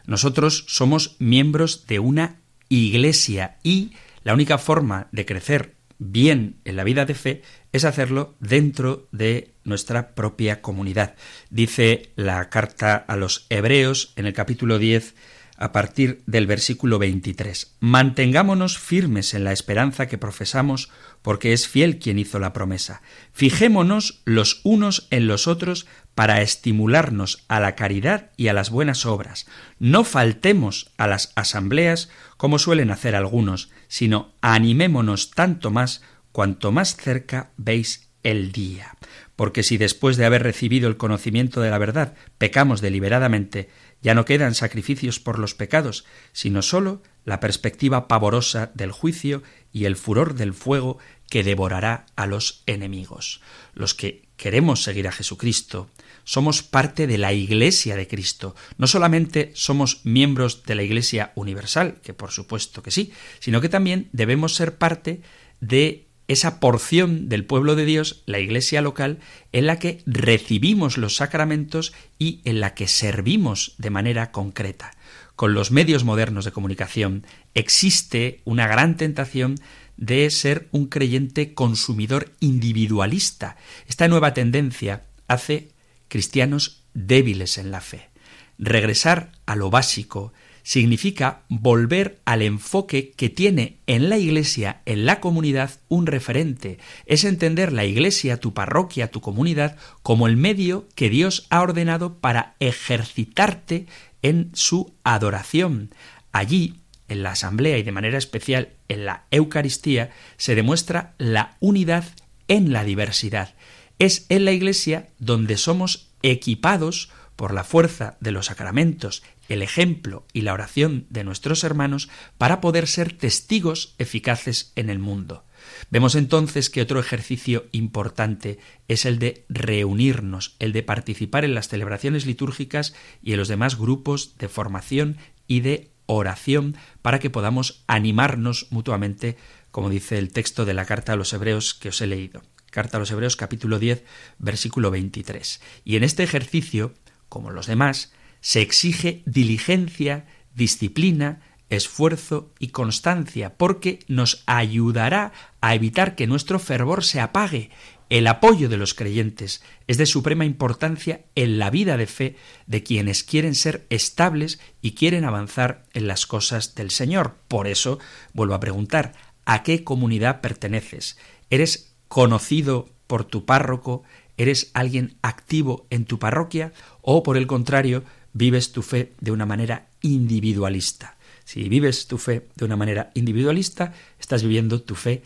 Nosotros 0.05 0.65
somos 0.67 1.15
miembros 1.19 1.85
de 1.87 1.99
una 1.99 2.37
iglesia 2.69 3.57
y 3.63 3.91
la 4.23 4.33
única 4.33 4.57
forma 4.57 5.07
de 5.11 5.25
crecer 5.25 5.75
bien 5.99 6.57
en 6.65 6.75
la 6.75 6.83
vida 6.83 7.05
de 7.05 7.15
fe 7.15 7.41
es 7.71 7.85
hacerlo 7.85 8.35
dentro 8.39 9.07
de 9.11 9.53
nuestra 9.63 10.15
propia 10.15 10.61
comunidad. 10.61 11.15
Dice 11.49 12.11
la 12.15 12.49
carta 12.49 12.95
a 12.95 13.15
los 13.15 13.47
Hebreos 13.49 14.13
en 14.15 14.25
el 14.25 14.33
capítulo 14.33 14.79
10 14.79 15.15
a 15.57 15.71
partir 15.71 16.21
del 16.27 16.45
versículo 16.45 16.99
23. 16.99 17.75
Mantengámonos 17.79 18.77
firmes 18.77 19.33
en 19.33 19.43
la 19.43 19.51
esperanza 19.51 20.07
que 20.07 20.17
profesamos, 20.17 20.89
porque 21.21 21.51
es 21.51 21.67
fiel 21.67 21.97
quien 21.97 22.19
hizo 22.19 22.39
la 22.39 22.53
promesa. 22.53 23.01
Fijémonos 23.33 24.21
los 24.23 24.61
unos 24.63 25.07
en 25.09 25.27
los 25.27 25.47
otros 25.47 25.87
para 26.17 26.41
estimularnos 26.41 27.45
a 27.47 27.59
la 27.59 27.75
caridad 27.75 28.31
y 28.37 28.47
a 28.47 28.53
las 28.53 28.71
buenas 28.71 29.05
obras. 29.05 29.45
No 29.77 30.03
faltemos 30.03 30.89
a 30.97 31.05
las 31.05 31.31
asambleas 31.35 32.09
como 32.37 32.57
suelen 32.57 32.89
hacer 32.89 33.15
algunos, 33.15 33.69
sino 33.87 34.33
animémonos 34.41 35.29
tanto 35.29 35.69
más 35.69 36.01
cuanto 36.31 36.71
más 36.71 36.95
cerca 36.95 37.51
veis 37.55 38.09
el 38.23 38.51
día. 38.51 38.97
Porque 39.35 39.61
si 39.61 39.77
después 39.77 40.17
de 40.17 40.25
haber 40.25 40.41
recibido 40.41 40.89
el 40.89 40.97
conocimiento 40.97 41.61
de 41.61 41.69
la 41.69 41.77
verdad 41.77 42.15
pecamos 42.39 42.81
deliberadamente, 42.81 43.69
ya 44.01 44.15
no 44.15 44.25
quedan 44.25 44.55
sacrificios 44.55 45.19
por 45.19 45.37
los 45.37 45.53
pecados, 45.53 46.03
sino 46.31 46.63
sólo 46.63 47.03
la 47.25 47.39
perspectiva 47.39 48.07
pavorosa 48.07 48.71
del 48.73 48.91
juicio 48.91 49.43
y 49.71 49.85
el 49.85 49.95
furor 49.95 50.33
del 50.33 50.55
fuego 50.55 50.97
que 51.29 51.43
devorará 51.43 52.05
a 52.15 52.25
los 52.25 52.63
enemigos. 52.65 53.41
Los 53.73 53.93
que 53.93 54.23
queremos 54.37 54.83
seguir 54.83 55.07
a 55.07 55.11
Jesucristo 55.11 55.89
somos 56.23 56.61
parte 56.63 57.07
de 57.07 57.17
la 57.17 57.33
Iglesia 57.33 57.95
de 57.95 58.07
Cristo. 58.07 58.55
No 58.77 58.87
solamente 58.87 59.51
somos 59.55 60.01
miembros 60.05 60.63
de 60.63 60.75
la 60.75 60.83
Iglesia 60.83 61.31
universal, 61.35 61.99
que 62.03 62.13
por 62.13 62.31
supuesto 62.31 62.83
que 62.83 62.91
sí, 62.91 63.11
sino 63.39 63.61
que 63.61 63.69
también 63.69 64.09
debemos 64.11 64.55
ser 64.55 64.77
parte 64.77 65.21
de 65.59 66.07
esa 66.27 66.59
porción 66.59 67.29
del 67.29 67.45
pueblo 67.45 67.75
de 67.75 67.85
Dios, 67.85 68.23
la 68.25 68.39
iglesia 68.39 68.81
local, 68.81 69.19
en 69.53 69.65
la 69.65 69.79
que 69.79 70.01
recibimos 70.05 70.97
los 70.97 71.15
sacramentos 71.15 71.93
y 72.19 72.41
en 72.43 72.59
la 72.59 72.73
que 72.73 72.87
servimos 72.87 73.75
de 73.77 73.89
manera 73.89 74.31
concreta. 74.31 74.91
Con 75.37 75.53
los 75.53 75.71
medios 75.71 76.03
modernos 76.03 76.45
de 76.45 76.51
comunicación 76.51 77.25
existe 77.53 78.41
una 78.43 78.67
gran 78.67 78.97
tentación 78.97 79.55
de 79.97 80.29
ser 80.29 80.67
un 80.71 80.87
creyente 80.87 81.53
consumidor 81.53 82.31
individualista. 82.39 83.57
Esta 83.87 84.07
nueva 84.07 84.33
tendencia 84.33 85.05
hace 85.27 85.71
cristianos 86.07 86.83
débiles 86.93 87.57
en 87.57 87.71
la 87.71 87.81
fe. 87.81 88.09
Regresar 88.57 89.31
a 89.45 89.55
lo 89.55 89.69
básico, 89.69 90.33
significa 90.67 91.43
volver 91.47 92.19
al 92.25 92.41
enfoque 92.41 93.13
que 93.15 93.29
tiene 93.29 93.77
en 93.87 94.09
la 94.09 94.17
Iglesia, 94.17 94.81
en 94.85 95.05
la 95.05 95.21
comunidad, 95.21 95.71
un 95.87 96.07
referente. 96.07 96.77
Es 97.05 97.23
entender 97.23 97.71
la 97.71 97.85
Iglesia, 97.85 98.41
tu 98.41 98.53
parroquia, 98.53 99.09
tu 99.09 99.21
comunidad, 99.21 99.77
como 100.03 100.27
el 100.27 100.35
medio 100.35 100.89
que 100.93 101.09
Dios 101.09 101.47
ha 101.49 101.61
ordenado 101.61 102.17
para 102.17 102.55
ejercitarte 102.59 103.85
en 104.21 104.51
su 104.53 104.93
adoración. 105.05 105.89
Allí, 106.33 106.81
en 107.07 107.23
la 107.23 107.31
asamblea 107.31 107.77
y 107.77 107.83
de 107.83 107.91
manera 107.91 108.17
especial 108.17 108.69
en 108.87 109.05
la 109.05 109.25
Eucaristía, 109.31 110.11
se 110.37 110.55
demuestra 110.55 111.13
la 111.17 111.57
unidad 111.59 112.05
en 112.47 112.73
la 112.73 112.83
diversidad. 112.83 113.55
Es 113.99 114.25
en 114.29 114.45
la 114.45 114.51
Iglesia 114.51 115.09
donde 115.19 115.57
somos 115.57 116.09
equipados 116.21 117.09
por 117.35 117.53
la 117.53 117.63
fuerza 117.63 118.17
de 118.19 118.31
los 118.31 118.47
sacramentos 118.47 119.23
el 119.49 119.61
ejemplo 119.61 120.25
y 120.33 120.41
la 120.41 120.53
oración 120.53 121.05
de 121.09 121.23
nuestros 121.23 121.63
hermanos 121.63 122.09
para 122.37 122.61
poder 122.61 122.87
ser 122.87 123.13
testigos 123.13 123.95
eficaces 123.97 124.73
en 124.75 124.89
el 124.89 124.99
mundo. 124.99 125.45
Vemos 125.89 126.15
entonces 126.15 126.69
que 126.69 126.81
otro 126.81 126.99
ejercicio 126.99 127.65
importante 127.71 128.59
es 128.87 129.05
el 129.05 129.19
de 129.19 129.45
reunirnos, 129.49 130.55
el 130.59 130.73
de 130.73 130.83
participar 130.83 131.45
en 131.45 131.55
las 131.55 131.67
celebraciones 131.67 132.25
litúrgicas 132.25 132.93
y 133.21 133.33
en 133.33 133.39
los 133.39 133.47
demás 133.47 133.77
grupos 133.77 134.37
de 134.37 134.47
formación 134.47 135.17
y 135.47 135.61
de 135.61 135.91
oración 136.07 136.75
para 137.01 137.19
que 137.19 137.29
podamos 137.29 137.83
animarnos 137.87 138.67
mutuamente, 138.71 139.37
como 139.71 139.89
dice 139.89 140.17
el 140.17 140.33
texto 140.33 140.65
de 140.65 140.73
la 140.73 140.85
carta 140.85 141.13
a 141.13 141.15
los 141.15 141.31
Hebreos 141.33 141.75
que 141.75 141.89
os 141.89 142.01
he 142.01 142.07
leído. 142.07 142.41
Carta 142.71 142.97
a 142.97 142.99
los 142.99 143.11
Hebreos 143.11 143.35
capítulo 143.35 143.79
10 143.79 144.03
versículo 144.39 144.89
23. 144.91 145.61
Y 145.85 145.95
en 145.95 146.03
este 146.03 146.23
ejercicio, 146.23 146.93
como 147.29 147.51
los 147.51 147.67
demás, 147.67 148.11
se 148.41 148.61
exige 148.61 149.21
diligencia, 149.25 150.25
disciplina, 150.55 151.41
esfuerzo 151.69 152.53
y 152.59 152.69
constancia, 152.69 153.55
porque 153.57 153.99
nos 154.07 154.43
ayudará 154.45 155.33
a 155.61 155.75
evitar 155.75 156.15
que 156.15 156.27
nuestro 156.27 156.59
fervor 156.59 157.03
se 157.03 157.19
apague. 157.19 157.69
El 158.09 158.27
apoyo 158.27 158.69
de 158.69 158.77
los 158.77 158.93
creyentes 158.93 159.61
es 159.87 159.97
de 159.97 160.05
suprema 160.05 160.45
importancia 160.45 161.25
en 161.35 161.59
la 161.59 161.69
vida 161.69 161.97
de 161.97 162.07
fe 162.07 162.35
de 162.65 162.81
quienes 162.81 163.23
quieren 163.23 163.53
ser 163.53 163.85
estables 163.89 164.59
y 164.81 164.91
quieren 164.91 165.25
avanzar 165.25 165.83
en 165.93 166.07
las 166.07 166.25
cosas 166.25 166.73
del 166.75 166.89
Señor. 166.89 167.35
Por 167.49 167.67
eso, 167.67 167.99
vuelvo 168.33 168.53
a 168.53 168.61
preguntar, 168.61 169.13
¿a 169.45 169.63
qué 169.63 169.83
comunidad 169.83 170.39
perteneces? 170.39 171.17
¿Eres 171.49 171.95
conocido 172.07 172.89
por 173.07 173.25
tu 173.25 173.45
párroco? 173.45 174.03
¿Eres 174.37 174.71
alguien 174.73 175.17
activo 175.21 175.85
en 175.89 176.05
tu 176.05 176.17
parroquia? 176.17 176.71
¿O 177.01 177.23
por 177.23 177.35
el 177.35 177.47
contrario, 177.47 178.05
vives 178.31 178.71
tu 178.71 178.83
fe 178.83 179.13
de 179.19 179.31
una 179.31 179.45
manera 179.45 179.87
individualista. 180.01 181.17
Si 181.43 181.67
vives 181.69 182.07
tu 182.07 182.17
fe 182.17 182.47
de 182.55 182.65
una 182.65 182.75
manera 182.75 183.11
individualista, 183.15 183.93
estás 184.19 184.43
viviendo 184.43 184.81
tu 184.81 184.95
fe 184.95 185.23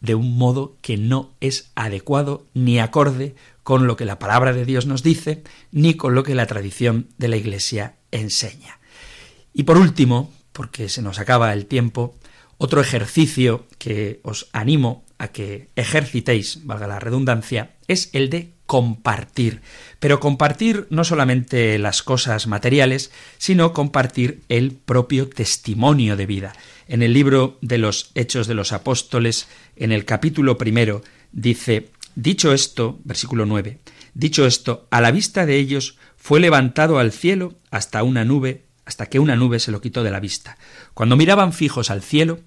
de 0.00 0.14
un 0.14 0.36
modo 0.36 0.76
que 0.80 0.96
no 0.96 1.34
es 1.40 1.70
adecuado 1.74 2.46
ni 2.54 2.78
acorde 2.78 3.34
con 3.62 3.86
lo 3.86 3.96
que 3.96 4.04
la 4.04 4.18
palabra 4.18 4.52
de 4.52 4.64
Dios 4.64 4.86
nos 4.86 5.02
dice, 5.02 5.42
ni 5.72 5.94
con 5.94 6.14
lo 6.14 6.22
que 6.22 6.34
la 6.34 6.46
tradición 6.46 7.08
de 7.18 7.28
la 7.28 7.36
Iglesia 7.36 7.96
enseña. 8.10 8.78
Y 9.52 9.64
por 9.64 9.76
último, 9.76 10.32
porque 10.52 10.88
se 10.88 11.02
nos 11.02 11.18
acaba 11.18 11.52
el 11.52 11.66
tiempo, 11.66 12.14
otro 12.56 12.80
ejercicio 12.80 13.66
que 13.78 14.20
os 14.22 14.48
animo 14.52 15.04
a 15.18 15.28
que 15.28 15.68
ejercitéis, 15.76 16.64
valga 16.64 16.86
la 16.86 17.00
redundancia, 17.00 17.76
es 17.88 18.10
el 18.12 18.30
de 18.30 18.54
compartir. 18.68 19.62
Pero 19.98 20.20
compartir 20.20 20.86
no 20.90 21.02
solamente 21.02 21.78
las 21.78 22.02
cosas 22.02 22.46
materiales, 22.46 23.10
sino 23.38 23.72
compartir 23.72 24.42
el 24.50 24.72
propio 24.72 25.26
testimonio 25.26 26.18
de 26.18 26.26
vida. 26.26 26.52
En 26.86 27.02
el 27.02 27.14
libro 27.14 27.56
de 27.62 27.78
los 27.78 28.10
Hechos 28.14 28.46
de 28.46 28.52
los 28.52 28.74
Apóstoles, 28.74 29.48
en 29.74 29.90
el 29.90 30.04
capítulo 30.04 30.58
primero, 30.58 31.02
dice, 31.32 31.88
dicho 32.14 32.52
esto, 32.52 33.00
versículo 33.04 33.46
9, 33.46 33.78
dicho 34.12 34.44
esto, 34.44 34.86
a 34.90 35.00
la 35.00 35.12
vista 35.12 35.46
de 35.46 35.56
ellos 35.56 35.96
fue 36.18 36.38
levantado 36.38 36.98
al 36.98 37.10
cielo 37.10 37.54
hasta 37.70 38.02
una 38.02 38.26
nube, 38.26 38.66
hasta 38.84 39.06
que 39.06 39.18
una 39.18 39.34
nube 39.34 39.60
se 39.60 39.72
lo 39.72 39.80
quitó 39.80 40.02
de 40.02 40.10
la 40.10 40.20
vista. 40.20 40.58
Cuando 40.92 41.16
miraban 41.16 41.54
fijos 41.54 41.88
al 41.90 42.02
cielo, 42.02 42.40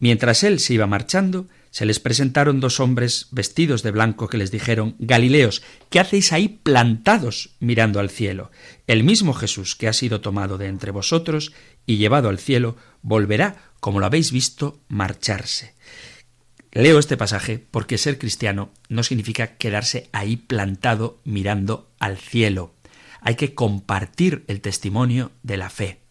mientras 0.00 0.44
él 0.44 0.60
se 0.60 0.74
iba 0.74 0.86
marchando, 0.86 1.46
se 1.70 1.86
les 1.86 2.00
presentaron 2.00 2.60
dos 2.60 2.80
hombres 2.80 3.28
vestidos 3.30 3.82
de 3.82 3.90
blanco 3.90 4.28
que 4.28 4.38
les 4.38 4.50
dijeron 4.50 4.96
Galileos, 4.98 5.62
¿qué 5.90 6.00
hacéis 6.00 6.32
ahí 6.32 6.60
plantados 6.62 7.50
mirando 7.60 8.00
al 8.00 8.10
cielo? 8.10 8.50
El 8.86 9.04
mismo 9.04 9.34
Jesús 9.34 9.74
que 9.76 9.88
ha 9.88 9.92
sido 9.92 10.20
tomado 10.20 10.58
de 10.58 10.66
entre 10.66 10.90
vosotros 10.90 11.52
y 11.86 11.96
llevado 11.96 12.28
al 12.28 12.38
cielo, 12.38 12.76
volverá, 13.02 13.70
como 13.80 14.00
lo 14.00 14.06
habéis 14.06 14.32
visto, 14.32 14.80
marcharse. 14.88 15.74
Leo 16.72 16.98
este 16.98 17.16
pasaje 17.16 17.64
porque 17.70 17.96
ser 17.96 18.18
cristiano 18.18 18.70
no 18.88 19.02
significa 19.02 19.56
quedarse 19.56 20.10
ahí 20.12 20.36
plantado 20.36 21.20
mirando 21.24 21.90
al 21.98 22.18
cielo. 22.18 22.74
Hay 23.20 23.36
que 23.36 23.54
compartir 23.54 24.44
el 24.46 24.60
testimonio 24.60 25.32
de 25.42 25.56
la 25.56 25.70
fe. 25.70 26.05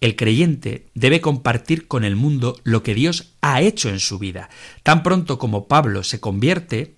El 0.00 0.16
creyente 0.16 0.86
debe 0.94 1.20
compartir 1.20 1.86
con 1.86 2.04
el 2.04 2.16
mundo 2.16 2.58
lo 2.64 2.82
que 2.82 2.94
Dios 2.94 3.32
ha 3.42 3.60
hecho 3.60 3.90
en 3.90 4.00
su 4.00 4.18
vida. 4.18 4.48
Tan 4.82 5.02
pronto 5.02 5.38
como 5.38 5.68
Pablo 5.68 6.02
se 6.04 6.20
convierte, 6.20 6.94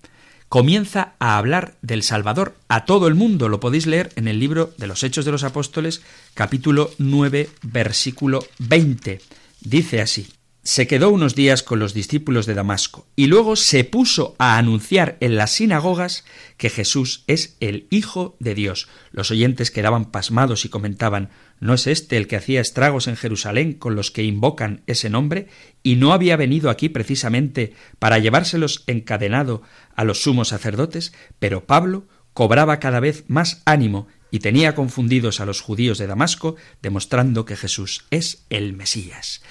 comienza 0.47 1.15
a 1.19 1.37
hablar 1.37 1.75
del 1.81 2.03
Salvador 2.03 2.55
a 2.69 2.85
todo 2.85 3.07
el 3.07 3.15
mundo. 3.15 3.49
Lo 3.49 3.59
podéis 3.59 3.87
leer 3.87 4.11
en 4.15 4.27
el 4.27 4.39
libro 4.39 4.73
de 4.77 4.87
los 4.87 5.03
Hechos 5.03 5.25
de 5.25 5.31
los 5.31 5.43
Apóstoles, 5.43 6.01
capítulo 6.33 6.91
9, 6.97 7.49
versículo 7.63 8.45
20. 8.59 9.19
Dice 9.61 10.01
así 10.01 10.27
se 10.63 10.87
quedó 10.87 11.09
unos 11.09 11.35
días 11.35 11.61
con 11.61 11.79
los 11.79 11.93
discípulos 11.93 12.45
de 12.45 12.53
Damasco 12.53 13.05
y 13.17 13.27
luego 13.27 13.57
se 13.57 13.83
puso 13.83 14.33
a 14.39 14.57
anunciar 14.57 15.17
en 15.19 15.35
las 15.35 15.51
sinagogas 15.51 16.23
que 16.55 16.69
Jesús 16.69 17.25
es 17.27 17.57
el 17.59 17.85
Hijo 17.89 18.37
de 18.39 18.55
Dios. 18.55 18.87
Los 19.11 19.29
oyentes 19.29 19.71
quedaban 19.71 20.09
pasmados 20.11 20.63
y 20.63 20.69
comentaban 20.69 21.31
¿No 21.59 21.73
es 21.73 21.87
este 21.87 22.15
el 22.15 22.27
que 22.27 22.37
hacía 22.37 22.61
estragos 22.61 23.07
en 23.07 23.17
Jerusalén 23.17 23.73
con 23.73 23.95
los 23.95 24.09
que 24.09 24.23
invocan 24.23 24.83
ese 24.87 25.09
nombre? 25.09 25.47
¿Y 25.83 25.97
no 25.97 26.13
había 26.13 26.37
venido 26.37 26.69
aquí 26.69 26.87
precisamente 26.87 27.73
para 27.99 28.19
llevárselos 28.19 28.83
encadenado 28.87 29.63
a 29.95 30.05
los 30.05 30.23
sumos 30.23 30.49
sacerdotes? 30.49 31.13
Pero 31.39 31.65
Pablo 31.65 32.07
cobraba 32.33 32.79
cada 32.79 33.01
vez 33.01 33.25
más 33.27 33.61
ánimo 33.65 34.07
y 34.31 34.39
tenía 34.39 34.75
confundidos 34.75 35.41
a 35.41 35.45
los 35.45 35.61
judíos 35.61 35.97
de 35.97 36.07
Damasco, 36.07 36.55
demostrando 36.81 37.45
que 37.45 37.57
Jesús 37.57 38.05
es 38.11 38.45
el 38.49 38.73
Mesías 38.73 39.41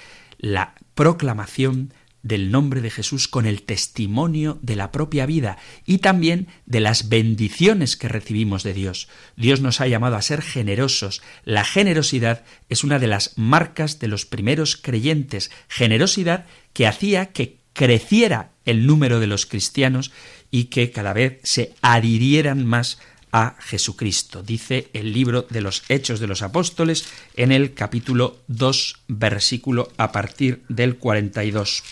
la 0.43 0.75
proclamación 0.95 1.93
del 2.23 2.51
nombre 2.51 2.81
de 2.81 2.89
Jesús 2.89 3.27
con 3.27 3.45
el 3.45 3.63
testimonio 3.63 4.57
de 4.61 4.77
la 4.77 4.91
propia 4.91 5.25
vida 5.25 5.57
y 5.85 5.97
también 5.97 6.47
de 6.65 6.79
las 6.79 7.09
bendiciones 7.09 7.97
que 7.97 8.07
recibimos 8.07 8.63
de 8.63 8.73
Dios. 8.73 9.09
Dios 9.35 9.59
nos 9.59 9.81
ha 9.81 9.87
llamado 9.87 10.15
a 10.15 10.21
ser 10.21 10.41
generosos. 10.41 11.21
La 11.43 11.65
generosidad 11.65 12.43
es 12.69 12.85
una 12.85 12.97
de 12.97 13.07
las 13.07 13.37
marcas 13.37 13.99
de 13.99 14.07
los 14.07 14.25
primeros 14.25 14.77
creyentes, 14.77 15.51
generosidad 15.67 16.45
que 16.71 16.87
hacía 16.87 17.27
que 17.27 17.57
creciera 17.73 18.51
el 18.65 18.87
número 18.87 19.19
de 19.19 19.27
los 19.27 19.45
cristianos 19.45 20.11
y 20.49 20.65
que 20.65 20.91
cada 20.91 21.11
vez 21.11 21.39
se 21.43 21.73
adhirieran 21.81 22.65
más 22.65 22.99
a 23.33 23.55
Jesucristo. 23.59 24.43
Dice 24.43 24.89
el 24.93 25.11
libro 25.11 25.41
de 25.49 25.59
los 25.59 25.83
Hechos 25.89 26.21
de 26.21 26.27
los 26.27 26.43
Apóstoles 26.43 27.05
en 27.33 27.51
el 27.51 27.73
capítulo 27.73 28.37
2, 28.47 28.95
versículo 29.09 29.91
a 29.97 30.13
partir 30.13 30.63
del 30.69 30.97
42 30.97 31.83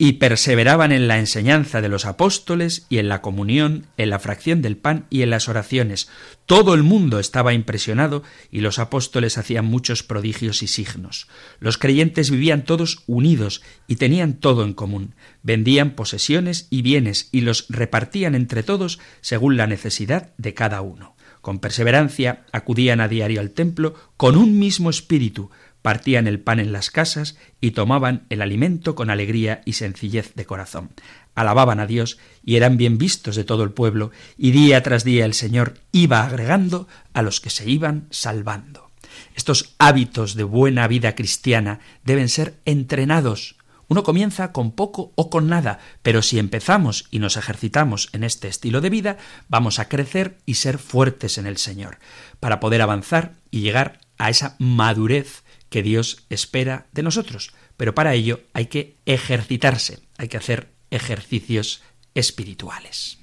y 0.00 0.14
perseveraban 0.14 0.92
en 0.92 1.08
la 1.08 1.18
enseñanza 1.18 1.80
de 1.80 1.88
los 1.88 2.06
apóstoles 2.06 2.86
y 2.88 2.98
en 2.98 3.08
la 3.08 3.20
comunión, 3.20 3.86
en 3.96 4.10
la 4.10 4.20
fracción 4.20 4.62
del 4.62 4.76
pan 4.76 5.06
y 5.10 5.22
en 5.22 5.30
las 5.30 5.48
oraciones. 5.48 6.08
Todo 6.46 6.72
el 6.74 6.84
mundo 6.84 7.18
estaba 7.18 7.52
impresionado 7.52 8.22
y 8.52 8.60
los 8.60 8.78
apóstoles 8.78 9.36
hacían 9.38 9.64
muchos 9.64 10.04
prodigios 10.04 10.62
y 10.62 10.68
signos. 10.68 11.26
Los 11.58 11.78
creyentes 11.78 12.30
vivían 12.30 12.64
todos 12.64 13.02
unidos 13.08 13.60
y 13.88 13.96
tenían 13.96 14.34
todo 14.34 14.64
en 14.64 14.72
común. 14.72 15.14
Vendían 15.42 15.96
posesiones 15.96 16.68
y 16.70 16.82
bienes 16.82 17.28
y 17.32 17.40
los 17.40 17.66
repartían 17.68 18.36
entre 18.36 18.62
todos 18.62 19.00
según 19.20 19.56
la 19.56 19.66
necesidad 19.66 20.32
de 20.38 20.54
cada 20.54 20.80
uno. 20.80 21.16
Con 21.40 21.60
perseverancia 21.60 22.44
acudían 22.52 23.00
a 23.00 23.08
diario 23.08 23.40
al 23.40 23.50
templo 23.50 23.94
con 24.16 24.36
un 24.36 24.58
mismo 24.58 24.90
espíritu, 24.90 25.50
partían 25.82 26.26
el 26.26 26.40
pan 26.40 26.60
en 26.60 26.72
las 26.72 26.90
casas 26.90 27.36
y 27.60 27.72
tomaban 27.72 28.26
el 28.30 28.42
alimento 28.42 28.94
con 28.94 29.10
alegría 29.10 29.62
y 29.64 29.74
sencillez 29.74 30.34
de 30.34 30.46
corazón. 30.46 30.90
Alababan 31.34 31.80
a 31.80 31.86
Dios 31.86 32.18
y 32.44 32.56
eran 32.56 32.76
bien 32.76 32.98
vistos 32.98 33.36
de 33.36 33.44
todo 33.44 33.62
el 33.62 33.70
pueblo, 33.70 34.10
y 34.36 34.50
día 34.50 34.82
tras 34.82 35.04
día 35.04 35.24
el 35.24 35.34
Señor 35.34 35.74
iba 35.92 36.24
agregando 36.24 36.88
a 37.12 37.22
los 37.22 37.40
que 37.40 37.50
se 37.50 37.70
iban 37.70 38.08
salvando. 38.10 38.90
Estos 39.34 39.74
hábitos 39.78 40.34
de 40.34 40.44
buena 40.44 40.88
vida 40.88 41.14
cristiana 41.14 41.80
deben 42.04 42.28
ser 42.28 42.58
entrenados. 42.64 43.56
Uno 43.86 44.02
comienza 44.02 44.52
con 44.52 44.72
poco 44.72 45.12
o 45.14 45.30
con 45.30 45.48
nada, 45.48 45.78
pero 46.02 46.22
si 46.22 46.38
empezamos 46.38 47.06
y 47.10 47.20
nos 47.20 47.36
ejercitamos 47.36 48.10
en 48.12 48.24
este 48.24 48.48
estilo 48.48 48.80
de 48.80 48.90
vida, 48.90 49.16
vamos 49.48 49.78
a 49.78 49.88
crecer 49.88 50.38
y 50.44 50.54
ser 50.54 50.78
fuertes 50.78 51.38
en 51.38 51.46
el 51.46 51.56
Señor, 51.56 51.98
para 52.40 52.60
poder 52.60 52.82
avanzar 52.82 53.34
y 53.50 53.60
llegar 53.60 54.00
a 54.18 54.28
esa 54.28 54.56
madurez 54.58 55.44
que 55.70 55.82
Dios 55.82 56.24
espera 56.30 56.86
de 56.92 57.02
nosotros. 57.02 57.52
Pero 57.76 57.94
para 57.94 58.14
ello 58.14 58.40
hay 58.52 58.66
que 58.66 58.96
ejercitarse, 59.06 60.00
hay 60.16 60.28
que 60.28 60.36
hacer 60.36 60.72
ejercicios 60.90 61.82
espirituales. 62.14 63.18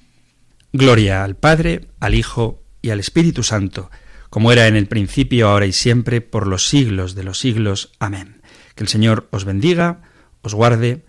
Gloria 0.72 1.24
al 1.24 1.36
Padre, 1.36 1.88
al 2.00 2.14
Hijo 2.14 2.62
y 2.82 2.90
al 2.90 3.00
Espíritu 3.00 3.42
Santo, 3.42 3.90
como 4.30 4.52
era 4.52 4.66
en 4.66 4.76
el 4.76 4.86
principio, 4.86 5.48
ahora 5.48 5.66
y 5.66 5.72
siempre, 5.72 6.20
por 6.20 6.46
los 6.46 6.68
siglos 6.68 7.14
de 7.14 7.24
los 7.24 7.38
siglos. 7.38 7.92
Amén. 7.98 8.42
Que 8.74 8.84
el 8.84 8.88
Señor 8.88 9.28
os 9.30 9.44
bendiga, 9.44 10.02
os 10.42 10.54
guarde, 10.54 11.04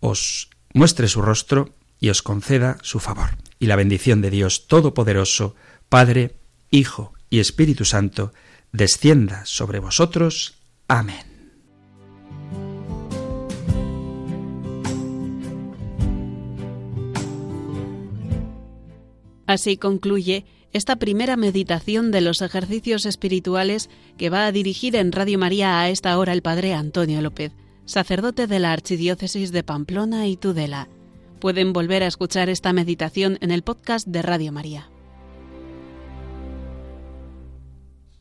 os 0.00 0.48
muestre 0.72 1.08
su 1.08 1.22
rostro 1.22 1.74
y 2.00 2.10
os 2.10 2.22
conceda 2.22 2.78
su 2.82 2.98
favor. 2.98 3.36
Y 3.58 3.66
la 3.66 3.76
bendición 3.76 4.22
de 4.22 4.30
Dios 4.30 4.66
Todopoderoso, 4.66 5.54
Padre, 5.88 6.36
Hijo 6.70 7.12
y 7.30 7.40
Espíritu 7.40 7.84
Santo, 7.84 8.32
descienda 8.72 9.44
sobre 9.44 9.78
vosotros 9.78 10.61
Amén. 10.92 11.16
Así 19.46 19.78
concluye 19.78 20.44
esta 20.74 20.96
primera 20.96 21.38
meditación 21.38 22.10
de 22.10 22.20
los 22.20 22.42
ejercicios 22.42 23.06
espirituales 23.06 23.88
que 24.18 24.28
va 24.28 24.44
a 24.44 24.52
dirigir 24.52 24.94
en 24.96 25.12
Radio 25.12 25.38
María 25.38 25.80
a 25.80 25.88
esta 25.88 26.18
hora 26.18 26.34
el 26.34 26.42
Padre 26.42 26.74
Antonio 26.74 27.22
López, 27.22 27.52
sacerdote 27.86 28.46
de 28.46 28.58
la 28.58 28.72
Archidiócesis 28.72 29.50
de 29.50 29.62
Pamplona 29.62 30.26
y 30.26 30.36
Tudela. 30.36 30.88
Pueden 31.40 31.72
volver 31.72 32.02
a 32.02 32.06
escuchar 32.06 32.50
esta 32.50 32.74
meditación 32.74 33.38
en 33.40 33.50
el 33.50 33.62
podcast 33.62 34.06
de 34.06 34.20
Radio 34.20 34.52
María. 34.52 34.91